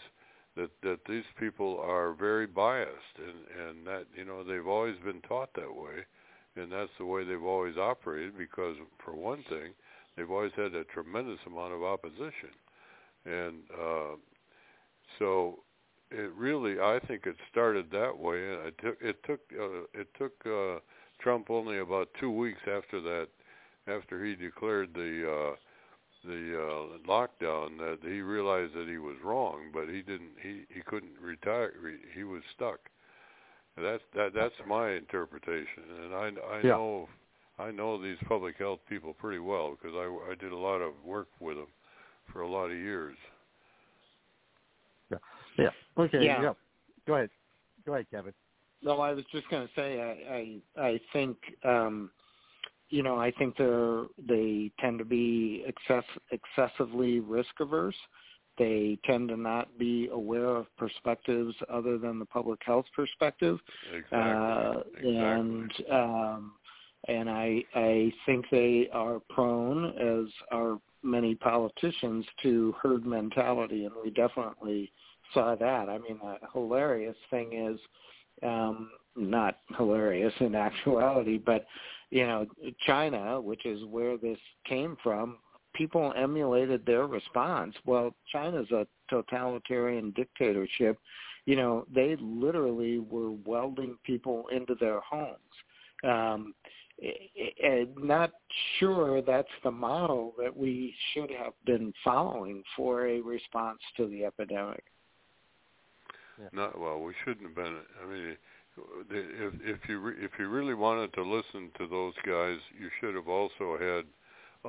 that 0.56 0.70
that 0.82 1.00
these 1.08 1.24
people 1.40 1.80
are 1.82 2.14
very 2.14 2.48
biased, 2.48 3.18
and 3.18 3.68
and 3.68 3.88
that 3.88 4.06
you 4.16 4.26
know 4.26 4.44
they've 4.44 4.68
always 4.68 4.96
been 5.04 5.22
taught 5.22 5.54
that 5.56 5.74
way, 5.74 6.06
and 6.56 6.72
that's 6.72 6.92
the 7.00 7.06
way 7.06 7.24
they've 7.24 7.44
always 7.44 7.78
operated 7.78 8.38
because 8.38 8.76
for 9.04 9.16
one 9.16 9.44
thing, 9.50 9.74
they've 10.16 10.30
always 10.32 10.52
had 10.56 10.74
a 10.76 10.84
tremendous 10.86 11.40
amount 11.48 11.74
of 11.74 11.84
opposition, 11.84 12.54
and 13.26 13.56
uh, 13.74 14.16
so 15.20 15.60
it 16.12 16.32
really 16.38 16.80
I 16.80 17.00
think 17.08 17.26
it 17.26 17.36
started 17.52 17.90
that 17.92 18.18
way. 18.18 18.38
It 18.38 18.76
took 18.80 18.98
it 19.02 19.24
took 19.26 19.40
uh, 19.60 20.00
it 20.00 20.08
took 20.18 20.34
uh, 20.46 20.80
Trump 21.20 21.50
only 21.50 21.80
about 21.80 22.10
two 22.20 22.32
weeks 22.32 22.62
after 22.62 23.02
that, 23.02 23.28
after 23.88 24.24
he 24.24 24.36
declared 24.36 24.94
the 24.94 25.30
uh, 25.30 25.56
the 26.26 26.58
uh, 26.58 27.08
lockdown, 27.08 27.78
that 27.80 28.00
he 28.04 28.22
realized 28.22 28.74
that 28.76 28.88
he 28.88 28.98
was 28.98 29.16
wrong, 29.24 29.70
but 29.74 29.88
he 29.88 30.02
didn't. 30.02 30.32
He 30.42 30.64
he 30.74 30.82
couldn't 30.82 31.20
retire. 31.22 31.74
He 32.16 32.24
was 32.24 32.42
stuck. 32.56 32.80
That's 33.78 34.04
that 34.16 34.34
that's 34.36 34.56
my 34.68 34.92
interpretation, 34.92 35.84
and 36.04 36.14
I 36.14 36.32
I 36.56 36.64
Yeah. 36.64 36.72
know 36.72 37.10
I 37.60 37.72
know 37.72 38.02
these 38.02 38.18
public 38.28 38.58
health 38.58 38.80
people 38.90 39.14
pretty 39.14 39.40
well 39.40 39.72
because 39.72 39.96
I 39.96 40.32
I 40.32 40.36
did 40.36 40.52
a 40.52 40.58
lot 40.58 40.82
of 40.82 40.94
work 41.06 41.30
with 41.40 41.58
them 41.58 41.68
for 42.32 42.42
a 42.42 42.50
lot 42.50 42.66
of 42.66 42.78
years. 42.78 43.18
yeah 45.12 45.18
Yeah. 45.58 45.70
okay 45.98 46.26
Yeah. 46.26 46.42
yeah 46.42 46.54
go 47.08 47.16
ahead 47.16 47.30
go 47.86 47.94
ahead 47.94 48.08
Kevin 48.12 48.34
No, 48.82 49.00
I 49.02 49.14
was 49.14 49.26
just 49.32 49.50
going 49.50 49.68
to 49.68 49.74
say 49.76 50.02
I 50.02 50.82
I 50.82 50.90
I 50.90 51.00
think 51.14 51.38
um 51.64 52.12
you 52.90 53.04
know 53.04 53.18
I 53.18 53.32
think 53.32 53.58
they're 53.58 54.04
they 54.28 54.72
tend 54.80 55.00
to 55.00 55.06
be 55.06 55.66
excess 55.68 56.06
excessively 56.32 57.20
risk 57.20 57.60
averse. 57.60 57.96
They 58.58 59.00
tend 59.04 59.30
to 59.30 59.38
not 59.38 59.80
be 59.80 60.10
aware 60.12 60.56
of 60.56 60.68
perspectives 60.78 61.56
other 61.72 61.98
than 61.98 62.20
the 62.20 62.26
public 62.26 62.60
health 62.64 62.86
perspective. 62.96 63.58
Exactly. 63.92 64.20
Uh, 64.20 64.80
exactly. 64.90 65.18
And 65.18 65.72
um, 65.92 66.54
and 67.08 67.30
I 67.30 67.64
I 67.74 68.12
think 68.26 68.46
they 68.52 68.90
are 68.94 69.20
prone, 69.30 69.86
as 69.98 70.32
are 70.52 70.80
many 71.02 71.36
politicians, 71.36 72.26
to 72.44 72.76
herd 72.82 73.06
mentality, 73.06 73.86
and 73.86 73.94
we 74.04 74.12
definitely 74.12 74.92
saw 75.34 75.56
that. 75.56 75.90
I 75.90 75.98
mean, 75.98 76.20
the 76.22 76.38
hilarious 76.54 77.18
thing 77.30 77.54
is 77.54 77.80
um, 78.44 78.92
not 79.16 79.58
hilarious 79.78 80.34
in 80.40 80.56
actuality, 80.56 81.38
but 81.38 81.66
you 82.14 82.28
know, 82.28 82.46
China, 82.86 83.42
which 83.42 83.66
is 83.66 83.84
where 83.86 84.18
this 84.18 84.38
came 84.66 84.96
from, 85.02 85.40
people 85.74 86.14
emulated 86.16 86.86
their 86.86 87.08
response. 87.08 87.74
Well, 87.88 88.14
China's 88.32 88.70
a 88.70 88.86
totalitarian 89.10 90.12
dictatorship, 90.12 91.00
you 91.46 91.56
know, 91.56 91.88
they 91.94 92.16
literally 92.22 93.00
were 93.00 93.32
welding 93.32 93.98
people 94.06 94.46
into 94.56 94.76
their 94.80 95.00
homes. 95.00 95.40
Um, 96.04 96.54
and 97.64 97.90
not 97.98 98.30
sure 98.78 99.24
that's 99.24 99.48
the 99.64 99.72
model 99.72 100.36
that 100.38 100.56
we 100.56 100.94
should 101.14 101.32
have 101.32 101.54
been 101.66 101.92
following 102.04 102.62
for 102.78 103.08
a 103.08 103.22
response 103.22 103.80
to 103.98 104.08
the 104.08 104.24
epidemic. 104.24 104.84
Yeah. 106.40 106.50
Not 106.54 106.80
well. 106.80 107.00
We 107.00 107.14
shouldn't 107.26 107.48
have 107.48 107.56
been. 107.56 107.78
I 108.04 108.08
mean, 108.08 108.38
if 109.10 109.54
if 109.62 109.90
you 109.90 110.00
re, 110.00 110.14
if 110.20 110.32
you 110.40 110.48
really 110.48 110.74
wanted 110.74 111.14
to 111.14 111.24
listen 111.24 111.70
to 111.78 111.88
those 111.88 112.14
guys, 112.26 112.58
you 112.80 112.90
should 113.00 113.16
have 113.16 113.28
also 113.28 113.78
had 113.80 114.06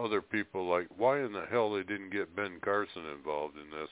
other 0.00 0.20
people 0.20 0.68
like 0.68 0.88
why 0.96 1.20
in 1.20 1.32
the 1.32 1.46
hell 1.50 1.72
they 1.72 1.82
didn't 1.82 2.10
get 2.10 2.34
Ben 2.36 2.58
Carson 2.62 3.06
involved 3.16 3.56
in 3.56 3.70
this. 3.70 3.90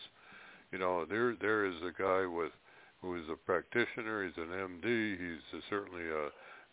You 0.70 0.78
know, 0.78 1.04
there 1.04 1.36
there 1.40 1.64
is 1.64 1.76
a 1.82 1.92
guy 2.00 2.26
with 2.26 2.52
who 3.00 3.16
is 3.16 3.24
a 3.30 3.36
practitioner. 3.36 4.24
He's 4.24 4.36
an 4.36 4.48
MD. 4.48 5.18
He's 5.18 5.60
a, 5.60 5.62
certainly 5.68 6.08
a 6.08 6.28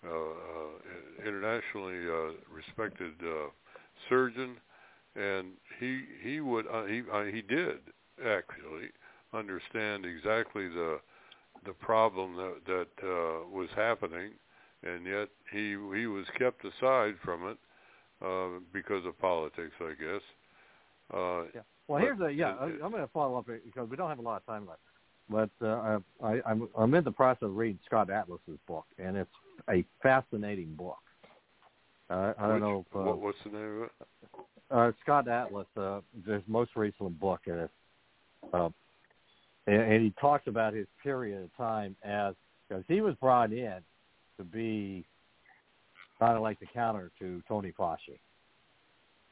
uh, 0.06 0.10
uh, 0.10 1.28
internationally 1.28 2.08
uh, 2.08 2.32
respected 2.54 3.14
uh, 3.22 3.50
surgeon, 4.08 4.56
and 5.16 5.48
he 5.80 6.04
he 6.22 6.40
would 6.40 6.66
uh, 6.68 6.86
he 6.86 7.02
uh, 7.12 7.24
he 7.24 7.42
did 7.42 7.80
actually 8.26 8.90
understand 9.34 10.06
exactly 10.06 10.70
the 10.70 11.00
the 11.66 11.74
problem 11.74 12.36
that 12.36 12.56
that 12.68 13.08
uh, 13.08 13.50
was 13.50 13.70
happening, 13.76 14.32
and 14.84 15.06
yet 15.06 15.30
he 15.52 15.76
he 15.96 16.08
was 16.08 16.26
kept 16.38 16.64
aside 16.66 17.16
from 17.24 17.48
it 17.48 17.58
uh, 18.26 18.60
because 18.74 19.06
of 19.06 19.20
politics, 19.20 19.74
I 19.80 19.94
guess. 20.00 20.22
Uh, 21.14 21.44
yeah. 21.56 21.62
Well, 21.88 22.02
here's 22.02 22.20
a 22.20 22.32
yeah. 22.32 22.54
It, 22.66 22.80
I'm 22.84 22.92
going 22.92 23.04
to 23.04 23.08
follow 23.08 23.38
up 23.38 23.48
because 23.48 23.90
we 23.90 23.98
don't 23.98 24.10
have 24.10 24.20
a 24.20 24.22
lot 24.22 24.38
of 24.38 24.46
time 24.46 24.68
left. 24.68 24.82
But 25.30 25.50
uh, 25.66 26.00
I, 26.24 26.42
I'm 26.46 26.70
I'm 26.78 26.94
in 26.94 27.04
the 27.04 27.12
process 27.12 27.44
of 27.44 27.56
reading 27.56 27.80
Scott 27.86 28.10
Atlas's 28.10 28.60
book, 28.68 28.86
and 28.98 29.16
it's 29.16 29.30
a 29.70 29.84
fascinating 30.02 30.74
book. 30.76 30.98
Uh, 32.10 32.34
I 32.40 32.48
don't 32.48 32.54
Which, 32.54 32.62
know. 32.62 32.86
If, 32.90 32.96
uh, 32.96 33.04
what, 33.04 33.20
what's 33.20 33.38
the 33.44 33.52
name 33.52 33.78
of 33.78 33.84
it? 33.84 33.92
Uh, 34.72 34.92
Scott 35.02 35.28
Atlas, 35.28 35.68
uh, 35.78 36.02
his 36.28 36.42
most 36.48 36.72
recent 36.76 37.20
book, 37.20 37.42
and 37.46 37.62
it's, 37.62 37.74
uh, 38.54 38.70
and, 39.70 39.94
and 39.94 40.04
he 40.04 40.14
talks 40.20 40.48
about 40.48 40.74
his 40.74 40.88
period 41.04 41.44
of 41.44 41.56
time 41.56 41.96
as 42.04 42.34
because 42.68 42.84
he 42.88 43.02
was 43.02 43.16
brought 43.16 43.52
in 43.52 43.78
to 44.38 44.44
be 44.44 45.06
kind 46.20 46.36
of 46.36 46.42
like 46.42 46.60
the 46.60 46.66
counter 46.74 47.12
to 47.20 47.42
Tony 47.48 47.74
Fauci, 47.78 48.20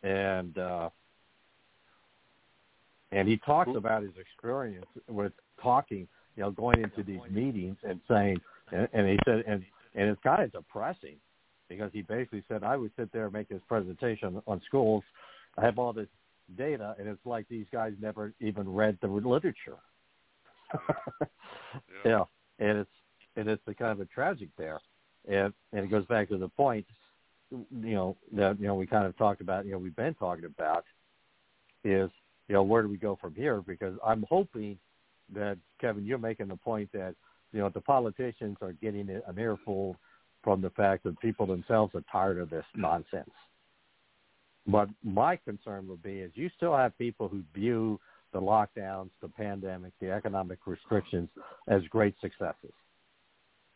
and 0.04 0.58
uh, 0.58 0.90
and 3.12 3.28
he 3.28 3.38
talks 3.38 3.72
about 3.76 4.04
his 4.04 4.12
experience 4.20 4.86
with 5.08 5.34
talking, 5.62 6.08
you 6.36 6.44
know, 6.44 6.52
going 6.52 6.82
into 6.82 7.04
these 7.04 7.22
meetings 7.32 7.78
and 7.88 8.00
saying, 8.08 8.38
and, 8.72 8.88
and 8.94 9.08
he 9.08 9.18
said, 9.26 9.44
and 9.48 9.64
and 9.96 10.10
it's 10.10 10.22
kind 10.22 10.44
of 10.44 10.52
depressing 10.52 11.16
because 11.70 11.90
he 11.94 12.02
basically 12.04 12.44
said 12.48 12.64
I 12.64 12.78
would 12.78 12.92
sit 12.98 13.12
there 13.12 13.26
and 13.26 13.34
make 13.34 13.50
this 13.50 13.62
presentation 13.68 14.42
on 14.46 14.62
schools. 14.68 15.04
I 15.58 15.66
have 15.66 15.80
all 15.80 15.94
this 15.94 16.08
data, 16.58 16.96
and 17.00 17.08
it's 17.08 17.26
like 17.26 17.48
these 17.50 17.66
guys 17.72 17.94
never 18.00 18.34
even 18.40 18.72
read 18.72 18.98
the 19.02 19.08
literature. 19.08 19.78
yeah. 21.22 21.28
yeah, 22.06 22.24
and 22.60 22.80
it's 22.80 22.90
and 23.36 23.48
it's 23.48 23.62
the 23.66 23.74
kind 23.74 23.92
of 23.92 24.00
a 24.00 24.06
tragic 24.06 24.50
there, 24.58 24.80
and 25.28 25.54
and 25.74 25.86
it 25.86 25.92
goes 25.92 26.06
back 26.06 26.30
to 26.30 26.38
the 26.38 26.50
point, 26.50 26.86
you 27.52 27.96
know, 27.96 28.18
that 28.34 28.60
you 28.60 28.68
know 28.68 28.76
we 28.76 28.88
kind 28.88 29.06
of 29.06 29.18
talked 29.18 29.42
about, 29.42 29.66
you 29.66 29.72
know, 29.72 29.78
we've 29.78 29.96
been 29.96 30.16
talking 30.16 30.46
about, 30.46 30.84
is 31.84 32.10
you 32.48 32.54
know 32.54 32.64
where 32.64 32.82
do 32.82 32.90
we 32.90 32.98
go 32.98 33.18
from 33.20 33.34
here? 33.36 33.62
Because 33.62 33.96
I'm 34.06 34.26
hoping 34.30 34.78
that 35.34 35.58
Kevin, 35.80 36.06
you're 36.06 36.18
making 36.18 36.48
the 36.48 36.56
point 36.56 36.90
that 36.94 37.16
you 37.54 37.60
know, 37.60 37.70
the 37.70 37.82
politicians 37.82 38.58
are 38.62 38.74
getting 38.74 39.10
an 39.10 39.40
earful 39.40 39.96
from 40.44 40.62
the 40.62 40.70
fact 40.72 41.04
that 41.04 41.20
people 41.20 41.46
themselves 41.46 41.94
are 41.96 42.04
tired 42.12 42.38
of 42.40 42.50
this 42.50 42.66
nonsense. 42.76 43.32
But 44.68 44.90
my 45.04 45.38
concern 45.38 45.88
would 45.88 46.04
be 46.04 46.20
is 46.20 46.32
you 46.36 46.50
still 46.56 46.76
have 46.76 46.98
people 46.98 47.28
who 47.28 47.42
view 47.54 48.00
the 48.38 48.46
lockdowns, 48.46 49.10
the 49.22 49.28
pandemic, 49.28 49.94
the 50.00 50.12
economic 50.12 50.60
restrictions 50.66 51.30
as 51.68 51.82
great 51.90 52.16
successes. 52.22 52.74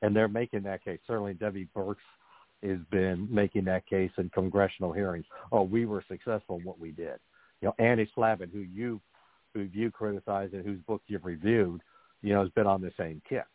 And 0.01 0.15
they're 0.15 0.27
making 0.27 0.63
that 0.63 0.83
case. 0.83 0.99
Certainly 1.07 1.35
Debbie 1.35 1.67
Birx 1.75 1.95
has 2.63 2.79
been 2.91 3.27
making 3.29 3.65
that 3.65 3.87
case 3.87 4.11
in 4.17 4.29
congressional 4.29 4.91
hearings. 4.91 5.25
Oh, 5.51 5.63
we 5.63 5.85
were 5.85 6.03
successful 6.07 6.57
in 6.57 6.63
what 6.63 6.79
we 6.79 6.91
did. 6.91 7.19
You 7.61 7.67
know, 7.69 7.75
Andy 7.79 8.09
Slavitt, 8.15 8.51
who 8.51 8.59
you 8.59 9.01
who 9.53 9.61
you 9.73 9.91
criticized 9.91 10.53
and 10.53 10.65
whose 10.65 10.79
book 10.81 11.01
you've 11.07 11.25
reviewed, 11.25 11.81
you 12.21 12.33
know, 12.33 12.41
has 12.41 12.49
been 12.51 12.67
on 12.67 12.81
the 12.81 12.91
same 12.97 13.21
kick 13.27 13.45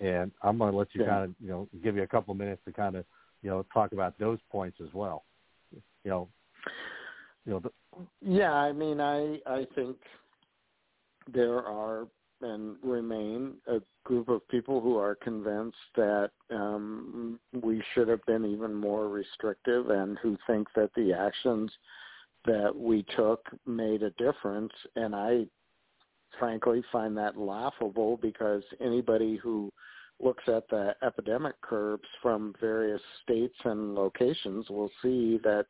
and 0.00 0.30
I'm 0.42 0.58
going 0.58 0.72
to 0.72 0.78
let 0.78 0.88
you 0.92 1.02
yeah. 1.02 1.08
kind 1.08 1.24
of 1.24 1.34
you 1.40 1.48
know 1.48 1.68
give 1.82 1.96
you 1.96 2.02
a 2.02 2.06
couple 2.06 2.32
of 2.32 2.38
minutes 2.38 2.62
to 2.66 2.72
kind 2.72 2.96
of 2.96 3.04
you 3.42 3.50
know 3.50 3.64
talk 3.72 3.92
about 3.92 4.18
those 4.18 4.38
points 4.50 4.78
as 4.80 4.92
well. 4.94 5.24
You 6.04 6.10
know, 6.10 6.28
you 7.48 7.54
know. 7.54 7.60
The, 7.60 7.70
yeah, 8.20 8.52
I 8.52 8.72
mean, 8.72 9.00
I 9.00 9.40
I 9.46 9.66
think 9.74 9.96
there 11.32 11.58
are 11.58 12.06
and 12.40 12.76
remain 12.84 13.54
a 13.66 13.80
group 14.04 14.28
of 14.28 14.46
people 14.48 14.80
who 14.80 14.96
are 14.96 15.16
convinced 15.16 15.76
that 15.96 16.30
um, 16.50 17.40
we 17.62 17.82
should 17.92 18.06
have 18.06 18.24
been 18.26 18.44
even 18.44 18.72
more 18.72 19.08
restrictive 19.08 19.90
and 19.90 20.16
who 20.18 20.38
think 20.46 20.68
that 20.76 20.90
the 20.94 21.12
actions 21.12 21.68
that 22.46 22.72
we 22.74 23.04
took 23.16 23.44
made 23.66 24.04
a 24.04 24.10
difference. 24.10 24.72
And 24.94 25.16
I 25.16 25.46
frankly 26.38 26.84
find 26.92 27.16
that 27.16 27.36
laughable 27.36 28.16
because 28.22 28.62
anybody 28.80 29.36
who 29.36 29.72
looks 30.20 30.44
at 30.46 30.68
the 30.68 30.94
epidemic 31.02 31.60
curves 31.60 32.08
from 32.22 32.54
various 32.60 33.02
states 33.24 33.56
and 33.64 33.96
locations 33.96 34.70
will 34.70 34.90
see 35.02 35.40
that 35.42 35.66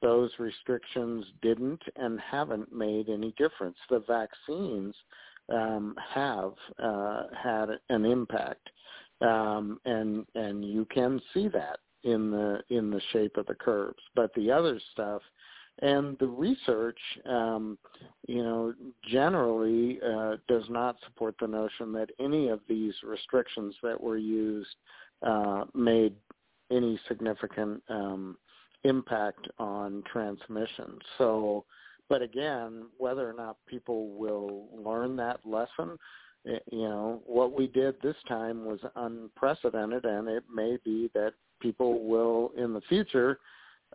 those 0.00 0.30
restrictions 0.38 1.24
didn't 1.42 1.82
and 1.96 2.20
haven't 2.20 2.72
made 2.72 3.08
any 3.08 3.34
difference. 3.36 3.76
The 3.90 4.04
vaccines 4.06 4.94
um, 5.52 5.94
have 6.14 6.52
uh, 6.82 7.24
had 7.42 7.68
an 7.88 8.04
impact, 8.04 8.70
um, 9.20 9.80
and 9.84 10.26
and 10.34 10.64
you 10.64 10.86
can 10.86 11.20
see 11.32 11.48
that 11.48 11.78
in 12.04 12.30
the 12.30 12.60
in 12.70 12.90
the 12.90 13.00
shape 13.12 13.36
of 13.36 13.46
the 13.46 13.54
curves. 13.54 14.02
But 14.14 14.32
the 14.34 14.50
other 14.50 14.80
stuff 14.92 15.22
and 15.80 16.18
the 16.18 16.26
research, 16.26 16.98
um, 17.24 17.78
you 18.26 18.42
know, 18.42 18.74
generally 19.08 20.00
uh, 20.04 20.36
does 20.48 20.64
not 20.68 20.96
support 21.04 21.36
the 21.40 21.46
notion 21.46 21.92
that 21.92 22.10
any 22.18 22.48
of 22.48 22.60
these 22.68 22.94
restrictions 23.04 23.74
that 23.82 24.00
were 24.00 24.16
used 24.16 24.74
uh, 25.22 25.64
made 25.74 26.14
any 26.70 26.98
significant 27.06 27.82
um, 27.88 28.36
impact 28.84 29.48
on 29.58 30.02
transmission. 30.10 30.98
So, 31.18 31.64
but 32.08 32.22
again, 32.22 32.86
whether 32.96 33.28
or 33.28 33.34
not 33.34 33.56
people 33.66 34.10
will 34.10 34.68
learn 34.72 35.16
that 35.16 35.40
lesson, 35.44 35.98
you 36.44 36.88
know, 36.88 37.22
what 37.26 37.52
we 37.52 37.66
did 37.66 37.96
this 38.02 38.16
time 38.26 38.64
was 38.64 38.80
unprecedented, 38.96 40.04
and 40.04 40.28
it 40.28 40.44
may 40.52 40.78
be 40.84 41.10
that 41.14 41.34
people 41.60 42.06
will 42.08 42.52
in 42.56 42.72
the 42.72 42.80
future 42.82 43.38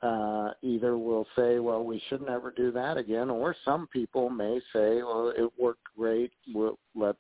uh, 0.01 0.51
either 0.61 0.97
will 0.97 1.25
say, 1.35 1.59
well, 1.59 1.83
we 1.83 2.01
should 2.09 2.21
never 2.21 2.51
do 2.51 2.71
that 2.71 2.97
again, 2.97 3.29
or 3.29 3.55
some 3.63 3.87
people 3.87 4.29
may 4.29 4.59
say, 4.73 5.01
well, 5.01 5.31
it 5.35 5.49
worked 5.57 5.83
great. 5.95 6.31
We'll, 6.53 6.77
let's 6.95 7.17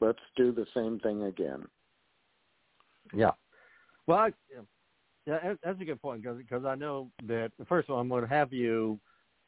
let's 0.00 0.18
do 0.36 0.52
the 0.52 0.66
same 0.74 0.98
thing 1.00 1.24
again. 1.24 1.64
Yeah. 3.14 3.30
Well, 4.06 4.18
I, 4.18 4.32
yeah, 5.26 5.54
that's 5.62 5.80
a 5.80 5.84
good 5.84 6.00
point 6.00 6.22
because 6.22 6.64
I 6.64 6.74
know 6.74 7.10
that 7.26 7.52
first 7.68 7.88
of 7.88 7.94
all, 7.94 8.00
I'm 8.00 8.08
going 8.08 8.22
to 8.22 8.28
have 8.28 8.52
you 8.52 8.98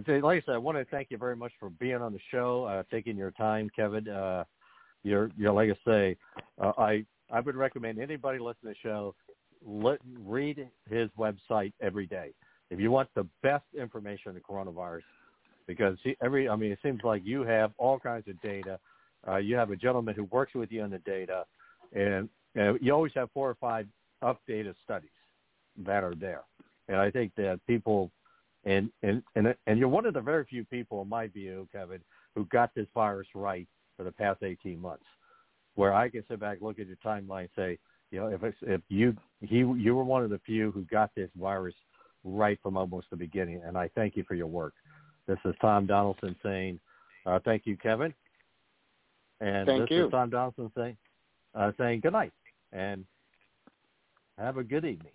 Like 0.07 0.43
I 0.43 0.45
said, 0.45 0.55
I 0.55 0.57
want 0.57 0.77
to 0.77 0.85
thank 0.85 1.11
you 1.11 1.17
very 1.17 1.35
much 1.35 1.51
for 1.59 1.69
being 1.69 1.95
on 1.95 2.13
the 2.13 2.19
show, 2.31 2.65
uh, 2.65 2.83
taking 2.91 3.17
your 3.17 3.31
time, 3.31 3.69
Kevin. 3.75 4.07
Uh, 4.07 4.43
you're, 5.03 5.29
you're 5.37 5.53
like 5.53 5.69
I 5.69 5.89
say, 5.89 6.17
uh, 6.61 6.71
I 6.77 7.05
I 7.31 7.39
would 7.39 7.55
recommend 7.55 7.99
anybody 7.99 8.37
listening 8.37 8.73
to 8.73 8.79
the 8.83 8.89
show 8.89 9.15
let, 9.65 9.99
read 10.23 10.67
his 10.89 11.09
website 11.17 11.73
every 11.81 12.05
day 12.05 12.33
if 12.69 12.79
you 12.79 12.91
want 12.91 13.09
the 13.15 13.25
best 13.41 13.65
information 13.77 14.29
on 14.29 14.35
the 14.35 14.41
coronavirus. 14.41 15.01
Because 15.67 15.97
he, 16.03 16.15
every, 16.23 16.47
I 16.47 16.55
mean, 16.55 16.71
it 16.71 16.79
seems 16.83 16.99
like 17.03 17.23
you 17.25 17.41
have 17.41 17.71
all 17.79 17.97
kinds 17.97 18.27
of 18.27 18.39
data 18.41 18.79
uh, 19.27 19.37
you 19.37 19.55
have 19.55 19.71
a 19.71 19.75
gentleman 19.75 20.15
who 20.15 20.25
works 20.25 20.53
with 20.53 20.71
you 20.71 20.81
on 20.83 20.89
the 20.89 20.99
data, 20.99 21.45
and, 21.93 22.29
and 22.55 22.77
you 22.81 22.93
always 22.93 23.11
have 23.15 23.29
four 23.33 23.49
or 23.49 23.55
five 23.55 23.87
updated 24.23 24.75
studies 24.83 25.09
that 25.85 26.03
are 26.03 26.15
there. 26.15 26.43
And 26.87 26.97
I 26.97 27.09
think 27.09 27.31
that 27.37 27.59
people, 27.67 28.11
and 28.65 28.89
and 29.03 29.21
and 29.35 29.55
and 29.67 29.79
you're 29.79 29.87
one 29.87 30.05
of 30.05 30.13
the 30.13 30.21
very 30.21 30.45
few 30.45 30.65
people, 30.65 31.01
in 31.01 31.09
my 31.09 31.27
view, 31.27 31.67
Kevin, 31.71 32.01
who 32.35 32.45
got 32.45 32.73
this 32.75 32.87
virus 32.93 33.27
right 33.35 33.67
for 33.97 34.03
the 34.03 34.11
past 34.11 34.43
18 34.43 34.79
months, 34.79 35.05
where 35.75 35.93
I 35.93 36.09
can 36.09 36.23
sit 36.27 36.39
back, 36.39 36.57
look 36.61 36.79
at 36.79 36.87
your 36.87 36.97
timeline, 37.05 37.41
and 37.41 37.49
say, 37.55 37.79
you 38.11 38.19
know, 38.19 38.27
if 38.27 38.43
it's, 38.43 38.57
if 38.61 38.81
you 38.89 39.15
he 39.41 39.57
you 39.57 39.95
were 39.95 40.03
one 40.03 40.23
of 40.23 40.29
the 40.29 40.39
few 40.45 40.71
who 40.71 40.83
got 40.85 41.11
this 41.15 41.29
virus 41.39 41.75
right 42.23 42.59
from 42.61 42.75
almost 42.77 43.07
the 43.09 43.15
beginning, 43.15 43.61
and 43.65 43.77
I 43.77 43.89
thank 43.95 44.15
you 44.15 44.23
for 44.27 44.35
your 44.35 44.47
work. 44.47 44.73
This 45.27 45.39
is 45.45 45.55
Tom 45.61 45.85
Donaldson 45.85 46.35
saying, 46.43 46.79
uh, 47.25 47.39
thank 47.43 47.65
you, 47.65 47.77
Kevin. 47.77 48.13
And 49.41 49.67
Thank 49.67 49.89
this 49.89 49.91
you. 49.91 50.05
is 50.05 50.11
Tom 50.11 50.29
Donaldson 50.29 50.71
saying, 50.77 50.97
uh, 51.53 51.71
saying 51.77 52.01
good 52.01 52.13
night 52.13 52.31
and 52.71 53.05
have 54.37 54.57
a 54.57 54.63
good 54.63 54.85
evening. 54.85 55.11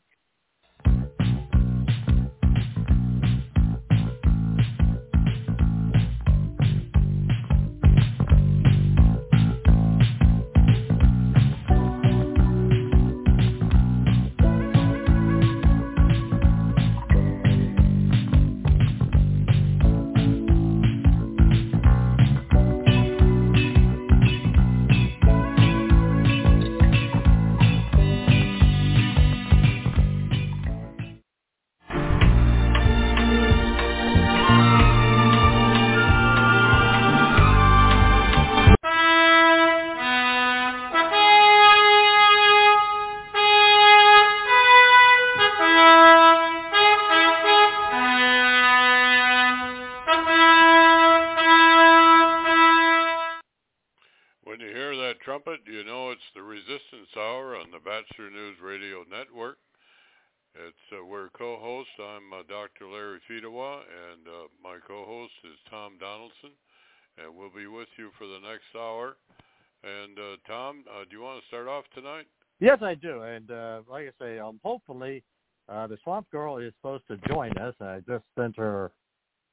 Yes, 72.60 72.78
I 72.82 72.94
do. 72.94 73.22
And 73.22 73.50
uh, 73.50 73.80
like 73.90 74.06
I 74.06 74.24
say, 74.24 74.38
um, 74.38 74.60
hopefully 74.62 75.24
uh, 75.68 75.86
the 75.86 75.98
Swamp 76.02 76.30
Girl 76.30 76.58
is 76.58 76.72
supposed 76.80 77.04
to 77.08 77.16
join 77.28 77.56
us. 77.56 77.74
I 77.80 78.00
just 78.06 78.24
sent 78.38 78.56
her, 78.58 78.92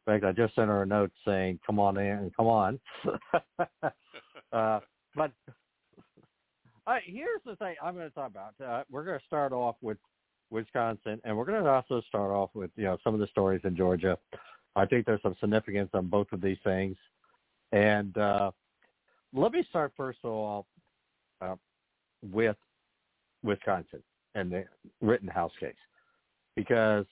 in 0.05 0.13
fact, 0.13 0.25
I 0.25 0.33
just 0.33 0.55
sent 0.55 0.67
her 0.67 0.83
a 0.83 0.85
note 0.85 1.11
saying, 1.25 1.59
"Come 1.65 1.79
on 1.79 1.97
in, 1.97 2.31
come 2.35 2.47
on." 2.47 2.79
uh, 4.51 4.79
but 5.15 5.31
uh, 6.85 6.97
here's 7.05 7.41
the 7.45 7.55
thing 7.55 7.75
I'm 7.81 7.95
going 7.95 8.09
to 8.09 8.13
talk 8.13 8.29
about. 8.29 8.53
Uh, 8.63 8.83
we're 8.91 9.05
going 9.05 9.19
to 9.19 9.25
start 9.25 9.53
off 9.53 9.75
with 9.81 9.97
Wisconsin, 10.49 11.21
and 11.23 11.37
we're 11.37 11.45
going 11.45 11.63
to 11.63 11.69
also 11.69 12.01
start 12.09 12.31
off 12.31 12.49
with 12.53 12.71
you 12.75 12.85
know 12.85 12.97
some 13.03 13.13
of 13.13 13.21
the 13.21 13.27
stories 13.27 13.61
in 13.63 13.75
Georgia. 13.75 14.17
I 14.75 14.85
think 14.85 15.05
there's 15.05 15.21
some 15.21 15.35
significance 15.39 15.89
on 15.93 16.07
both 16.07 16.27
of 16.33 16.41
these 16.41 16.57
things, 16.63 16.97
and 17.71 18.17
uh, 18.17 18.51
let 19.33 19.53
me 19.53 19.65
start 19.69 19.93
first 19.95 20.19
of 20.25 20.31
all 20.31 20.65
uh, 21.41 21.55
with 22.21 22.57
Wisconsin 23.47 24.03
and 24.35 24.51
the 24.51 24.65
Rittenhouse 25.01 25.51
case. 25.59 25.73
Because 26.55 27.05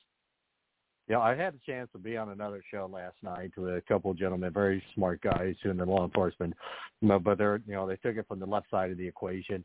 you 1.07 1.15
know 1.15 1.21
I 1.21 1.35
had 1.35 1.53
a 1.55 1.71
chance 1.71 1.89
to 1.93 1.99
be 1.99 2.17
on 2.17 2.29
another 2.29 2.61
show 2.71 2.89
last 2.91 3.15
night 3.23 3.51
with 3.57 3.75
a 3.75 3.83
couple 3.87 4.11
of 4.11 4.17
gentlemen, 4.17 4.51
very 4.53 4.83
smart 4.93 5.21
guys 5.21 5.55
who 5.63 5.71
in 5.71 5.77
the 5.77 5.85
law 5.85 6.03
enforcement, 6.03 6.53
you 7.01 7.07
know, 7.07 7.19
but 7.19 7.37
they're 7.37 7.61
you 7.65 7.73
know 7.73 7.87
they 7.87 7.97
took 7.97 8.17
it 8.17 8.27
from 8.27 8.39
the 8.39 8.45
left 8.45 8.69
side 8.69 8.91
of 8.91 8.97
the 8.97 9.07
equation, 9.07 9.63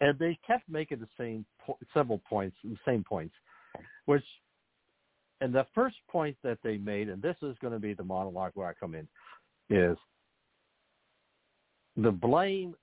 and 0.00 0.18
they 0.18 0.38
kept 0.46 0.68
making 0.68 1.00
the 1.00 1.08
same 1.18 1.44
po- 1.64 1.78
several 1.92 2.20
points, 2.28 2.56
the 2.62 2.76
same 2.86 3.04
points, 3.04 3.34
which 4.06 4.24
and 5.40 5.54
the 5.54 5.66
first 5.74 5.96
point 6.08 6.36
that 6.42 6.58
they 6.62 6.78
made, 6.78 7.08
and 7.08 7.20
this 7.20 7.36
is 7.42 7.56
going 7.60 7.72
to 7.72 7.78
be 7.78 7.94
the 7.94 8.04
monologue 8.04 8.52
where 8.54 8.68
I 8.68 8.72
come 8.74 8.94
in, 8.94 9.06
is 9.68 9.96
the 11.96 12.10
blame 12.10 12.74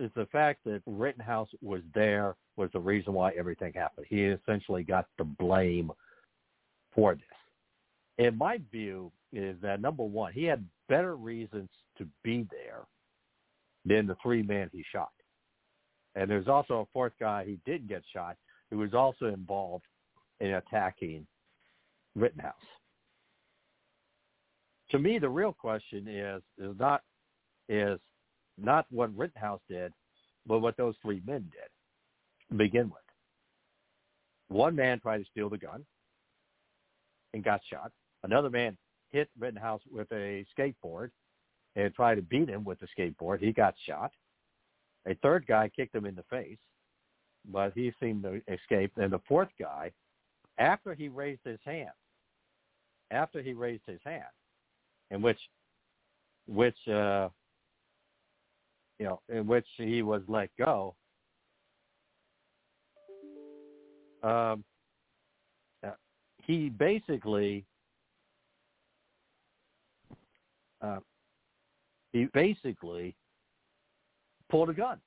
is 0.00 0.10
the 0.16 0.26
fact 0.26 0.64
that 0.64 0.82
Rittenhouse 0.86 1.48
was 1.60 1.82
there 1.94 2.36
was 2.56 2.70
the 2.72 2.80
reason 2.80 3.12
why 3.12 3.32
everything 3.32 3.72
happened. 3.74 4.06
He 4.08 4.24
essentially 4.24 4.82
got 4.82 5.06
the 5.18 5.24
blame 5.24 5.90
for 6.94 7.14
this. 7.14 7.22
And 8.18 8.36
my 8.36 8.60
view 8.72 9.12
is 9.32 9.56
that 9.62 9.80
number 9.80 10.02
one, 10.02 10.32
he 10.32 10.44
had 10.44 10.64
better 10.88 11.16
reasons 11.16 11.68
to 11.98 12.06
be 12.24 12.46
there 12.50 12.82
than 13.84 14.06
the 14.06 14.16
three 14.22 14.42
men 14.42 14.68
he 14.72 14.84
shot. 14.90 15.10
And 16.16 16.28
there's 16.28 16.48
also 16.48 16.80
a 16.80 16.92
fourth 16.92 17.12
guy 17.20 17.44
who 17.44 17.56
didn't 17.70 17.88
get 17.88 18.02
shot 18.12 18.36
who 18.70 18.78
was 18.78 18.94
also 18.94 19.26
involved 19.26 19.84
in 20.40 20.54
attacking 20.54 21.26
Rittenhouse. 22.14 22.54
To 24.90 24.98
me, 24.98 25.18
the 25.18 25.28
real 25.28 25.52
question 25.52 26.08
is 26.08 26.42
is 26.58 26.76
not 26.78 27.02
is 27.68 28.00
not 28.62 28.86
what 28.90 29.16
Rittenhouse 29.16 29.60
did, 29.68 29.92
but 30.46 30.60
what 30.60 30.76
those 30.76 30.94
three 31.02 31.22
men 31.26 31.50
did 31.52 32.56
begin 32.56 32.90
with. 32.90 32.98
One 34.48 34.74
man 34.74 35.00
tried 35.00 35.18
to 35.18 35.24
steal 35.30 35.48
the 35.48 35.58
gun 35.58 35.84
and 37.34 37.44
got 37.44 37.60
shot. 37.70 37.92
Another 38.24 38.50
man 38.50 38.76
hit 39.10 39.28
Rittenhouse 39.38 39.82
with 39.90 40.10
a 40.12 40.44
skateboard 40.58 41.10
and 41.76 41.94
tried 41.94 42.16
to 42.16 42.22
beat 42.22 42.48
him 42.48 42.64
with 42.64 42.78
the 42.80 42.88
skateboard. 42.98 43.40
He 43.40 43.52
got 43.52 43.74
shot. 43.86 44.10
A 45.06 45.14
third 45.22 45.46
guy 45.46 45.70
kicked 45.74 45.94
him 45.94 46.04
in 46.04 46.14
the 46.14 46.24
face, 46.24 46.58
but 47.50 47.72
he 47.74 47.92
seemed 48.00 48.22
to 48.24 48.42
escape. 48.52 48.92
And 48.96 49.12
the 49.12 49.20
fourth 49.28 49.48
guy, 49.58 49.92
after 50.58 50.94
he 50.94 51.08
raised 51.08 51.40
his 51.44 51.60
hand, 51.64 51.90
after 53.10 53.40
he 53.40 53.52
raised 53.52 53.82
his 53.86 54.00
hand, 54.04 54.24
in 55.10 55.22
which, 55.22 55.38
which, 56.46 56.76
uh, 56.88 57.28
you 59.00 59.06
know, 59.06 59.20
in 59.30 59.46
which 59.46 59.66
he 59.78 60.02
was 60.02 60.20
let 60.28 60.50
go, 60.58 60.94
um, 64.22 64.62
uh, 65.82 65.92
he 66.42 66.68
basically 66.68 67.64
uh, 70.82 70.98
he 72.12 72.26
basically 72.34 73.16
pulled 74.50 74.68
a 74.68 74.74
gun 74.74 74.98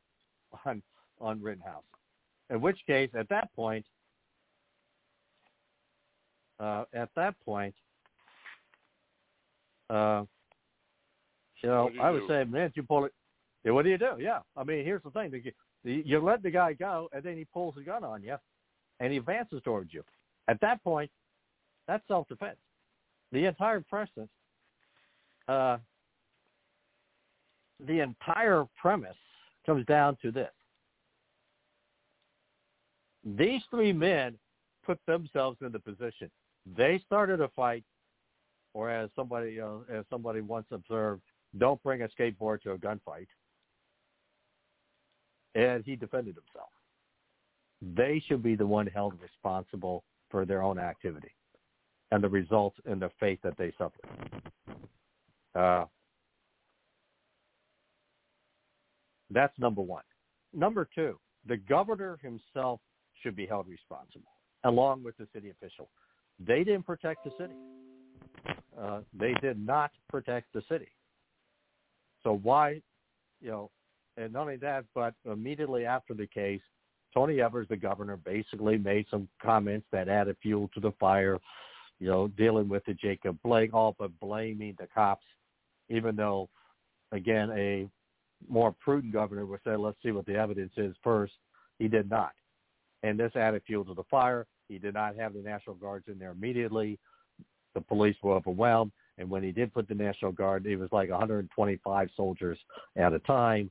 on 0.65 0.81
on 1.21 1.39
Rittenhouse. 1.39 1.83
In 2.49 2.61
which 2.61 2.79
case, 2.87 3.11
at 3.17 3.29
that 3.29 3.53
point, 3.55 3.85
uh, 6.59 6.85
at 6.95 7.09
that 7.15 7.35
point, 7.45 7.75
uh, 9.91 10.23
you 11.61 11.69
know, 11.69 11.83
What 11.83 11.91
do 11.91 11.97
you 11.99 12.03
I 12.03 12.09
would 12.09 12.19
do? 12.21 12.27
say, 12.27 12.43
man, 12.45 12.71
you 12.73 12.81
pull 12.81 13.05
it. 13.05 13.13
Yeah, 13.63 13.71
what 13.71 13.83
do 13.83 13.89
you 13.89 13.97
do? 13.97 14.15
Yeah, 14.19 14.39
I 14.57 14.63
mean, 14.63 14.83
here's 14.83 15.03
the 15.03 15.11
thing: 15.11 15.31
you, 15.83 16.03
you 16.05 16.19
let 16.19 16.43
the 16.43 16.51
guy 16.51 16.73
go, 16.73 17.09
and 17.13 17.23
then 17.23 17.37
he 17.37 17.45
pulls 17.45 17.75
the 17.75 17.81
gun 17.81 18.03
on 18.03 18.23
you, 18.23 18.35
and 18.99 19.11
he 19.11 19.17
advances 19.17 19.61
towards 19.63 19.93
you. 19.93 20.03
At 20.47 20.59
that 20.61 20.83
point, 20.83 21.09
that's 21.87 22.05
self-defense. 22.07 22.57
The 23.31 23.45
entire 23.45 23.81
premise, 23.81 24.29
uh, 25.47 25.77
the 27.85 27.99
entire 28.01 28.65
premise 28.79 29.15
comes 29.65 29.85
down 29.85 30.17
to 30.21 30.31
this: 30.31 30.51
these 33.23 33.61
three 33.69 33.93
men 33.93 34.37
put 34.85 34.99
themselves 35.07 35.57
in 35.61 35.71
the 35.71 35.79
position. 35.79 36.29
They 36.77 37.01
started 37.05 37.39
a 37.39 37.47
fight, 37.49 37.85
or 38.73 38.89
as 38.89 39.09
somebody 39.15 39.59
uh, 39.61 39.79
as 39.89 40.03
somebody 40.09 40.41
once 40.41 40.67
observed, 40.71 41.21
don't 41.57 41.81
bring 41.81 42.01
a 42.01 42.09
skateboard 42.09 42.61
to 42.63 42.71
a 42.73 42.77
gunfight. 42.77 43.27
And 45.55 45.83
he 45.85 45.95
defended 45.95 46.35
himself. 46.35 46.69
They 47.95 48.23
should 48.27 48.41
be 48.41 48.55
the 48.55 48.65
one 48.65 48.87
held 48.87 49.13
responsible 49.21 50.03
for 50.29 50.45
their 50.45 50.63
own 50.63 50.79
activity 50.79 51.31
and 52.11 52.23
the 52.23 52.29
results 52.29 52.77
and 52.85 53.01
the 53.01 53.09
fate 53.19 53.39
that 53.43 53.57
they 53.57 53.71
suffered. 53.77 54.07
Uh, 55.55 55.85
that's 59.31 59.57
number 59.59 59.81
one. 59.81 60.03
Number 60.53 60.87
two, 60.93 61.19
the 61.47 61.57
governor 61.57 62.19
himself 62.21 62.79
should 63.21 63.35
be 63.35 63.45
held 63.45 63.67
responsible, 63.67 64.31
along 64.63 65.03
with 65.03 65.17
the 65.17 65.27
city 65.33 65.49
official. 65.49 65.89
They 66.39 66.63
didn't 66.63 66.85
protect 66.85 67.23
the 67.23 67.31
city. 67.37 67.53
uh, 68.79 69.01
they 69.17 69.33
did 69.41 69.63
not 69.63 69.91
protect 70.09 70.51
the 70.53 70.61
city. 70.69 70.89
So 72.23 72.39
why, 72.43 72.81
you 73.41 73.51
know, 73.51 73.71
and 74.17 74.33
not 74.33 74.41
only 74.41 74.57
that, 74.57 74.85
but 74.93 75.13
immediately 75.25 75.85
after 75.85 76.13
the 76.13 76.27
case, 76.27 76.61
Tony 77.13 77.41
Evers, 77.41 77.67
the 77.69 77.77
governor, 77.77 78.17
basically 78.17 78.77
made 78.77 79.05
some 79.09 79.27
comments 79.41 79.85
that 79.91 80.09
added 80.09 80.35
fuel 80.41 80.69
to 80.73 80.79
the 80.79 80.91
fire, 80.99 81.37
you 81.99 82.07
know, 82.07 82.27
dealing 82.29 82.67
with 82.67 82.83
the 82.85 82.93
Jacob 82.93 83.37
Blake, 83.43 83.73
all 83.73 83.95
but 83.97 84.17
blaming 84.19 84.75
the 84.79 84.87
cops, 84.93 85.25
even 85.89 86.15
though, 86.15 86.49
again, 87.11 87.51
a 87.51 87.87
more 88.49 88.75
prudent 88.79 89.13
governor 89.13 89.45
would 89.45 89.59
say, 89.65 89.75
let's 89.75 89.97
see 90.03 90.11
what 90.11 90.25
the 90.25 90.35
evidence 90.35 90.73
is 90.77 90.95
first. 91.03 91.33
He 91.79 91.87
did 91.87 92.09
not. 92.09 92.31
And 93.03 93.19
this 93.19 93.35
added 93.35 93.61
fuel 93.65 93.85
to 93.85 93.93
the 93.93 94.03
fire. 94.09 94.47
He 94.67 94.79
did 94.79 94.95
not 94.95 95.15
have 95.15 95.33
the 95.33 95.41
National 95.41 95.75
Guards 95.75 96.05
in 96.07 96.17
there 96.17 96.31
immediately. 96.31 96.99
The 97.75 97.81
police 97.81 98.15
were 98.23 98.33
overwhelmed. 98.33 98.91
And 99.17 99.29
when 99.29 99.43
he 99.43 99.51
did 99.51 99.73
put 99.73 99.87
the 99.87 99.93
National 99.93 100.31
Guard, 100.31 100.65
it 100.65 100.77
was 100.77 100.89
like 100.91 101.09
125 101.09 102.09
soldiers 102.15 102.57
at 102.95 103.13
a 103.13 103.19
time 103.19 103.69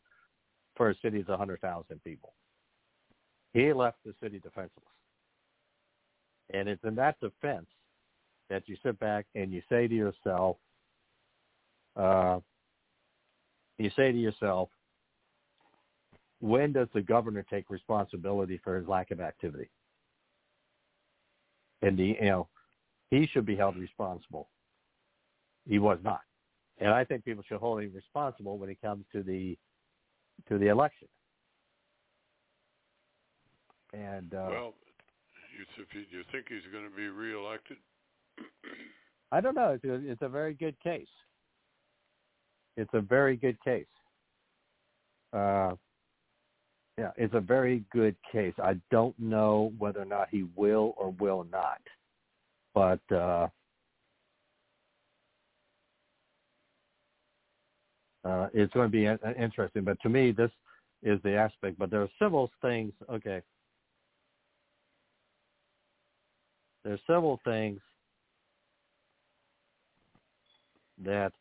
for 0.76 0.90
a 0.90 0.94
city 1.02 1.20
of 1.20 1.28
100,000 1.28 2.04
people. 2.04 2.34
He 3.52 3.72
left 3.72 3.98
the 4.04 4.14
city 4.22 4.38
defenseless. 4.38 4.84
And 6.52 6.68
it's 6.68 6.82
in 6.84 6.94
that 6.96 7.20
defense 7.20 7.66
that 8.50 8.62
you 8.66 8.76
sit 8.82 8.98
back 8.98 9.26
and 9.34 9.52
you 9.52 9.62
say 9.68 9.88
to 9.88 9.94
yourself, 9.94 10.56
uh, 11.96 12.40
you 13.78 13.90
say 13.96 14.12
to 14.12 14.18
yourself, 14.18 14.68
when 16.40 16.72
does 16.72 16.88
the 16.92 17.00
governor 17.00 17.44
take 17.48 17.70
responsibility 17.70 18.60
for 18.62 18.76
his 18.76 18.88
lack 18.88 19.10
of 19.10 19.20
activity? 19.20 19.70
And 21.82 21.98
the, 21.98 22.16
you 22.20 22.26
know, 22.26 22.48
he 23.10 23.28
should 23.32 23.46
be 23.46 23.56
held 23.56 23.76
responsible. 23.76 24.48
He 25.68 25.78
was 25.78 25.98
not, 26.02 26.20
and 26.78 26.90
I 26.90 27.04
think 27.04 27.24
people 27.24 27.44
should 27.46 27.60
hold 27.60 27.82
him 27.82 27.92
responsible 27.94 28.58
when 28.58 28.68
it 28.68 28.80
comes 28.82 29.04
to 29.12 29.22
the 29.22 29.56
to 30.48 30.58
the 30.58 30.68
election. 30.68 31.08
And 33.92 34.32
uh, 34.34 34.48
well, 34.50 34.74
you, 35.58 36.00
you, 36.10 36.24
think 36.32 36.46
he's 36.48 36.72
going 36.72 36.88
to 36.88 36.96
be 36.96 37.08
reelected? 37.08 37.76
I 39.30 39.40
don't 39.40 39.54
know. 39.54 39.70
It's 39.70 39.84
a, 39.84 40.10
it's 40.10 40.22
a 40.22 40.28
very 40.28 40.54
good 40.54 40.76
case. 40.82 41.06
It's 42.76 42.90
a 42.94 43.00
very 43.00 43.36
good 43.36 43.58
case. 43.62 43.86
Uh, 45.32 45.74
yeah, 46.98 47.10
it's 47.16 47.34
a 47.34 47.40
very 47.40 47.84
good 47.92 48.16
case. 48.30 48.54
I 48.62 48.74
don't 48.90 49.18
know 49.18 49.72
whether 49.78 50.00
or 50.00 50.06
not 50.06 50.28
he 50.30 50.44
will 50.56 50.94
or 50.98 51.10
will 51.18 51.46
not, 51.50 51.80
but 52.74 53.00
uh, 53.14 53.48
uh, 58.24 58.48
it's 58.52 58.72
going 58.72 58.90
to 58.90 58.92
be 58.92 59.06
interesting. 59.40 59.84
But 59.84 60.00
to 60.02 60.08
me, 60.08 60.32
this 60.32 60.50
is 61.02 61.20
the 61.22 61.34
aspect. 61.34 61.78
But 61.78 61.90
there 61.90 62.02
are 62.02 62.10
several 62.18 62.50
things. 62.60 62.92
Okay, 63.10 63.42
there 66.84 66.94
are 66.94 67.00
several 67.06 67.40
things 67.44 67.80
that 71.04 71.32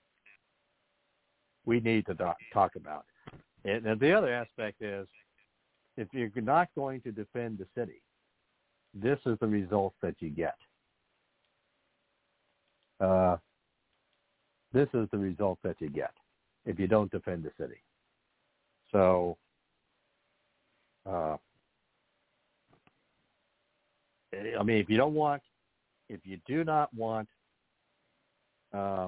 we 1.65 1.79
need 1.79 2.05
to 2.07 2.15
talk 2.53 2.75
about. 2.75 3.05
And, 3.63 3.85
and 3.85 3.99
the 3.99 4.11
other 4.11 4.33
aspect 4.33 4.81
is 4.81 5.07
if 5.97 6.07
you're 6.13 6.29
not 6.37 6.69
going 6.75 7.01
to 7.01 7.11
defend 7.11 7.59
the 7.59 7.67
city, 7.75 8.01
this 8.93 9.19
is 9.27 9.37
the 9.39 9.47
result 9.47 9.93
that 10.01 10.15
you 10.19 10.29
get. 10.29 10.55
Uh, 12.99 13.37
this 14.73 14.87
is 14.93 15.07
the 15.11 15.17
result 15.17 15.59
that 15.63 15.75
you 15.79 15.89
get 15.89 16.11
if 16.65 16.79
you 16.79 16.87
don't 16.87 17.11
defend 17.11 17.43
the 17.43 17.51
city. 17.59 17.81
So, 18.91 19.37
uh, 21.09 21.37
I 24.33 24.63
mean, 24.63 24.77
if 24.77 24.89
you 24.89 24.97
don't 24.97 25.13
want, 25.13 25.41
if 26.09 26.19
you 26.23 26.39
do 26.45 26.63
not 26.63 26.93
want 26.93 27.27
uh, 28.73 29.07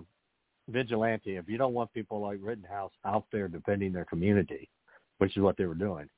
vigilante, 0.69 1.37
if 1.37 1.47
you 1.47 1.57
don't 1.57 1.73
want 1.73 1.93
people 1.93 2.21
like 2.21 2.39
Rittenhouse 2.41 2.91
out 3.05 3.25
there 3.31 3.47
defending 3.47 3.93
their 3.93 4.05
community, 4.05 4.69
which 5.17 5.35
is 5.37 5.43
what 5.43 5.57
they 5.57 5.65
were 5.65 5.75
doing, 5.75 6.09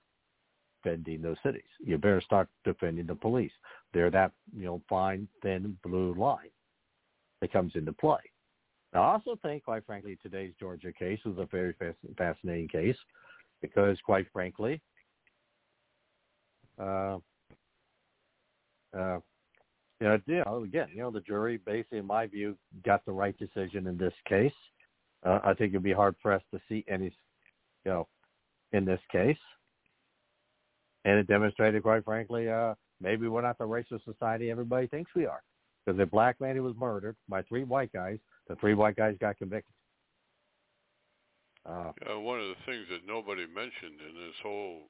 defending 0.84 1.22
those 1.22 1.38
cities. 1.44 1.64
You 1.80 1.98
better 1.98 2.22
start 2.22 2.48
defending 2.64 3.08
the 3.08 3.16
police. 3.16 3.52
They're 3.94 4.12
that 4.12 4.32
you 4.56 4.66
know 4.66 4.82
fine 4.90 5.28
thin 5.42 5.78
blue 5.84 6.14
line 6.16 6.50
that 7.42 7.52
comes 7.52 7.74
into 7.76 7.94
play. 7.94 8.20
I 8.96 9.12
also 9.12 9.38
think, 9.42 9.64
quite 9.64 9.86
frankly, 9.86 10.18
today's 10.22 10.54
Georgia 10.60 10.92
case 10.92 11.20
is 11.26 11.38
a 11.38 11.46
very 11.46 11.76
fascinating 12.18 12.68
case 12.68 12.96
because, 13.62 13.98
quite 14.06 14.26
frankly, 14.32 14.82
uh, 16.80 17.18
uh, 18.98 19.20
you 20.00 20.08
know, 20.08 20.64
again, 20.64 20.88
you 20.94 21.02
know, 21.02 21.12
the 21.12 21.22
jury, 21.22 21.58
basically, 21.58 22.00
in 22.00 22.06
my 22.06 22.28
view, 22.28 22.58
got 22.86 23.06
the 23.06 23.12
right 23.12 23.38
decision 23.38 23.88
in 23.88 23.98
this 23.98 24.14
case. 24.28 24.52
Uh, 25.26 25.40
I 25.44 25.54
think 25.54 25.72
it'd 25.72 25.84
be 25.84 25.94
hard 25.94 26.20
pressed 26.20 26.46
to 26.54 26.60
see 26.68 26.84
any, 26.88 27.06
you 27.86 27.92
know, 27.92 28.08
in 28.74 28.86
this 28.86 29.00
case 29.12 29.38
and 31.06 31.20
it 31.20 31.28
demonstrated, 31.28 31.84
quite 31.84 32.04
frankly, 32.04 32.50
uh, 32.50 32.74
maybe 33.00 33.28
we're 33.28 33.42
not 33.42 33.58
the 33.58 33.64
racist 33.64 34.04
society 34.04 34.50
everybody 34.50 34.88
thinks 34.88 35.12
we 35.16 35.26
are. 35.26 35.42
Because 35.86 36.00
a 36.02 36.06
black 36.06 36.42
man 36.42 36.56
who 36.56 36.64
was 36.64 36.76
murdered 36.76 37.16
by 37.30 37.44
three 37.44 37.64
white 37.64 37.94
guys, 37.94 38.18
the 38.48 38.56
three 38.56 38.74
white 38.74 38.96
guys 38.96 39.16
got 39.20 39.38
convicted. 39.38 39.74
Uh, 41.66 41.92
uh, 42.12 42.20
one 42.20 42.40
of 42.40 42.48
the 42.48 42.62
things 42.66 42.86
that 42.92 43.08
nobody 43.08 43.46
mentioned 43.48 43.98
in 44.08 44.14
this 44.16 44.36
whole 44.44 44.82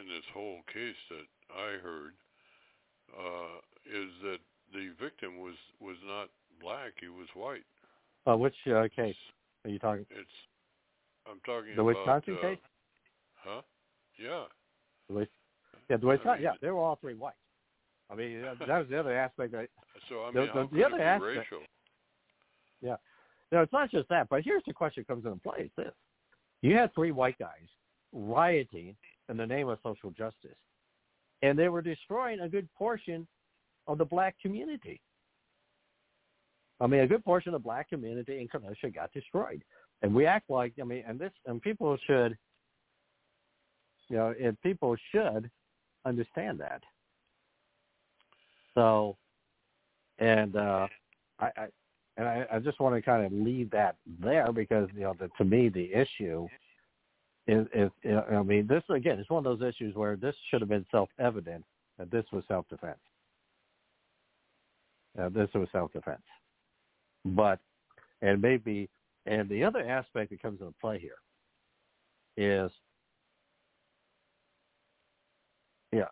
in 0.00 0.08
this 0.08 0.24
whole 0.32 0.58
case 0.72 0.96
that 1.10 1.26
I 1.54 1.78
heard 1.82 2.12
uh, 3.12 3.60
is 3.86 4.10
that 4.22 4.38
the 4.72 4.90
victim 5.00 5.38
was 5.38 5.54
was 5.80 5.96
not 6.06 6.28
black; 6.60 6.92
he 7.00 7.08
was 7.08 7.28
white. 7.34 7.64
Uh, 8.26 8.36
which 8.36 8.54
uh, 8.66 8.88
case 8.96 9.16
are 9.64 9.70
you 9.70 9.78
talking? 9.78 10.06
It's 10.10 10.28
I'm 11.28 11.40
talking 11.44 11.76
the 11.76 11.82
about 11.82 11.96
Wisconsin 11.96 12.36
uh, 12.38 12.42
case. 12.42 12.58
Huh? 13.36 13.62
Yeah. 14.18 14.44
The 15.10 15.26
yeah, 15.90 15.96
the 15.98 16.06
Wisconsin. 16.06 16.42
Yeah, 16.42 16.52
they 16.62 16.70
were 16.70 16.80
all 16.80 16.96
three 16.96 17.14
white. 17.14 17.34
I 18.10 18.14
mean, 18.14 18.42
that 18.42 18.68
was 18.68 18.86
the 18.88 18.98
other 18.98 19.16
aspect. 19.16 19.52
That, 19.52 19.68
so 20.08 20.24
I 20.24 20.30
mean, 20.30 20.46
the, 20.54 20.62
the, 20.62 20.76
the 20.76 20.84
other 20.84 20.96
could 20.96 20.96
it 20.96 20.98
be 20.98 21.02
aspect. 21.02 21.38
racial? 21.38 21.58
Yeah. 22.84 22.96
No, 23.50 23.62
it's 23.62 23.72
not 23.72 23.90
just 23.90 24.08
that. 24.10 24.28
But 24.28 24.42
here's 24.44 24.62
the 24.66 24.72
question 24.72 25.04
comes 25.04 25.24
into 25.24 25.40
play: 25.40 25.64
Is 25.64 25.70
this? 25.76 25.92
You 26.62 26.76
had 26.76 26.94
three 26.94 27.12
white 27.12 27.38
guys 27.38 27.66
rioting 28.12 28.94
in 29.28 29.36
the 29.36 29.46
name 29.46 29.68
of 29.68 29.78
social 29.82 30.10
justice, 30.10 30.56
and 31.42 31.58
they 31.58 31.68
were 31.68 31.82
destroying 31.82 32.40
a 32.40 32.48
good 32.48 32.68
portion 32.76 33.26
of 33.86 33.98
the 33.98 34.04
black 34.04 34.36
community. 34.40 35.00
I 36.80 36.86
mean, 36.86 37.00
a 37.00 37.06
good 37.06 37.24
portion 37.24 37.54
of 37.54 37.60
the 37.60 37.64
black 37.64 37.88
community 37.88 38.40
in 38.40 38.48
Kenosha 38.48 38.90
got 38.90 39.12
destroyed, 39.12 39.62
and 40.02 40.14
we 40.14 40.26
act 40.26 40.50
like 40.50 40.74
I 40.80 40.84
mean, 40.84 41.04
and 41.08 41.18
this 41.18 41.32
and 41.46 41.62
people 41.62 41.96
should, 42.06 42.36
you 44.08 44.16
know, 44.16 44.34
and 44.42 44.60
people 44.60 44.96
should 45.10 45.50
understand 46.04 46.60
that. 46.60 46.82
So, 48.74 49.16
and 50.18 50.56
uh, 50.56 50.88
I, 51.38 51.46
I 51.56 51.66
and 52.16 52.28
I, 52.28 52.46
I 52.52 52.58
just 52.58 52.80
want 52.80 52.94
to 52.94 53.02
kind 53.02 53.24
of 53.24 53.32
leave 53.32 53.70
that 53.70 53.96
there 54.20 54.52
because 54.52 54.88
you 54.94 55.02
know, 55.02 55.14
the, 55.18 55.28
to 55.38 55.44
me, 55.44 55.68
the 55.68 55.92
issue 55.92 56.46
is, 57.46 57.66
is 57.74 57.90
you 58.02 58.12
know, 58.12 58.24
I 58.30 58.42
mean, 58.42 58.66
this 58.66 58.82
again, 58.88 59.18
it's 59.18 59.30
one 59.30 59.44
of 59.44 59.58
those 59.58 59.68
issues 59.68 59.94
where 59.94 60.16
this 60.16 60.34
should 60.50 60.60
have 60.60 60.68
been 60.68 60.86
self-evident 60.90 61.64
that 61.98 62.10
this 62.10 62.24
was 62.32 62.44
self-defense. 62.48 62.98
Uh, 65.18 65.28
this 65.28 65.48
was 65.54 65.68
self-defense, 65.72 66.22
but 67.24 67.60
and 68.22 68.40
maybe 68.40 68.88
and 69.26 69.48
the 69.48 69.62
other 69.62 69.88
aspect 69.88 70.30
that 70.30 70.42
comes 70.42 70.60
into 70.60 70.74
play 70.80 70.98
here 70.98 71.18
is 72.36 72.70
yeah 75.92 76.08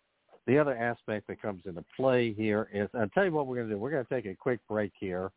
the 0.47 0.59
other 0.59 0.77
aspect 0.77 1.27
that 1.29 1.41
comes 1.41 1.63
into 1.67 1.85
play 1.97 2.33
here 2.33 2.69
is 2.73 2.89
I'll 2.95 3.09
tell 3.09 3.25
you 3.25 3.33
what 3.33 3.47
we're 3.47 3.57
going 3.57 3.69
to 3.69 3.75
do. 3.75 3.79
We're 3.79 3.91
going 3.91 4.05
to 4.05 4.15
take 4.15 4.27
a 4.27 4.35
quick 4.35 4.61
break 4.69 4.93
here. 4.99 5.31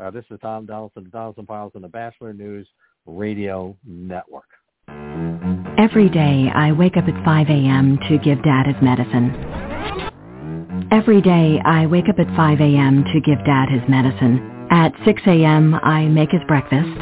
Uh, 0.00 0.10
this 0.10 0.24
is 0.30 0.38
Tom 0.40 0.64
Donaldson, 0.64 1.10
Donaldson 1.12 1.44
Files 1.44 1.72
on 1.74 1.82
the 1.82 1.88
Bachelor 1.88 2.32
News 2.32 2.66
Radio 3.04 3.76
Network. 3.86 4.48
Every 5.78 6.08
day 6.08 6.50
I 6.54 6.72
wake 6.72 6.96
up 6.96 7.04
at 7.04 7.24
5 7.24 7.48
a.m. 7.48 7.98
to 8.08 8.18
give 8.18 8.42
Dad 8.42 8.66
his 8.66 8.76
medicine. 8.82 9.30
Every 10.90 11.20
day 11.20 11.60
I 11.64 11.86
wake 11.86 12.08
up 12.08 12.18
at 12.18 12.34
5 12.34 12.60
a.m. 12.60 13.04
to 13.12 13.20
give 13.20 13.44
Dad 13.44 13.68
his 13.68 13.82
medicine. 13.88 14.68
At 14.70 14.92
6 15.04 15.22
a.m. 15.26 15.74
I 15.74 16.04
make 16.06 16.30
his 16.30 16.42
breakfast. 16.48 16.98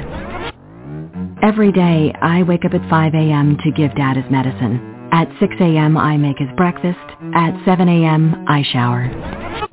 Every 1.43 1.71
day 1.71 2.13
I 2.21 2.43
wake 2.43 2.65
up 2.65 2.75
at 2.75 2.91
5 2.91 3.15
a.m. 3.15 3.57
to 3.63 3.71
give 3.73 3.95
Dad 3.95 4.17
his 4.17 4.29
medicine. 4.31 5.09
At 5.13 5.29
6 5.39 5.55
a.m. 5.61 5.97
I 5.97 6.17
make 6.17 6.39
his 6.39 6.49
breakfast. 6.57 6.99
At 7.35 7.55
7 7.65 7.89
a.m. 7.89 8.45
I 8.49 8.63
shower. 8.73 9.68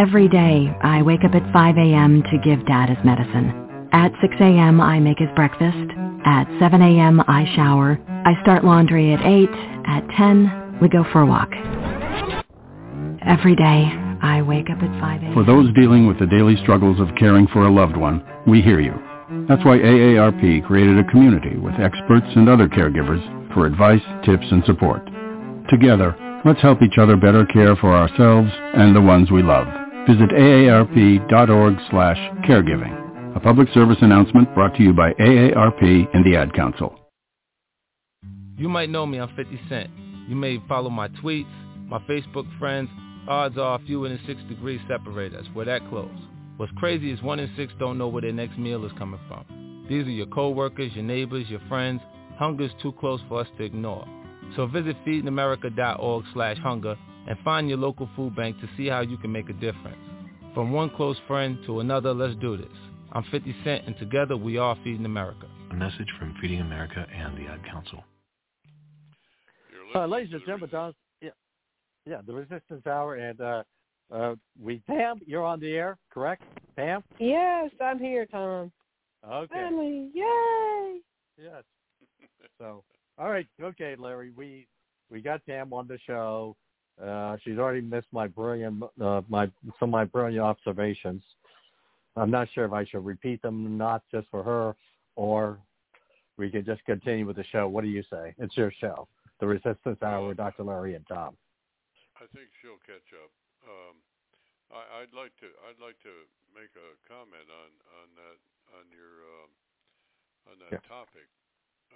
Every 0.00 0.28
day, 0.28 0.74
I 0.80 1.02
wake 1.02 1.24
up 1.26 1.34
at 1.34 1.52
5 1.52 1.76
a.m. 1.76 2.22
to 2.30 2.38
give 2.38 2.64
Dad 2.64 2.88
his 2.88 2.96
medicine. 3.04 3.88
At 3.92 4.10
6 4.22 4.34
a.m., 4.40 4.80
I 4.80 4.98
make 4.98 5.18
his 5.18 5.28
breakfast. 5.36 5.92
At 6.24 6.46
7 6.58 6.80
a.m., 6.80 7.20
I 7.28 7.44
shower. 7.54 8.00
I 8.08 8.32
start 8.40 8.64
laundry 8.64 9.12
at 9.12 9.20
8. 9.20 9.50
At 9.86 10.08
10, 10.16 10.78
we 10.80 10.88
go 10.88 11.04
for 11.12 11.20
a 11.20 11.26
walk. 11.26 11.50
Every 13.26 13.54
day, 13.54 13.92
I 14.22 14.40
wake 14.40 14.70
up 14.70 14.82
at 14.82 15.00
5 15.02 15.22
a.m. 15.22 15.34
For 15.34 15.44
those 15.44 15.70
dealing 15.74 16.06
with 16.06 16.18
the 16.18 16.26
daily 16.26 16.56
struggles 16.62 16.98
of 16.98 17.14
caring 17.18 17.46
for 17.48 17.66
a 17.66 17.70
loved 17.70 17.98
one, 17.98 18.24
we 18.46 18.62
hear 18.62 18.80
you. 18.80 18.94
That's 19.50 19.66
why 19.66 19.76
AARP 19.76 20.66
created 20.66 20.98
a 20.98 21.10
community 21.10 21.58
with 21.58 21.74
experts 21.74 22.26
and 22.36 22.48
other 22.48 22.68
caregivers 22.68 23.20
for 23.52 23.66
advice, 23.66 24.00
tips, 24.24 24.46
and 24.50 24.64
support. 24.64 25.04
Together, 25.68 26.16
let's 26.46 26.62
help 26.62 26.80
each 26.80 26.96
other 26.96 27.18
better 27.18 27.44
care 27.44 27.76
for 27.76 27.94
ourselves 27.94 28.50
and 28.74 28.96
the 28.96 29.02
ones 29.02 29.30
we 29.30 29.42
love. 29.42 29.68
Visit 30.08 30.30
aarp.org 30.30 31.76
slash 31.90 32.16
caregiving. 32.48 33.36
A 33.36 33.40
public 33.40 33.68
service 33.74 33.98
announcement 34.00 34.52
brought 34.54 34.74
to 34.76 34.82
you 34.82 34.92
by 34.92 35.12
AARP 35.12 36.08
and 36.14 36.24
the 36.24 36.36
Ad 36.36 36.54
Council. 36.54 36.98
You 38.56 38.68
might 38.68 38.90
know 38.90 39.06
me, 39.06 39.18
I'm 39.20 39.34
50 39.36 39.60
Cent. 39.68 39.90
You 40.26 40.36
may 40.36 40.58
follow 40.68 40.90
my 40.90 41.08
tweets, 41.08 41.46
my 41.86 41.98
Facebook 42.00 42.46
friends. 42.58 42.88
Odds 43.28 43.58
are 43.58 43.78
a 43.78 43.84
few 43.84 44.06
in 44.06 44.18
six 44.26 44.40
degrees 44.48 44.80
separate 44.88 45.34
us. 45.34 45.44
We're 45.54 45.66
that 45.66 45.86
close. 45.90 46.10
What's 46.56 46.72
crazy 46.76 47.12
is 47.12 47.22
one 47.22 47.38
in 47.38 47.50
six 47.56 47.72
don't 47.78 47.98
know 47.98 48.08
where 48.08 48.22
their 48.22 48.32
next 48.32 48.58
meal 48.58 48.84
is 48.84 48.92
coming 48.98 49.20
from. 49.28 49.86
These 49.88 50.06
are 50.06 50.10
your 50.10 50.26
coworkers, 50.26 50.92
your 50.94 51.04
neighbors, 51.04 51.48
your 51.48 51.60
friends. 51.68 52.00
Hunger 52.38 52.64
is 52.64 52.70
too 52.82 52.92
close 52.92 53.20
for 53.28 53.40
us 53.40 53.48
to 53.58 53.64
ignore. 53.64 54.06
So 54.56 54.66
visit 54.66 54.96
feedingamerica.org 55.06 56.24
slash 56.32 56.58
hunger 56.58 56.96
and 57.28 57.38
find 57.44 57.68
your 57.68 57.78
local 57.78 58.08
food 58.16 58.34
bank 58.34 58.58
to 58.60 58.68
see 58.76 58.86
how 58.88 59.00
you 59.00 59.16
can 59.18 59.32
make 59.32 59.48
a 59.48 59.54
difference. 59.54 59.98
From 60.54 60.72
one 60.72 60.90
close 60.90 61.16
friend 61.26 61.58
to 61.66 61.80
another, 61.80 62.12
let's 62.12 62.34
do 62.40 62.56
this. 62.56 62.66
I'm 63.12 63.24
50 63.30 63.54
Cent, 63.64 63.86
and 63.86 63.96
together 63.98 64.36
we 64.36 64.58
are 64.58 64.76
Feeding 64.84 65.04
America. 65.04 65.46
A 65.70 65.74
message 65.74 66.08
from 66.18 66.34
Feeding 66.40 66.60
America 66.60 67.06
and 67.12 67.36
the 67.36 67.50
Ad 67.50 67.64
Council. 67.64 68.04
Uh, 69.94 70.06
ladies 70.06 70.32
and 70.32 70.40
gentlemen, 70.42 70.68
Don, 70.70 70.94
yeah, 71.20 71.30
yeah, 72.06 72.20
the 72.24 72.32
Resistance 72.32 72.86
Hour, 72.86 73.16
and 73.16 73.40
uh, 73.40 73.62
uh, 74.12 74.34
we, 74.60 74.80
Pam, 74.86 75.20
you're 75.26 75.44
on 75.44 75.58
the 75.60 75.72
air, 75.72 75.98
correct? 76.12 76.42
Pam? 76.76 77.02
Yes, 77.18 77.70
I'm 77.80 77.98
here, 77.98 78.26
Tom. 78.26 78.70
Okay. 79.28 79.52
Family, 79.52 80.10
yay! 80.14 80.98
Yes. 81.36 81.64
So, 82.58 82.84
all 83.18 83.30
right, 83.30 83.46
okay, 83.62 83.96
Larry, 83.98 84.32
we 84.36 84.66
we 85.10 85.20
got 85.20 85.44
Pam 85.46 85.72
on 85.72 85.88
the 85.88 85.98
show. 86.06 86.56
Uh, 87.02 87.36
she's 87.42 87.58
already 87.58 87.80
missed 87.80 88.08
my 88.12 88.26
brilliant, 88.26 88.82
uh, 89.00 89.22
my 89.28 89.46
some 89.78 89.88
of 89.88 89.90
my 89.90 90.04
brilliant 90.04 90.44
observations. 90.44 91.22
I'm 92.16 92.30
not 92.30 92.48
sure 92.52 92.64
if 92.64 92.72
I 92.72 92.84
should 92.84 93.04
repeat 93.04 93.40
them, 93.42 93.78
not 93.78 94.02
just 94.10 94.28
for 94.30 94.42
her, 94.42 94.74
or 95.16 95.58
we 96.36 96.50
can 96.50 96.64
just 96.64 96.84
continue 96.84 97.26
with 97.26 97.36
the 97.36 97.44
show. 97.52 97.68
What 97.68 97.82
do 97.84 97.88
you 97.88 98.02
say? 98.10 98.34
It's 98.38 98.56
your 98.56 98.72
show, 98.80 99.08
The 99.40 99.46
Resistance 99.46 100.02
Hour 100.02 100.28
with 100.28 100.36
Dr. 100.36 100.64
Larry 100.64 100.94
and 100.94 101.06
Tom. 101.06 101.36
I 102.20 102.26
think 102.36 102.52
she'll 102.60 102.82
catch 102.84 103.08
up. 103.16 103.32
Um, 103.64 103.96
I, 104.70 105.02
I'd 105.02 105.14
like 105.16 105.32
to. 105.40 105.48
I'd 105.68 105.80
like 105.80 105.96
to 106.04 106.14
make 106.52 106.70
a 106.76 106.88
comment 107.08 107.48
on 107.48 107.70
on 108.02 108.08
that 108.20 108.38
on 108.76 108.84
your 108.92 109.24
um, 109.40 109.50
on 110.52 110.56
that 110.60 110.72
Yeah. 110.76 110.84
topic. 110.88 111.28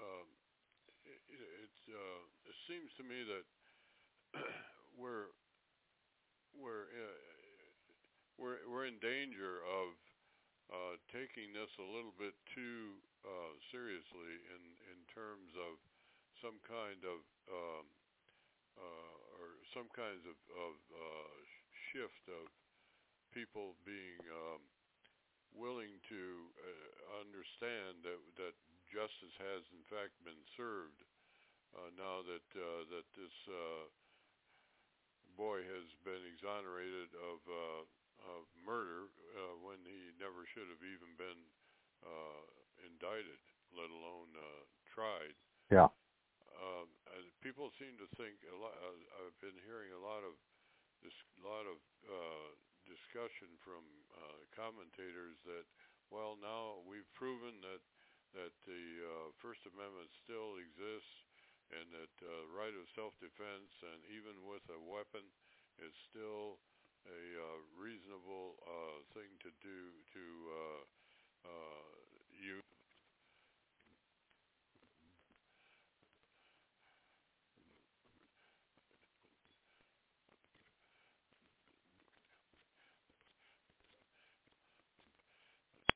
Um, 0.00 0.26
it, 1.04 1.20
it's 1.28 1.80
uh, 1.92 2.20
it 2.48 2.56
seems 2.66 2.88
to 2.96 3.04
me 3.04 3.22
that 3.28 3.44
we're 4.94 5.30
we're 6.54 6.90
uh, 6.90 7.18
we're 8.38 8.62
we're 8.66 8.86
in 8.86 8.98
danger 9.02 9.62
of 9.66 9.94
uh, 10.70 10.94
taking 11.12 11.52
this 11.52 11.70
a 11.78 11.86
little 11.86 12.14
bit 12.16 12.34
too 12.54 12.98
uh, 13.26 13.52
seriously 13.70 14.32
in 14.54 14.62
in 14.94 15.00
terms 15.10 15.52
of 15.58 15.78
some 16.42 16.58
kind 16.66 17.02
of 17.06 17.20
um, 17.50 17.86
uh, 18.78 19.14
or 19.38 19.58
some 19.70 19.86
kinds 19.94 20.22
of, 20.26 20.38
of 20.54 20.74
uh, 20.90 21.34
shift 21.90 22.26
of 22.30 22.50
people 23.30 23.74
being 23.86 24.18
um, 24.30 24.62
willing 25.54 26.02
to 26.10 26.22
uh, 26.58 27.22
understand 27.22 28.02
that 28.02 28.18
that 28.38 28.54
justice 28.90 29.34
has 29.38 29.62
in 29.74 29.82
fact 29.90 30.14
been 30.22 30.42
served 30.54 31.02
uh, 31.74 31.90
now 31.98 32.22
that 32.22 32.46
uh, 32.54 32.82
that 32.90 33.06
this 33.18 33.34
uh, 33.50 33.86
boy 35.36 35.62
has 35.62 35.86
been 36.06 36.22
exonerated 36.30 37.12
of 37.18 37.38
uh, 37.46 37.82
of 38.24 38.48
murder 38.64 39.10
uh, 39.36 39.54
when 39.60 39.82
he 39.84 40.14
never 40.16 40.48
should 40.54 40.70
have 40.72 40.80
even 40.80 41.12
been 41.20 41.42
uh, 42.00 42.44
indicted, 42.86 43.42
let 43.74 43.90
alone 43.92 44.32
uh, 44.38 44.62
tried. 44.88 45.36
Yeah. 45.70 45.90
And 47.14 47.30
people 47.40 47.70
seem 47.78 47.94
to 48.02 48.08
think 48.18 48.42
a 48.50 48.56
lot. 48.58 48.74
Uh, 48.74 48.98
I've 49.22 49.38
been 49.38 49.56
hearing 49.62 49.94
a 49.94 50.02
lot 50.02 50.26
of 50.26 50.34
this, 51.00 51.14
lot 51.38 51.64
of 51.64 51.78
uh, 52.04 52.48
discussion 52.84 53.54
from 53.62 53.86
uh, 54.12 54.42
commentators 54.52 55.38
that, 55.46 55.64
well, 56.10 56.34
now 56.36 56.82
we've 56.84 57.08
proven 57.14 57.62
that 57.62 57.80
that 58.34 58.50
the 58.66 58.84
uh, 58.98 59.28
First 59.38 59.62
Amendment 59.62 60.10
still 60.26 60.58
exists, 60.58 61.22
and 61.80 61.86
that 61.94 62.14
uh, 62.24 62.46
right 62.54 62.74
of 62.74 62.86
self-defense, 62.94 63.72
and 63.82 64.00
even 64.14 64.34
with 64.46 64.64
a 64.70 64.80
weapon, 64.80 65.24
is 65.82 65.94
still 66.10 66.58
a 67.06 67.22
uh, 67.36 67.58
reasonable 67.76 68.56
uh, 68.64 68.98
thing 69.12 69.30
to 69.42 69.50
do 69.60 69.78
to 70.14 70.24
uh, 70.50 70.82
uh, 71.50 71.84